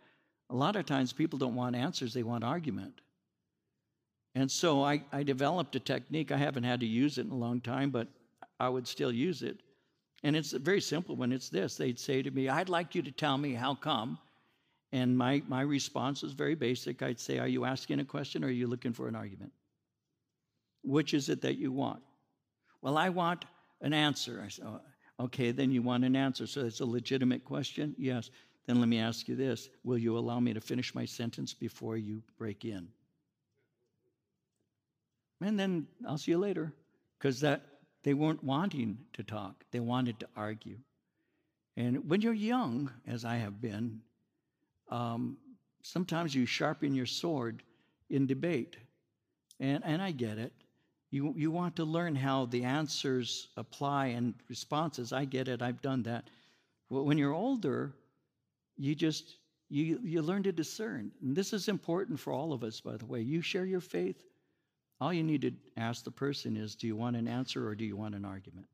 a 0.49 0.55
lot 0.55 0.75
of 0.75 0.85
times 0.85 1.13
people 1.13 1.39
don't 1.39 1.55
want 1.55 1.75
answers, 1.75 2.13
they 2.13 2.23
want 2.23 2.43
argument. 2.43 3.01
And 4.35 4.51
so 4.51 4.83
I, 4.83 5.01
I 5.11 5.23
developed 5.23 5.75
a 5.75 5.79
technique. 5.79 6.31
I 6.31 6.37
haven't 6.37 6.63
had 6.63 6.79
to 6.81 6.85
use 6.85 7.17
it 7.17 7.25
in 7.25 7.31
a 7.31 7.37
long 7.37 7.59
time, 7.59 7.89
but 7.89 8.07
I 8.59 8.69
would 8.69 8.87
still 8.87 9.11
use 9.11 9.41
it. 9.41 9.61
And 10.23 10.35
it's 10.35 10.51
very 10.51 10.81
simple 10.81 11.15
when 11.15 11.31
it's 11.31 11.49
this. 11.49 11.75
They'd 11.75 11.99
say 11.99 12.21
to 12.21 12.29
me, 12.29 12.47
I'd 12.47 12.69
like 12.69 12.93
you 12.93 13.01
to 13.01 13.11
tell 13.11 13.37
me 13.37 13.53
how 13.53 13.73
come. 13.73 14.19
And 14.91 15.17
my, 15.17 15.41
my 15.47 15.61
response 15.61 16.21
was 16.21 16.33
very 16.33 16.55
basic. 16.55 17.01
I'd 17.01 17.19
say, 17.19 17.39
Are 17.39 17.47
you 17.47 17.65
asking 17.65 17.99
a 17.99 18.05
question 18.05 18.43
or 18.43 18.47
are 18.47 18.51
you 18.51 18.67
looking 18.67 18.93
for 18.93 19.07
an 19.07 19.15
argument? 19.15 19.51
Which 20.87 21.13
is 21.13 21.29
it 21.29 21.41
that 21.41 21.57
you 21.57 21.71
want? 21.71 22.01
Well, 22.81 22.97
I 22.97 23.09
want 23.09 23.45
an 23.81 23.93
answer. 23.93 24.41
I 24.43 24.49
said, 24.49 24.65
oh, 24.65 24.81
Okay, 25.19 25.51
then 25.51 25.71
you 25.71 25.81
want 25.81 26.03
an 26.05 26.15
answer. 26.15 26.45
So 26.45 26.65
it's 26.65 26.79
a 26.79 26.85
legitimate 26.85 27.43
question? 27.43 27.95
Yes. 27.97 28.29
Then 28.67 28.79
let 28.79 28.89
me 28.89 28.99
ask 28.99 29.27
you 29.27 29.35
this 29.35 29.69
Will 29.83 29.97
you 29.97 30.17
allow 30.17 30.39
me 30.39 30.53
to 30.53 30.61
finish 30.61 30.93
my 30.93 31.05
sentence 31.05 31.53
before 31.53 31.97
you 31.97 32.21
break 32.37 32.65
in? 32.65 32.87
And 35.41 35.59
then 35.59 35.87
I'll 36.07 36.17
see 36.17 36.31
you 36.31 36.37
later. 36.37 36.73
Because 37.17 37.39
that 37.41 37.61
they 38.03 38.13
weren't 38.13 38.43
wanting 38.43 38.99
to 39.13 39.23
talk, 39.23 39.63
they 39.71 39.79
wanted 39.79 40.19
to 40.19 40.27
argue. 40.35 40.77
And 41.75 42.07
when 42.09 42.21
you're 42.21 42.33
young, 42.33 42.91
as 43.07 43.25
I 43.25 43.37
have 43.37 43.59
been, 43.59 44.01
um, 44.89 45.37
sometimes 45.83 46.33
you 46.33 46.45
sharpen 46.45 46.93
your 46.93 47.05
sword 47.05 47.63
in 48.09 48.27
debate. 48.27 48.77
And, 49.59 49.83
and 49.83 50.01
I 50.01 50.11
get 50.11 50.37
it. 50.37 50.53
You, 51.09 51.33
you 51.37 51.51
want 51.51 51.75
to 51.77 51.85
learn 51.85 52.15
how 52.15 52.45
the 52.45 52.63
answers 52.63 53.47
apply 53.55 54.07
and 54.07 54.33
responses. 54.49 55.13
I 55.13 55.25
get 55.25 55.47
it. 55.47 55.61
I've 55.61 55.81
done 55.81 56.03
that. 56.03 56.29
But 56.89 57.03
when 57.03 57.17
you're 57.17 57.33
older, 57.33 57.93
you 58.77 58.95
just 58.95 59.37
you 59.69 59.99
you 60.03 60.21
learn 60.21 60.43
to 60.43 60.51
discern. 60.51 61.11
And 61.21 61.35
this 61.35 61.53
is 61.53 61.67
important 61.67 62.19
for 62.19 62.31
all 62.31 62.53
of 62.53 62.63
us, 62.63 62.79
by 62.79 62.97
the 62.97 63.05
way. 63.05 63.21
You 63.21 63.41
share 63.41 63.65
your 63.65 63.81
faith. 63.81 64.23
All 64.99 65.13
you 65.13 65.23
need 65.23 65.41
to 65.41 65.51
ask 65.75 66.03
the 66.03 66.11
person 66.11 66.57
is, 66.57 66.75
do 66.75 66.87
you 66.87 66.95
want 66.95 67.15
an 67.15 67.27
answer 67.27 67.67
or 67.67 67.75
do 67.75 67.85
you 67.85 67.95
want 67.95 68.15
an 68.15 68.25
argument? 68.25 68.67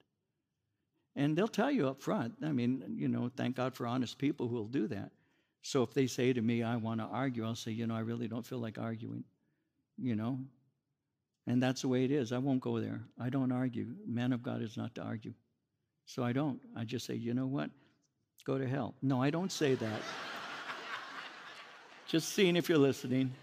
And 1.15 1.35
they'll 1.35 1.47
tell 1.47 1.69
you 1.69 1.87
up 1.87 2.01
front. 2.01 2.33
I 2.43 2.51
mean, 2.51 2.95
you 2.95 3.07
know, 3.07 3.29
thank 3.35 3.57
God 3.57 3.75
for 3.75 3.85
honest 3.85 4.17
people 4.17 4.47
who 4.47 4.55
will 4.55 4.67
do 4.67 4.87
that. 4.87 5.11
So 5.61 5.83
if 5.83 5.93
they 5.93 6.07
say 6.07 6.33
to 6.33 6.41
me, 6.41 6.63
I 6.63 6.75
want 6.77 6.99
to 7.01 7.05
argue, 7.05 7.45
I'll 7.45 7.55
say, 7.55 7.71
you 7.71 7.87
know, 7.87 7.95
I 7.95 7.99
really 7.99 8.27
don't 8.27 8.45
feel 8.45 8.59
like 8.59 8.77
arguing. 8.77 9.23
You 9.97 10.15
know, 10.15 10.39
and 11.47 11.61
that's 11.61 11.81
the 11.81 11.87
way 11.87 12.05
it 12.05 12.11
is. 12.11 12.31
I 12.31 12.37
won't 12.37 12.61
go 12.61 12.79
there. 12.79 13.01
I 13.19 13.29
don't 13.29 13.51
argue. 13.51 13.87
Man 14.07 14.31
of 14.31 14.41
God 14.41 14.61
is 14.61 14.77
not 14.77 14.95
to 14.95 15.01
argue. 15.01 15.33
So 16.05 16.23
I 16.23 16.31
don't. 16.31 16.59
I 16.75 16.85
just 16.85 17.05
say, 17.05 17.15
you 17.15 17.33
know 17.33 17.47
what? 17.47 17.69
Go 18.45 18.57
to 18.57 18.67
hell. 18.67 18.93
No, 19.01 19.21
I 19.21 19.29
don't 19.29 19.51
say 19.51 19.75
that. 19.75 20.01
just 22.07 22.29
seeing 22.29 22.55
if 22.55 22.69
you're 22.69 22.77
listening. 22.77 23.33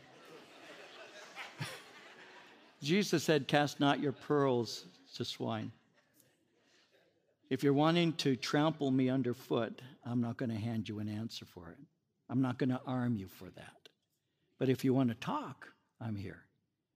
Jesus 2.82 3.24
said, 3.24 3.48
Cast 3.48 3.80
not 3.80 4.00
your 4.00 4.12
pearls 4.12 4.86
to 5.16 5.24
swine. 5.24 5.72
If 7.50 7.62
you're 7.62 7.72
wanting 7.72 8.12
to 8.14 8.36
trample 8.36 8.90
me 8.90 9.08
underfoot, 9.08 9.82
I'm 10.06 10.20
not 10.20 10.36
going 10.36 10.50
to 10.50 10.56
hand 10.56 10.88
you 10.88 11.00
an 11.00 11.08
answer 11.08 11.44
for 11.44 11.70
it. 11.70 11.78
I'm 12.28 12.40
not 12.40 12.58
going 12.58 12.70
to 12.70 12.80
arm 12.86 13.16
you 13.16 13.26
for 13.26 13.50
that. 13.56 13.88
But 14.58 14.68
if 14.68 14.84
you 14.84 14.94
want 14.94 15.08
to 15.08 15.16
talk, 15.16 15.66
I'm 16.00 16.14
here. 16.14 16.44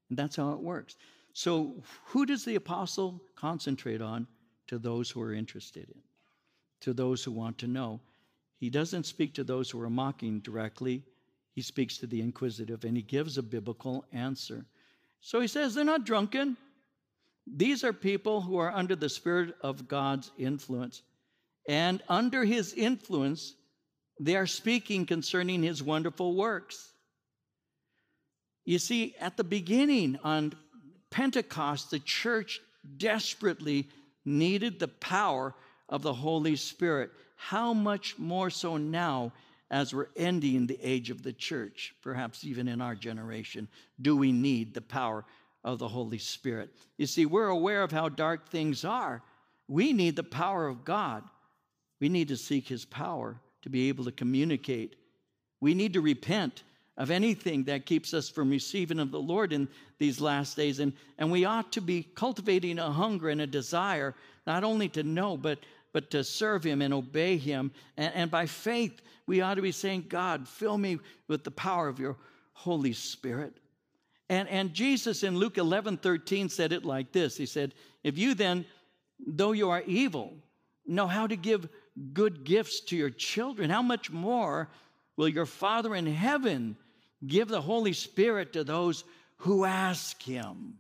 And 0.09 0.19
that's 0.19 0.37
how 0.37 0.53
it 0.53 0.61
works. 0.61 0.97
So, 1.33 1.83
who 2.07 2.27
does 2.27 2.45
the 2.45 2.55
apostle 2.55 3.21
concentrate 3.35 4.01
on? 4.01 4.27
To 4.69 4.79
those 4.79 5.11
who 5.11 5.21
are 5.21 5.35
interested 5.35 5.91
in, 5.91 6.01
to 6.81 6.95
those 6.95 7.23
who 7.23 7.33
want 7.33 7.59
to 7.59 7.67
know. 7.67 8.01
He 8.57 8.71
doesn't 8.71 9.05
speak 9.05 9.35
to 9.35 9.45
those 9.45 9.69
who 9.69 9.81
are 9.83 9.91
mocking 9.91 10.41
directly, 10.41 11.03
he 11.55 11.63
speaks 11.63 11.99
to 11.99 12.07
the 12.07 12.21
inquisitive 12.21 12.85
and 12.85 12.97
he 12.97 13.03
gives 13.03 13.37
a 13.37 13.43
biblical 13.43 14.05
answer. 14.13 14.65
So 15.21 15.41
he 15.41 15.47
says, 15.47 15.75
They're 15.75 15.85
not 15.85 16.05
drunken. 16.05 16.57
These 17.47 17.85
are 17.85 17.93
people 17.93 18.41
who 18.41 18.57
are 18.57 18.73
under 18.73 18.97
the 18.97 19.09
Spirit 19.09 19.55
of 19.61 19.87
God's 19.87 20.31
influence. 20.39 21.03
And 21.69 22.03
under 22.09 22.45
his 22.45 22.73
influence, 22.73 23.55
they 24.19 24.37
are 24.37 24.47
speaking 24.47 25.07
concerning 25.07 25.63
his 25.63 25.83
wonderful 25.83 26.35
works. 26.35 26.94
You 28.65 28.79
see, 28.79 29.15
at 29.21 29.37
the 29.37 29.45
beginning 29.45 30.19
on 30.25 30.55
Pentecost, 31.11 31.91
the 31.91 31.99
church 31.99 32.61
desperately 32.97 33.89
needed 34.25 34.79
the 34.79 34.89
power 34.89 35.55
of 35.89 36.03
the 36.03 36.13
Holy 36.13 36.57
Spirit. 36.57 37.11
How 37.37 37.75
much 37.75 38.19
more 38.19 38.51
so 38.51 38.77
now 38.77 39.33
as 39.71 39.95
we're 39.95 40.09
ending 40.17 40.67
the 40.67 40.79
age 40.83 41.11
of 41.11 41.23
the 41.23 41.33
church, 41.33 41.95
perhaps 42.03 42.45
even 42.45 42.69
in 42.69 42.81
our 42.81 42.95
generation, 42.95 43.69
do 44.01 44.17
we 44.17 44.33
need 44.33 44.73
the 44.73 44.81
power 44.81 45.25
of 45.63 45.79
the 45.79 45.89
Holy 45.89 46.19
Spirit? 46.19 46.71
You 46.97 47.07
see, 47.07 47.27
we're 47.27 47.49
aware 47.49 47.83
of 47.83 47.93
how 47.93 48.09
dark 48.09 48.49
things 48.49 48.85
are. 48.85 49.23
We 49.69 49.93
need 49.93 50.17
the 50.17 50.23
power 50.23 50.69
of 50.69 50.85
God. 50.85 51.25
We 52.01 52.09
need 52.09 52.29
to 52.29 52.37
seek 52.37 52.69
His 52.69 52.85
power 52.85 53.41
to 53.63 53.71
be 53.71 53.89
able 53.89 54.05
to 54.05 54.13
communicate. 54.13 54.97
We 55.61 55.75
need 55.75 55.95
to 55.95 56.01
repent 56.01 56.63
of 56.97 57.11
anything 57.11 57.65
that 57.65 57.87
keeps 57.87 58.15
us 58.15 58.29
from 58.29 58.51
receiving 58.51 59.01
of 59.01 59.11
the 59.11 59.21
Lord 59.21 59.53
in 59.53 59.69
these 59.99 60.21
last 60.21 60.57
days. 60.57 60.79
And, 60.79 60.93
and 61.19 61.31
we 61.31 61.45
ought 61.45 61.73
to 61.73 61.81
be 61.81 62.03
cultivating 62.03 62.79
a 62.79 62.91
hunger 62.91 63.31
and 63.31 63.41
a 63.41 63.47
desire, 63.47 64.15
not 64.47 64.63
only 64.63 64.89
to 64.91 65.03
know, 65.03 65.37
but, 65.37 65.59
but 65.93 66.11
to 66.13 66.23
serve 66.23 66.63
Him 66.63 66.83
and 66.83 66.95
obey 66.95 67.37
Him. 67.37 67.73
And, 67.97 68.15
and 68.15 68.31
by 68.31 68.47
faith, 68.47 69.01
we 69.27 69.41
ought 69.41 69.55
to 69.55 69.63
be 69.63 69.73
saying, 69.73 70.07
God, 70.09 70.47
fill 70.47 70.79
me 70.79 70.99
with 71.27 71.43
the 71.43 71.51
power 71.51 71.89
of 71.89 71.99
your 71.99 72.17
Holy 72.53 72.93
Spirit. 72.93 73.57
And, 74.29 74.49
and 74.49 74.73
Jesus 74.73 75.23
in 75.23 75.37
Luke 75.37 75.59
11 75.59 75.99
13 75.99 76.49
said 76.49 76.73
it 76.73 76.85
like 76.85 77.13
this 77.13 77.37
He 77.37 77.47
said, 77.47 77.75
If 78.05 78.17
you 78.17 78.35
then, 78.35 78.65
though 79.27 79.53
you 79.53 79.71
are 79.71 79.83
evil, 79.83 80.35
know 80.87 81.07
how 81.07 81.27
to 81.27 81.37
give 81.37 81.69
good 82.13 82.45
gifts 82.45 82.81
to 82.81 82.97
your 82.97 83.11
children, 83.11 83.71
how 83.71 83.83
much 83.83 84.11
more 84.11 84.69
will 85.17 85.29
your 85.29 85.47
Father 85.47 85.95
in 85.95 86.07
heaven 86.07 86.77
give 87.27 87.49
the 87.49 87.61
Holy 87.61 87.93
Spirit 87.93 88.53
to 88.53 88.65
those 88.65 89.05
who 89.39 89.65
ask 89.65 90.23
Him? 90.23 90.79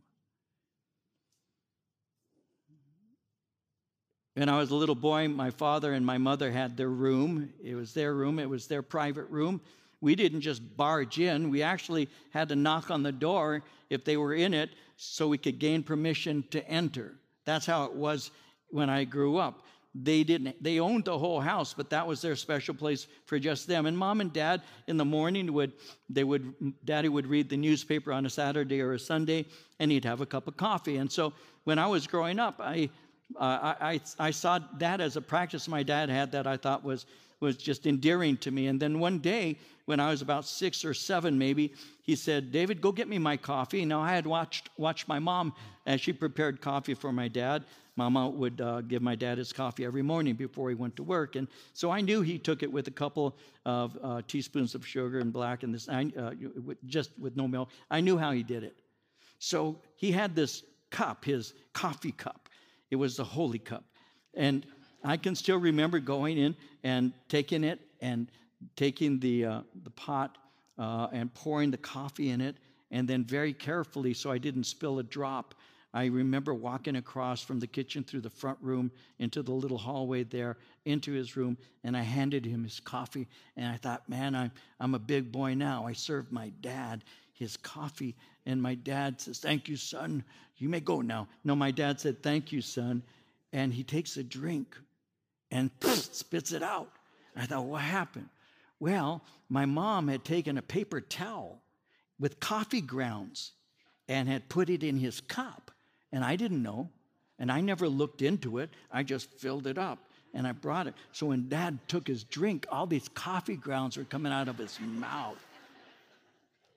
When 4.35 4.49
I 4.49 4.59
was 4.59 4.71
a 4.71 4.77
little 4.77 4.97
boy, 4.97 5.29
my 5.29 5.51
father 5.51 5.93
and 5.93 6.05
my 6.05 6.19
mother 6.19 6.51
had 6.51 6.77
their 6.77 6.89
room. 6.89 7.53
It 7.63 7.77
was 7.77 7.95
their 7.95 8.15
room, 8.15 8.39
it 8.39 8.49
was 8.49 8.67
their 8.67 8.83
private 8.83 9.31
room. 9.31 9.61
We 10.01 10.15
didn't 10.17 10.41
just 10.41 10.77
barge 10.77 11.19
in, 11.19 11.51
we 11.51 11.63
actually 11.63 12.09
had 12.31 12.49
to 12.49 12.57
knock 12.57 12.91
on 12.91 13.03
the 13.03 13.13
door 13.13 13.63
if 13.91 14.05
they 14.05 14.17
were 14.17 14.35
in 14.35 14.53
it 14.53 14.71
so 14.97 15.29
we 15.29 15.39
could 15.39 15.59
gain 15.59 15.83
permission 15.83 16.45
to 16.51 16.67
enter. 16.69 17.15
That's 17.45 17.65
how 17.65 17.85
it 17.85 17.95
was 17.95 18.31
when 18.69 18.91
I 18.91 19.05
grew 19.05 19.39
up 19.39 19.64
they 19.95 20.25
didn't 20.25 20.61
they 20.63 20.81
owned 20.81 21.05
the 21.05 21.17
whole 21.17 21.41
house 21.41 21.73
but 21.73 21.91
that 21.91 22.07
was 22.07 22.21
their 22.21 22.35
special 22.35 22.75
place 22.75 23.07
for 23.27 23.39
just 23.39 23.69
them. 23.69 23.87
And 23.87 23.97
mom 23.97 24.21
and 24.21 24.33
dad 24.33 24.63
in 24.89 24.97
the 24.97 25.05
morning 25.05 25.53
would 25.53 25.73
they 26.11 26.25
would 26.25 26.53
daddy 26.85 27.09
would 27.09 27.27
read 27.27 27.49
the 27.49 27.57
newspaper 27.57 28.13
on 28.13 28.27
a 28.27 28.31
saturday 28.31 28.81
or 28.81 28.95
a 28.95 28.99
sunday 28.99 29.47
and 29.79 29.91
he'd 29.91 30.05
have 30.05 30.21
a 30.21 30.27
cup 30.27 30.49
of 30.49 30.57
coffee. 30.57 30.97
And 30.97 31.11
so 31.11 31.33
when 31.65 31.79
i 31.79 31.87
was 31.87 32.07
growing 32.07 32.39
up 32.39 32.57
i 32.59 32.91
uh, 33.37 33.75
I, 33.81 33.95
I, 33.95 34.01
I 34.19 34.31
saw 34.33 34.59
that 34.79 35.01
as 35.01 35.17
a 35.17 35.21
practice 35.21 35.67
my 35.69 35.83
dad 35.83 36.11
had 36.11 36.33
that 36.33 36.47
i 36.47 36.57
thought 36.57 36.85
was 36.85 37.07
was 37.41 37.57
just 37.57 37.87
endearing 37.87 38.37
to 38.37 38.51
me 38.51 38.67
and 38.67 38.81
then 38.81 38.99
one 38.99 39.19
day 39.19 39.59
when 39.85 40.01
i 40.01 40.11
was 40.11 40.23
about 40.23 40.45
six 40.45 40.85
or 40.85 40.95
seven 40.95 41.39
maybe 41.39 41.73
he 42.03 42.17
said 42.17 42.53
david 42.53 42.81
go 42.81 42.93
get 42.93 43.09
me 43.09 43.19
my 43.19 43.37
coffee 43.37 43.85
now 43.85 44.01
i 44.01 44.13
had 44.13 44.27
watched 44.27 44.71
watched 44.77 45.09
my 45.09 45.19
mom 45.19 45.53
as 45.87 46.01
she 46.01 46.13
prepared 46.13 46.61
coffee 46.61 46.95
for 46.95 47.13
my 47.13 47.29
dad 47.29 47.65
Mama 47.97 48.29
would 48.29 48.61
uh, 48.61 48.81
give 48.81 49.03
my 49.03 49.15
dad 49.15 49.39
his 49.39 49.53
coffee 49.53 49.85
every 49.85 50.03
morning 50.03 50.35
before 50.35 50.69
he 50.69 50.75
went 50.75 50.97
to 50.97 51.03
work. 51.03 51.37
And 51.37 51.47
so 51.73 51.91
I 51.91 52.01
knew 52.01 52.23
he 52.23 52.39
took 52.39 52.63
it 52.63 52.73
with 52.73 52.89
a 52.89 52.91
couple 52.91 53.37
of 53.65 53.97
uh, 54.03 54.23
teaspoons 54.27 54.75
of 54.75 54.87
sugar 54.87 55.21
and 55.21 55.33
black 55.33 55.63
and 55.63 55.73
this, 55.73 55.89
uh, 55.89 56.33
just 56.87 57.11
with 57.19 57.37
no 57.37 57.47
milk. 57.47 57.69
I 57.91 58.01
knew 58.01 58.19
how 58.19 58.33
he 58.33 58.43
did 58.43 58.65
it. 58.65 58.77
So 59.39 59.81
he 59.97 60.11
had 60.11 60.35
this 60.35 60.65
cup, 60.91 61.25
his 61.25 61.55
coffee 61.73 62.13
cup. 62.13 62.49
It 62.91 62.97
was 62.97 63.17
the 63.17 63.25
holy 63.25 63.59
cup. 63.59 63.85
And 64.35 64.67
I 65.05 65.17
can 65.17 65.35
still 65.35 65.59
remember 65.59 66.01
going 66.01 66.39
in 66.39 66.57
and 66.83 67.13
taking 67.29 67.63
it 67.63 67.81
and 68.01 68.29
taking 68.77 69.21
the, 69.21 69.45
uh, 69.45 69.61
the 69.83 69.91
pot 69.91 70.39
uh, 70.79 71.09
and 71.13 71.33
pouring 71.35 71.71
the 71.71 71.77
coffee 71.77 72.31
in 72.31 72.41
it, 72.41 72.57
and 72.91 73.07
then 73.07 73.25
very 73.25 73.53
carefully, 73.53 74.15
so 74.15 74.31
I 74.31 74.39
didn't 74.39 74.65
spill 74.65 74.99
a 74.99 75.03
drop, 75.03 75.55
I 75.95 76.07
remember 76.07 76.53
walking 76.53 76.97
across 76.97 77.41
from 77.41 77.61
the 77.61 77.69
kitchen 77.69 78.03
through 78.03 78.23
the 78.23 78.31
front 78.31 78.59
room 78.61 78.91
into 79.21 79.45
the 79.45 79.53
little 79.53 79.79
hallway 79.79 80.25
there 80.25 80.57
into 80.85 81.13
his 81.13 81.37
room, 81.37 81.57
and 81.85 81.97
I 81.97 82.03
handed 82.03 82.45
him 82.45 82.65
his 82.65 82.81
coffee. 82.81 83.29
And 83.57 83.69
I 83.69 83.77
thought, 83.77 84.09
man, 84.09 84.35
I'm, 84.35 84.51
I'm 84.81 84.97
a 84.97 84.99
big 84.99 85.31
boy 85.31 85.55
now. 85.55 85.87
I 85.87 85.93
served 85.93 86.33
my 86.33 86.51
dad 86.61 87.05
his 87.33 87.57
coffee, 87.57 88.17
and 88.45 88.61
my 88.61 88.75
dad 88.75 89.21
says, 89.21 89.39
Thank 89.39 89.69
you, 89.69 89.77
son. 89.77 90.25
You 90.59 90.69
may 90.69 90.81
go 90.81 91.01
now. 91.01 91.29
No, 91.45 91.55
my 91.55 91.71
dad 91.71 92.01
said, 92.01 92.23
Thank 92.25 92.51
you, 92.51 92.61
son. 92.61 93.03
And 93.53 93.73
he 93.73 93.85
takes 93.85 94.17
a 94.17 94.25
drink 94.25 94.77
and 95.51 95.71
spits 95.83 96.53
it 96.53 96.63
out. 96.63 96.91
I 97.37 97.47
thought, 97.47 97.65
What 97.65 97.83
happened? 97.83 98.29
Well, 98.81 99.23
my 99.49 99.67
mom 99.67 100.09
had 100.09 100.25
taken 100.25 100.59
a 100.59 100.63
paper 100.63 101.01
towel 101.01 101.61
with 102.19 102.41
coffee 102.41 102.81
grounds 102.81 103.53
and 104.09 104.29
had 104.29 104.49
put 104.49 104.69
it 104.69 104.83
in 104.83 104.99
his 104.99 105.21
cup. 105.21 105.71
And 106.13 106.25
I 106.25 106.37
didn't 106.37 106.63
know. 106.63 106.91
And 107.39 107.51
I 107.51 107.61
never 107.61 107.89
looked 107.89 108.23
into 108.23 108.59
it. 108.59 108.71
I 108.93 109.03
just 109.03 109.31
filled 109.33 109.67
it 109.67 109.79
up 109.79 109.99
and 110.35 110.47
I 110.47 110.53
brought 110.53 110.87
it. 110.87 110.95
So 111.13 111.27
when 111.27 111.49
dad 111.49 111.79
took 111.89 112.07
his 112.07 112.25
drink, 112.25 112.67
all 112.71 112.87
these 112.87 113.09
coffee 113.09 113.57
grounds 113.57 113.97
were 113.97 114.05
coming 114.05 114.33
out 114.33 114.49
of 114.49 114.59
his 114.59 114.79
mouth. 114.81 115.39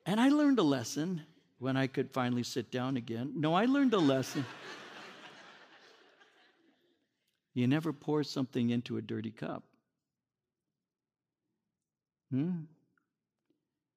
And 0.05 0.21
I 0.21 0.29
learned 0.29 0.59
a 0.59 0.63
lesson 0.63 1.21
when 1.59 1.75
I 1.75 1.87
could 1.87 2.11
finally 2.11 2.43
sit 2.43 2.71
down 2.71 2.97
again. 2.97 3.33
No, 3.35 3.53
I 3.53 3.65
learned 3.65 3.93
a 3.93 3.99
lesson. 3.99 4.45
you 7.57 7.65
never 7.65 7.91
pour 7.91 8.23
something 8.23 8.69
into 8.69 8.97
a 8.97 9.01
dirty 9.01 9.31
cup. 9.31 9.63
Hmm? 12.29 12.65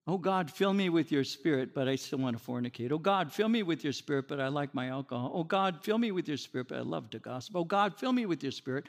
Oh 0.06 0.16
God, 0.16 0.50
fill 0.50 0.72
me 0.72 0.88
with 0.88 1.12
your 1.12 1.24
spirit, 1.24 1.74
but 1.74 1.86
I 1.86 1.96
still 1.96 2.20
want 2.20 2.38
to 2.38 2.42
fornicate. 2.42 2.90
Oh 2.90 2.96
God, 2.96 3.30
fill 3.30 3.50
me 3.50 3.62
with 3.62 3.84
your 3.84 3.92
spirit, 3.92 4.28
but 4.28 4.40
I 4.40 4.48
like 4.48 4.74
my 4.74 4.88
alcohol. 4.88 5.30
Oh 5.34 5.44
God, 5.44 5.84
fill 5.84 5.98
me 5.98 6.10
with 6.10 6.26
your 6.26 6.38
spirit, 6.38 6.68
but 6.68 6.78
I 6.78 6.80
love 6.80 7.10
to 7.10 7.18
gossip. 7.18 7.54
Oh 7.54 7.64
God, 7.64 7.94
fill 7.98 8.14
me 8.14 8.24
with 8.24 8.42
your 8.42 8.50
spirit, 8.50 8.86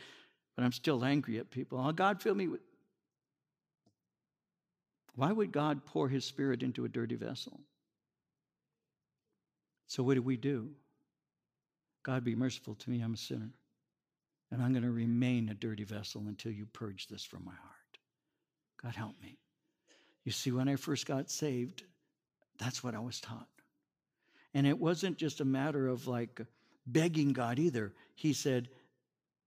but 0.55 0.63
I'm 0.63 0.72
still 0.72 1.03
angry 1.03 1.38
at 1.38 1.51
people. 1.51 1.78
Oh 1.78 1.91
God, 1.91 2.22
fill 2.22 2.36
me 2.36 2.47
with. 2.47 2.61
Why 5.15 5.34
would 5.34 5.51
God 5.51 5.86
pour 5.86 6.07
his 6.07 6.24
spirit 6.24 6.63
into 6.63 6.86
a 6.86 6.89
dirty 6.89 7.15
vessel? 7.15 7.59
So, 9.88 10.01
what 10.01 10.13
do 10.13 10.22
we 10.22 10.38
do? 10.38 10.69
God, 12.03 12.24
be 12.24 12.36
merciful 12.36 12.76
to 12.76 12.89
me. 12.89 13.01
I'm 13.01 13.15
a 13.15 13.17
sinner. 13.17 13.49
And 14.52 14.62
I'm 14.62 14.74
going 14.74 14.84
to 14.84 14.91
remain 14.91 15.49
a 15.49 15.54
dirty 15.54 15.86
vessel 15.86 16.24
until 16.28 16.52
you 16.52 16.66
purge 16.66 17.08
this 17.08 17.24
from 17.24 17.45
my 17.45 17.54
heart. 17.54 17.97
God, 18.82 18.95
help 18.95 19.16
me. 19.22 19.38
You 20.26 20.32
see, 20.32 20.52
when 20.52 20.68
I 20.68 20.76
first 20.76 21.06
got 21.06 21.30
saved, 21.30 21.84
that's 22.60 22.84
what 22.84 22.95
I 22.95 22.99
was 22.99 23.20
taught. 23.20 23.47
And 24.54 24.68
it 24.68 24.78
wasn't 24.78 25.18
just 25.18 25.39
a 25.39 25.45
matter 25.45 25.88
of 25.88 26.08
like 26.08 26.41
begging 26.86 27.34
God 27.34 27.60
either. 27.60 27.93
He 28.16 28.34
said, 28.34 28.70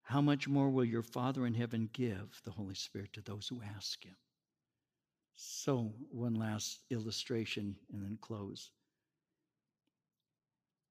How 0.03 0.21
much 0.21 0.49
more 0.49 0.71
will 0.71 0.85
your 0.85 1.03
Father 1.03 1.47
in 1.47 1.55
heaven 1.55 1.91
give 1.93 2.41
the 2.45 2.51
Holy 2.51 2.75
Spirit 2.75 3.13
to 3.13 3.21
those 3.21 3.49
who 3.49 3.61
ask 3.77 4.03
Him? 4.03 4.17
So, 5.37 5.93
one 6.11 6.35
last 6.35 6.81
illustration 6.91 7.77
and 7.93 8.03
then 8.03 8.19
close. 8.21 8.71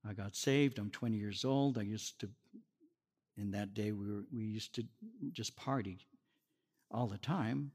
I 0.07 0.13
got 0.13 0.35
saved. 0.35 0.79
I'm 0.79 0.89
20 0.89 1.17
years 1.17 1.45
old. 1.45 1.77
I 1.77 1.83
used 1.83 2.19
to, 2.19 2.29
in 3.37 3.51
that 3.51 3.73
day, 3.73 3.91
we, 3.91 4.11
were, 4.11 4.23
we 4.31 4.43
used 4.43 4.75
to 4.75 4.83
just 5.31 5.55
party 5.55 5.97
all 6.91 7.07
the 7.07 7.17
time. 7.17 7.71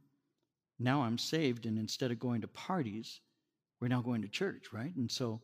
Now 0.79 1.03
I'm 1.03 1.19
saved, 1.19 1.67
and 1.67 1.79
instead 1.79 2.11
of 2.11 2.21
going 2.21 2.43
to 2.43 2.49
parties, 2.49 3.21
we're 3.81 3.89
now 3.89 4.01
going 4.01 4.23
to 4.23 4.29
church, 4.29 4.67
right? 4.73 4.95
And 4.95 5.11
so 5.11 5.41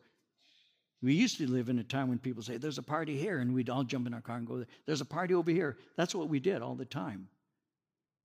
we 1.02 1.14
used 1.14 1.38
to 1.38 1.50
live 1.50 1.68
in 1.68 1.78
a 1.80 1.84
time 1.84 2.08
when 2.08 2.18
people 2.18 2.42
say, 2.42 2.56
There's 2.56 2.78
a 2.78 2.82
party 2.82 3.16
here, 3.16 3.38
and 3.38 3.52
we'd 3.54 3.70
all 3.70 3.82
jump 3.82 4.06
in 4.06 4.14
our 4.14 4.20
car 4.20 4.36
and 4.36 4.46
go 4.46 4.58
there. 4.58 4.66
There's 4.86 5.00
a 5.00 5.06
party 5.06 5.34
over 5.34 5.50
here. 5.50 5.76
That's 5.96 6.14
what 6.14 6.28
we 6.28 6.38
did 6.38 6.62
all 6.62 6.76
the 6.76 6.84
time. 6.84 7.28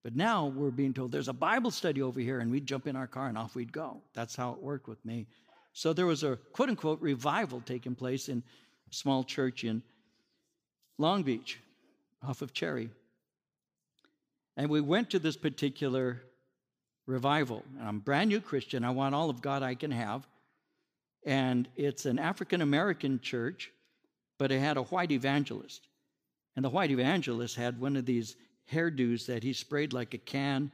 But 0.03 0.15
now 0.15 0.47
we're 0.47 0.71
being 0.71 0.93
told 0.93 1.11
there's 1.11 1.27
a 1.27 1.33
Bible 1.33 1.71
study 1.71 2.01
over 2.01 2.19
here, 2.19 2.39
and 2.39 2.51
we'd 2.51 2.65
jump 2.65 2.87
in 2.87 2.95
our 2.95 3.07
car 3.07 3.27
and 3.27 3.37
off 3.37 3.55
we'd 3.55 3.73
go. 3.73 4.01
That's 4.13 4.35
how 4.35 4.53
it 4.53 4.61
worked 4.61 4.87
with 4.87 5.03
me. 5.03 5.27
So 5.73 5.93
there 5.93 6.05
was 6.05 6.23
a 6.23 6.37
quote 6.53 6.69
unquote 6.69 7.01
revival 7.01 7.61
taking 7.61 7.95
place 7.95 8.29
in 8.29 8.43
a 8.89 8.93
small 8.93 9.23
church 9.23 9.63
in 9.63 9.83
Long 10.97 11.23
Beach 11.23 11.59
off 12.21 12.41
of 12.41 12.53
Cherry. 12.53 12.89
And 14.57 14.69
we 14.69 14.81
went 14.81 15.09
to 15.11 15.19
this 15.19 15.37
particular 15.37 16.21
revival. 17.05 17.63
I'm 17.81 17.97
a 17.97 17.99
brand 17.99 18.29
new 18.29 18.41
Christian. 18.41 18.83
I 18.83 18.91
want 18.91 19.15
all 19.15 19.29
of 19.29 19.41
God 19.41 19.63
I 19.63 19.75
can 19.75 19.91
have. 19.91 20.27
And 21.25 21.67
it's 21.75 22.05
an 22.05 22.19
African 22.19 22.61
American 22.61 23.19
church, 23.19 23.71
but 24.37 24.51
it 24.51 24.59
had 24.59 24.77
a 24.77 24.83
white 24.83 25.11
evangelist. 25.11 25.87
And 26.55 26.63
the 26.63 26.69
white 26.69 26.91
evangelist 26.91 27.55
had 27.55 27.79
one 27.79 27.95
of 27.95 28.05
these 28.05 28.35
hairdos 28.71 29.25
that 29.25 29.43
he 29.43 29.53
sprayed 29.53 29.93
like 29.93 30.13
a 30.13 30.17
can 30.17 30.71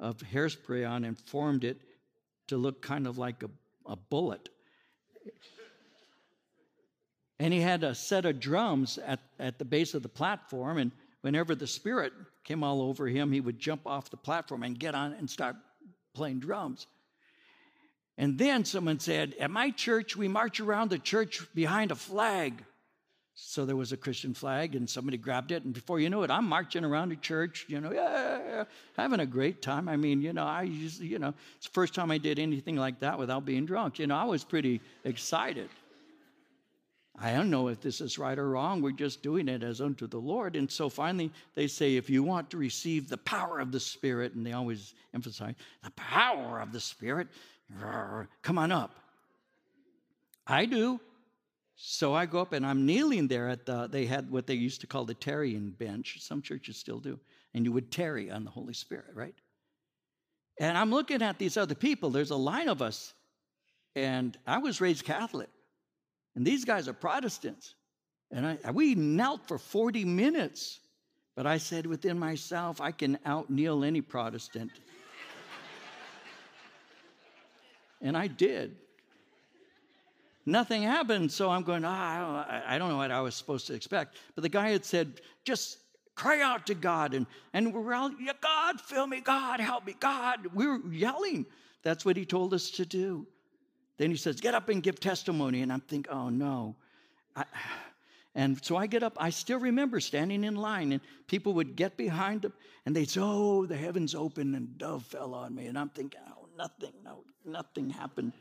of 0.00 0.18
hairspray 0.18 0.88
on 0.88 1.04
and 1.04 1.18
formed 1.18 1.64
it 1.64 1.80
to 2.48 2.56
look 2.56 2.82
kind 2.82 3.06
of 3.06 3.18
like 3.18 3.42
a, 3.42 3.50
a 3.86 3.96
bullet. 3.96 4.48
And 7.40 7.52
he 7.52 7.60
had 7.60 7.84
a 7.84 7.94
set 7.94 8.24
of 8.24 8.40
drums 8.40 8.98
at, 8.98 9.20
at 9.38 9.58
the 9.58 9.64
base 9.64 9.94
of 9.94 10.02
the 10.02 10.08
platform. 10.08 10.78
And 10.78 10.92
whenever 11.20 11.54
the 11.54 11.66
Spirit 11.66 12.12
came 12.44 12.64
all 12.64 12.82
over 12.82 13.06
him, 13.06 13.30
he 13.30 13.40
would 13.40 13.58
jump 13.58 13.86
off 13.86 14.10
the 14.10 14.16
platform 14.16 14.62
and 14.62 14.78
get 14.78 14.94
on 14.94 15.12
and 15.12 15.30
start 15.30 15.56
playing 16.14 16.40
drums. 16.40 16.86
And 18.16 18.36
then 18.36 18.64
someone 18.64 18.98
said, 18.98 19.34
At 19.38 19.50
my 19.50 19.70
church, 19.70 20.16
we 20.16 20.26
march 20.26 20.58
around 20.58 20.90
the 20.90 20.98
church 20.98 21.46
behind 21.54 21.92
a 21.92 21.94
flag. 21.94 22.64
So 23.40 23.64
there 23.64 23.76
was 23.76 23.92
a 23.92 23.96
Christian 23.96 24.34
flag, 24.34 24.74
and 24.74 24.90
somebody 24.90 25.16
grabbed 25.16 25.52
it, 25.52 25.62
and 25.62 25.72
before 25.72 26.00
you 26.00 26.10
know 26.10 26.24
it, 26.24 26.30
I'm 26.30 26.48
marching 26.48 26.84
around 26.84 27.10
the 27.10 27.16
church, 27.16 27.66
you 27.68 27.80
know, 27.80 27.92
yeah, 27.92 28.64
having 28.96 29.20
a 29.20 29.26
great 29.26 29.62
time. 29.62 29.88
I 29.88 29.96
mean, 29.96 30.20
you 30.20 30.32
know, 30.32 30.44
I 30.44 30.62
used, 30.62 31.00
you 31.00 31.20
know, 31.20 31.32
it's 31.56 31.66
the 31.66 31.72
first 31.72 31.94
time 31.94 32.10
I 32.10 32.18
did 32.18 32.40
anything 32.40 32.74
like 32.74 32.98
that 32.98 33.16
without 33.16 33.44
being 33.44 33.64
drunk. 33.64 34.00
You 34.00 34.08
know, 34.08 34.16
I 34.16 34.24
was 34.24 34.42
pretty 34.42 34.80
excited. 35.04 35.68
I 37.20 37.32
don't 37.32 37.50
know 37.50 37.68
if 37.68 37.80
this 37.80 38.00
is 38.00 38.18
right 38.18 38.38
or 38.38 38.48
wrong. 38.48 38.80
We're 38.80 38.92
just 38.92 39.22
doing 39.22 39.48
it 39.48 39.64
as 39.64 39.80
unto 39.80 40.06
the 40.06 40.18
Lord. 40.18 40.54
And 40.54 40.70
so 40.70 40.88
finally, 40.88 41.32
they 41.56 41.66
say, 41.66 41.96
if 41.96 42.08
you 42.08 42.22
want 42.22 42.48
to 42.50 42.56
receive 42.56 43.08
the 43.08 43.16
power 43.16 43.58
of 43.58 43.72
the 43.72 43.80
Spirit, 43.80 44.34
and 44.34 44.46
they 44.46 44.52
always 44.52 44.94
emphasize 45.12 45.54
the 45.82 45.90
power 45.92 46.60
of 46.60 46.72
the 46.72 46.78
Spirit, 46.78 47.26
come 48.42 48.58
on 48.58 48.70
up. 48.70 48.94
I 50.46 50.64
do. 50.64 51.00
So 51.74 52.14
I 52.14 52.26
go 52.26 52.40
up 52.40 52.52
and 52.52 52.64
I'm 52.64 52.86
kneeling 52.86 53.28
there 53.28 53.48
at 53.48 53.66
the, 53.66 53.88
they 53.88 54.06
had 54.06 54.30
what 54.30 54.46
they 54.46 54.54
used 54.54 54.80
to 54.80 54.86
call 54.86 55.04
the 55.04 55.14
tarrying 55.14 55.70
bench. 55.70 56.18
Some 56.20 56.40
churches 56.42 56.76
still 56.76 56.98
do. 56.98 57.18
And 57.54 57.64
you 57.64 57.72
would 57.72 57.90
tarry 57.90 58.30
on 58.30 58.44
the 58.44 58.50
Holy 58.50 58.74
Spirit, 58.74 59.10
right? 59.14 59.34
And 60.60 60.76
I'm 60.78 60.90
looking 60.90 61.22
at 61.22 61.38
these 61.38 61.56
other 61.56 61.74
people. 61.74 62.10
There's 62.10 62.30
a 62.30 62.36
line 62.36 62.68
of 62.68 62.82
us. 62.82 63.12
And 63.94 64.36
I 64.46 64.58
was 64.58 64.80
raised 64.80 65.04
Catholic. 65.04 65.48
And 66.38 66.46
these 66.46 66.64
guys 66.64 66.86
are 66.86 66.92
Protestants. 66.92 67.74
And 68.30 68.46
I, 68.46 68.70
we 68.70 68.94
knelt 68.94 69.48
for 69.48 69.58
40 69.58 70.04
minutes. 70.04 70.78
But 71.34 71.48
I 71.48 71.58
said 71.58 71.84
within 71.84 72.16
myself, 72.16 72.80
I 72.80 72.92
can 72.92 73.18
out 73.26 73.50
kneel 73.50 73.82
any 73.82 74.00
Protestant. 74.00 74.70
and 78.00 78.16
I 78.16 78.28
did 78.28 78.76
nothing 80.46 80.82
happened. 80.82 81.32
So 81.32 81.50
I'm 81.50 81.64
going, 81.64 81.84
ah, 81.84 82.62
I 82.66 82.78
don't 82.78 82.88
know 82.88 82.96
what 82.96 83.10
I 83.10 83.20
was 83.20 83.34
supposed 83.34 83.66
to 83.66 83.74
expect. 83.74 84.14
But 84.36 84.42
the 84.42 84.48
guy 84.48 84.70
had 84.70 84.84
said, 84.84 85.20
just 85.44 85.78
cry 86.14 86.40
out 86.40 86.68
to 86.68 86.74
God. 86.74 87.14
And, 87.14 87.26
and 87.52 87.74
we're 87.74 87.94
all, 87.94 88.12
yeah, 88.20 88.32
God, 88.40 88.80
fill 88.80 89.08
me. 89.08 89.20
God, 89.20 89.58
help 89.58 89.84
me. 89.84 89.96
God. 89.98 90.46
We 90.54 90.68
were 90.68 90.78
yelling. 90.88 91.46
That's 91.82 92.04
what 92.04 92.16
he 92.16 92.24
told 92.24 92.54
us 92.54 92.70
to 92.70 92.86
do. 92.86 93.26
Then 93.98 94.10
he 94.10 94.16
says, 94.16 94.40
get 94.40 94.54
up 94.54 94.68
and 94.68 94.82
give 94.82 94.98
testimony. 94.98 95.62
And 95.62 95.72
I'm 95.72 95.80
thinking, 95.80 96.12
oh 96.12 96.30
no. 96.30 96.74
I, 97.36 97.44
and 98.34 98.64
so 98.64 98.76
I 98.76 98.86
get 98.86 99.02
up. 99.02 99.16
I 99.18 99.30
still 99.30 99.58
remember 99.58 99.98
standing 99.98 100.44
in 100.44 100.54
line, 100.54 100.92
and 100.92 101.00
people 101.26 101.54
would 101.54 101.74
get 101.74 101.96
behind 101.96 102.42
them, 102.42 102.52
and 102.86 102.94
they'd 102.94 103.10
say, 103.10 103.20
"Oh, 103.20 103.66
the 103.66 103.76
heavens 103.76 104.14
opened, 104.14 104.54
and 104.54 104.78
dove 104.78 105.02
fell 105.02 105.34
on 105.34 105.56
me." 105.56 105.66
And 105.66 105.76
I'm 105.76 105.88
thinking, 105.88 106.20
"Oh, 106.30 106.46
nothing, 106.56 106.92
no, 107.04 107.24
nothing 107.44 107.90
happened." 107.90 108.32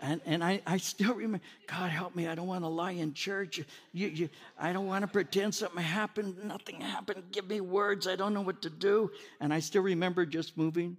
And, 0.00 0.20
and 0.24 0.44
I, 0.44 0.62
I 0.64 0.76
still 0.76 1.12
remember, 1.12 1.44
God 1.66 1.90
help 1.90 2.14
me, 2.14 2.28
I 2.28 2.36
don't 2.36 2.46
want 2.46 2.62
to 2.62 2.68
lie 2.68 2.92
in 2.92 3.14
church. 3.14 3.58
You, 3.92 4.08
you, 4.08 4.28
I 4.58 4.72
don't 4.72 4.86
want 4.86 5.02
to 5.02 5.08
pretend 5.08 5.56
something 5.56 5.82
happened, 5.82 6.36
nothing 6.44 6.80
happened. 6.80 7.24
Give 7.32 7.48
me 7.48 7.60
words, 7.60 8.06
I 8.06 8.14
don't 8.14 8.32
know 8.32 8.40
what 8.40 8.62
to 8.62 8.70
do. 8.70 9.10
And 9.40 9.52
I 9.52 9.58
still 9.58 9.82
remember 9.82 10.24
just 10.24 10.56
moving. 10.56 10.96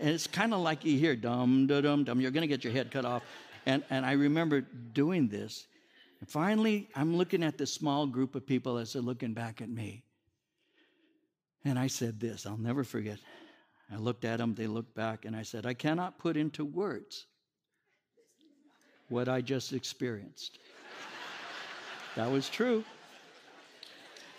And 0.00 0.08
it's 0.08 0.26
kind 0.26 0.54
of 0.54 0.60
like 0.60 0.82
you 0.84 0.98
hear, 0.98 1.14
dum, 1.14 1.66
dum, 1.66 1.82
dum, 1.82 2.04
dum, 2.04 2.20
you're 2.22 2.30
going 2.30 2.40
to 2.42 2.48
get 2.48 2.64
your 2.64 2.72
head 2.72 2.90
cut 2.90 3.04
off. 3.04 3.22
And, 3.66 3.84
and 3.90 4.06
I 4.06 4.12
remember 4.12 4.62
doing 4.62 5.28
this. 5.28 5.66
And 6.20 6.28
finally, 6.28 6.88
I'm 6.96 7.16
looking 7.16 7.42
at 7.42 7.58
this 7.58 7.72
small 7.72 8.06
group 8.06 8.34
of 8.34 8.46
people 8.46 8.78
as 8.78 8.94
they're 8.94 9.02
looking 9.02 9.34
back 9.34 9.60
at 9.60 9.68
me. 9.68 10.04
And 11.66 11.78
I 11.78 11.86
said 11.86 12.18
this, 12.18 12.46
I'll 12.46 12.56
never 12.56 12.82
forget. 12.82 13.18
I 13.92 13.96
looked 13.96 14.24
at 14.24 14.38
them, 14.38 14.54
they 14.54 14.66
looked 14.66 14.94
back, 14.94 15.26
and 15.26 15.36
I 15.36 15.42
said, 15.42 15.66
I 15.66 15.74
cannot 15.74 16.18
put 16.18 16.36
into 16.36 16.64
words 16.64 17.26
what 19.10 19.28
I 19.28 19.42
just 19.42 19.74
experienced. 19.74 20.58
that 22.16 22.30
was 22.30 22.48
true. 22.48 22.84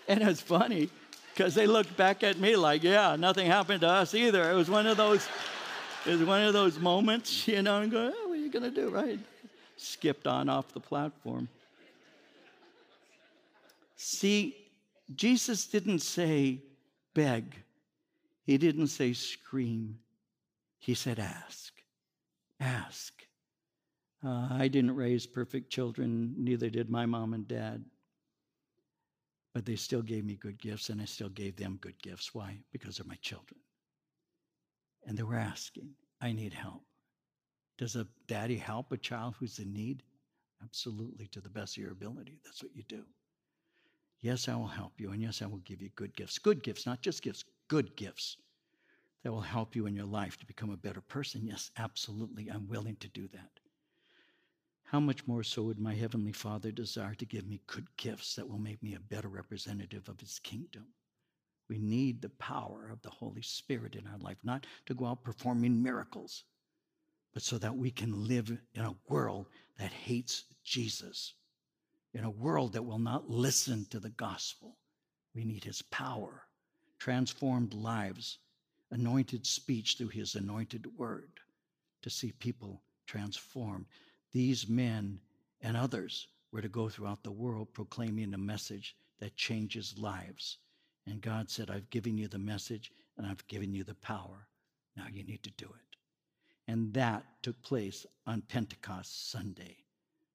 And 0.08 0.22
it's 0.22 0.40
funny 0.40 0.90
because 1.32 1.54
they 1.54 1.66
looked 1.66 1.96
back 1.96 2.22
at 2.22 2.38
me 2.38 2.56
like, 2.56 2.82
yeah, 2.82 3.16
nothing 3.16 3.46
happened 3.46 3.80
to 3.80 3.88
us 3.88 4.14
either. 4.14 4.50
It 4.50 4.54
was 4.54 4.68
one 4.68 4.86
of 4.86 4.96
those, 4.96 5.26
it 6.06 6.10
was 6.10 6.24
one 6.24 6.42
of 6.42 6.52
those 6.52 6.78
moments, 6.78 7.48
you 7.48 7.62
know, 7.62 7.80
and 7.80 7.90
go, 7.90 8.12
oh, 8.14 8.28
what 8.28 8.38
are 8.38 8.42
you 8.42 8.50
going 8.50 8.62
to 8.62 8.70
do, 8.70 8.90
right? 8.90 9.18
Skipped 9.76 10.26
on 10.26 10.48
off 10.48 10.72
the 10.72 10.80
platform. 10.80 11.48
See, 13.96 14.56
Jesus 15.14 15.66
didn't 15.66 16.00
say 16.00 16.58
beg. 17.14 17.56
He 18.44 18.58
didn't 18.58 18.88
say 18.88 19.12
scream. 19.12 19.98
He 20.78 20.94
said 20.94 21.18
ask. 21.18 21.72
Ask. 22.60 23.12
Uh, 24.24 24.48
I 24.50 24.68
didn't 24.68 24.94
raise 24.94 25.26
perfect 25.26 25.70
children, 25.70 26.34
neither 26.36 26.70
did 26.70 26.90
my 26.90 27.06
mom 27.06 27.34
and 27.34 27.46
dad. 27.46 27.84
But 29.52 29.66
they 29.66 29.76
still 29.76 30.02
gave 30.02 30.24
me 30.24 30.36
good 30.36 30.60
gifts, 30.60 30.88
and 30.88 31.00
I 31.00 31.04
still 31.04 31.28
gave 31.28 31.56
them 31.56 31.78
good 31.80 32.00
gifts. 32.02 32.34
Why? 32.34 32.58
Because 32.72 32.96
they're 32.96 33.06
my 33.06 33.16
children. 33.16 33.60
And 35.06 35.16
they 35.16 35.22
were 35.22 35.36
asking, 35.36 35.90
I 36.20 36.32
need 36.32 36.54
help. 36.54 36.84
Does 37.76 37.96
a 37.96 38.06
daddy 38.26 38.56
help 38.56 38.92
a 38.92 38.96
child 38.96 39.34
who's 39.38 39.58
in 39.58 39.72
need? 39.72 40.02
Absolutely, 40.62 41.26
to 41.28 41.40
the 41.40 41.48
best 41.48 41.76
of 41.76 41.82
your 41.82 41.92
ability. 41.92 42.38
That's 42.44 42.62
what 42.62 42.74
you 42.74 42.82
do. 42.84 43.04
Yes, 44.20 44.48
I 44.48 44.54
will 44.54 44.68
help 44.68 45.00
you, 45.00 45.10
and 45.10 45.20
yes, 45.20 45.42
I 45.42 45.46
will 45.46 45.58
give 45.58 45.82
you 45.82 45.90
good 45.96 46.14
gifts. 46.14 46.38
Good 46.38 46.62
gifts, 46.62 46.86
not 46.86 47.02
just 47.02 47.22
gifts, 47.22 47.44
good 47.68 47.96
gifts 47.96 48.36
that 49.24 49.32
will 49.32 49.40
help 49.40 49.74
you 49.74 49.86
in 49.86 49.96
your 49.96 50.06
life 50.06 50.38
to 50.38 50.46
become 50.46 50.70
a 50.70 50.76
better 50.76 51.00
person. 51.00 51.44
Yes, 51.44 51.72
absolutely, 51.76 52.48
I'm 52.48 52.68
willing 52.68 52.96
to 52.96 53.08
do 53.08 53.28
that 53.28 53.61
how 54.92 55.00
much 55.00 55.26
more 55.26 55.42
so 55.42 55.62
would 55.62 55.78
my 55.78 55.94
Heavenly 55.94 56.32
Father 56.32 56.70
desire 56.70 57.14
to 57.14 57.24
give 57.24 57.46
me 57.46 57.62
good 57.66 57.86
gifts 57.96 58.36
that 58.36 58.46
will 58.46 58.58
make 58.58 58.82
me 58.82 58.94
a 58.94 59.00
better 59.00 59.28
representative 59.28 60.06
of 60.06 60.20
His 60.20 60.38
kingdom? 60.38 60.84
We 61.66 61.78
need 61.78 62.20
the 62.20 62.28
power 62.28 62.90
of 62.92 63.00
the 63.00 63.08
Holy 63.08 63.40
Spirit 63.40 63.96
in 63.96 64.06
our 64.06 64.18
life, 64.18 64.36
not 64.44 64.66
to 64.84 64.94
go 64.94 65.06
out 65.06 65.24
performing 65.24 65.82
miracles, 65.82 66.44
but 67.32 67.42
so 67.42 67.56
that 67.56 67.74
we 67.74 67.90
can 67.90 68.28
live 68.28 68.50
in 68.74 68.84
a 68.84 68.94
world 69.08 69.48
that 69.78 69.92
hates 69.92 70.44
Jesus, 70.62 71.32
in 72.12 72.24
a 72.24 72.30
world 72.30 72.74
that 72.74 72.84
will 72.84 72.98
not 72.98 73.30
listen 73.30 73.86
to 73.86 73.98
the 73.98 74.10
gospel. 74.10 74.76
We 75.34 75.46
need 75.46 75.64
His 75.64 75.80
power, 75.80 76.42
transformed 76.98 77.72
lives, 77.72 78.36
anointed 78.90 79.46
speech 79.46 79.96
through 79.96 80.08
His 80.08 80.34
anointed 80.34 80.86
word 80.98 81.30
to 82.02 82.10
see 82.10 82.32
people 82.32 82.82
transformed. 83.06 83.86
These 84.32 84.68
men 84.68 85.20
and 85.60 85.76
others 85.76 86.28
were 86.52 86.62
to 86.62 86.68
go 86.68 86.88
throughout 86.88 87.22
the 87.22 87.30
world 87.30 87.72
proclaiming 87.72 88.34
a 88.34 88.38
message 88.38 88.96
that 89.20 89.36
changes 89.36 89.94
lives. 89.98 90.58
And 91.06 91.20
God 91.20 91.50
said, 91.50 91.70
I've 91.70 91.90
given 91.90 92.16
you 92.16 92.28
the 92.28 92.38
message 92.38 92.92
and 93.16 93.26
I've 93.26 93.46
given 93.46 93.72
you 93.72 93.84
the 93.84 93.94
power. 93.94 94.46
Now 94.96 95.04
you 95.12 95.24
need 95.24 95.42
to 95.42 95.50
do 95.52 95.66
it. 95.66 95.96
And 96.68 96.92
that 96.94 97.24
took 97.42 97.60
place 97.62 98.06
on 98.26 98.42
Pentecost 98.42 99.30
Sunday, 99.30 99.76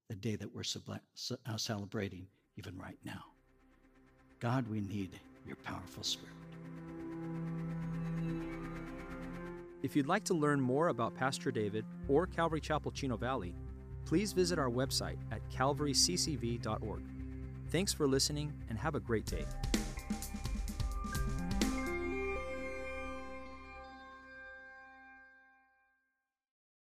the 0.10 0.16
day 0.16 0.36
that 0.36 0.54
we're 0.54 0.64
uh, 0.92 1.58
celebrating 1.58 2.28
even 2.58 2.78
right 2.78 2.98
now. 3.04 3.24
God, 4.40 4.68
we 4.68 4.82
need 4.82 5.20
your 5.46 5.56
powerful 5.58 6.04
spirit. 6.04 6.34
If 9.84 9.96
you'd 9.96 10.08
like 10.08 10.26
to 10.26 10.34
learn 10.34 10.60
more 10.60 10.90
about 10.90 11.16
Pastor 11.16 11.52
David 11.52 11.86
or 12.08 12.28
Calvary 12.28 12.60
Chapel 12.60 12.92
Chino 12.92 13.16
Valley, 13.16 13.54
please 14.08 14.32
visit 14.32 14.58
our 14.58 14.70
website 14.70 15.18
at 15.32 15.42
calvaryccv.org. 15.52 17.02
Thanks 17.70 17.92
for 17.92 18.08
listening 18.08 18.54
and 18.70 18.80
have 18.80 18.96
a 18.96 19.02
great 19.02 19.26
day. 19.26 19.46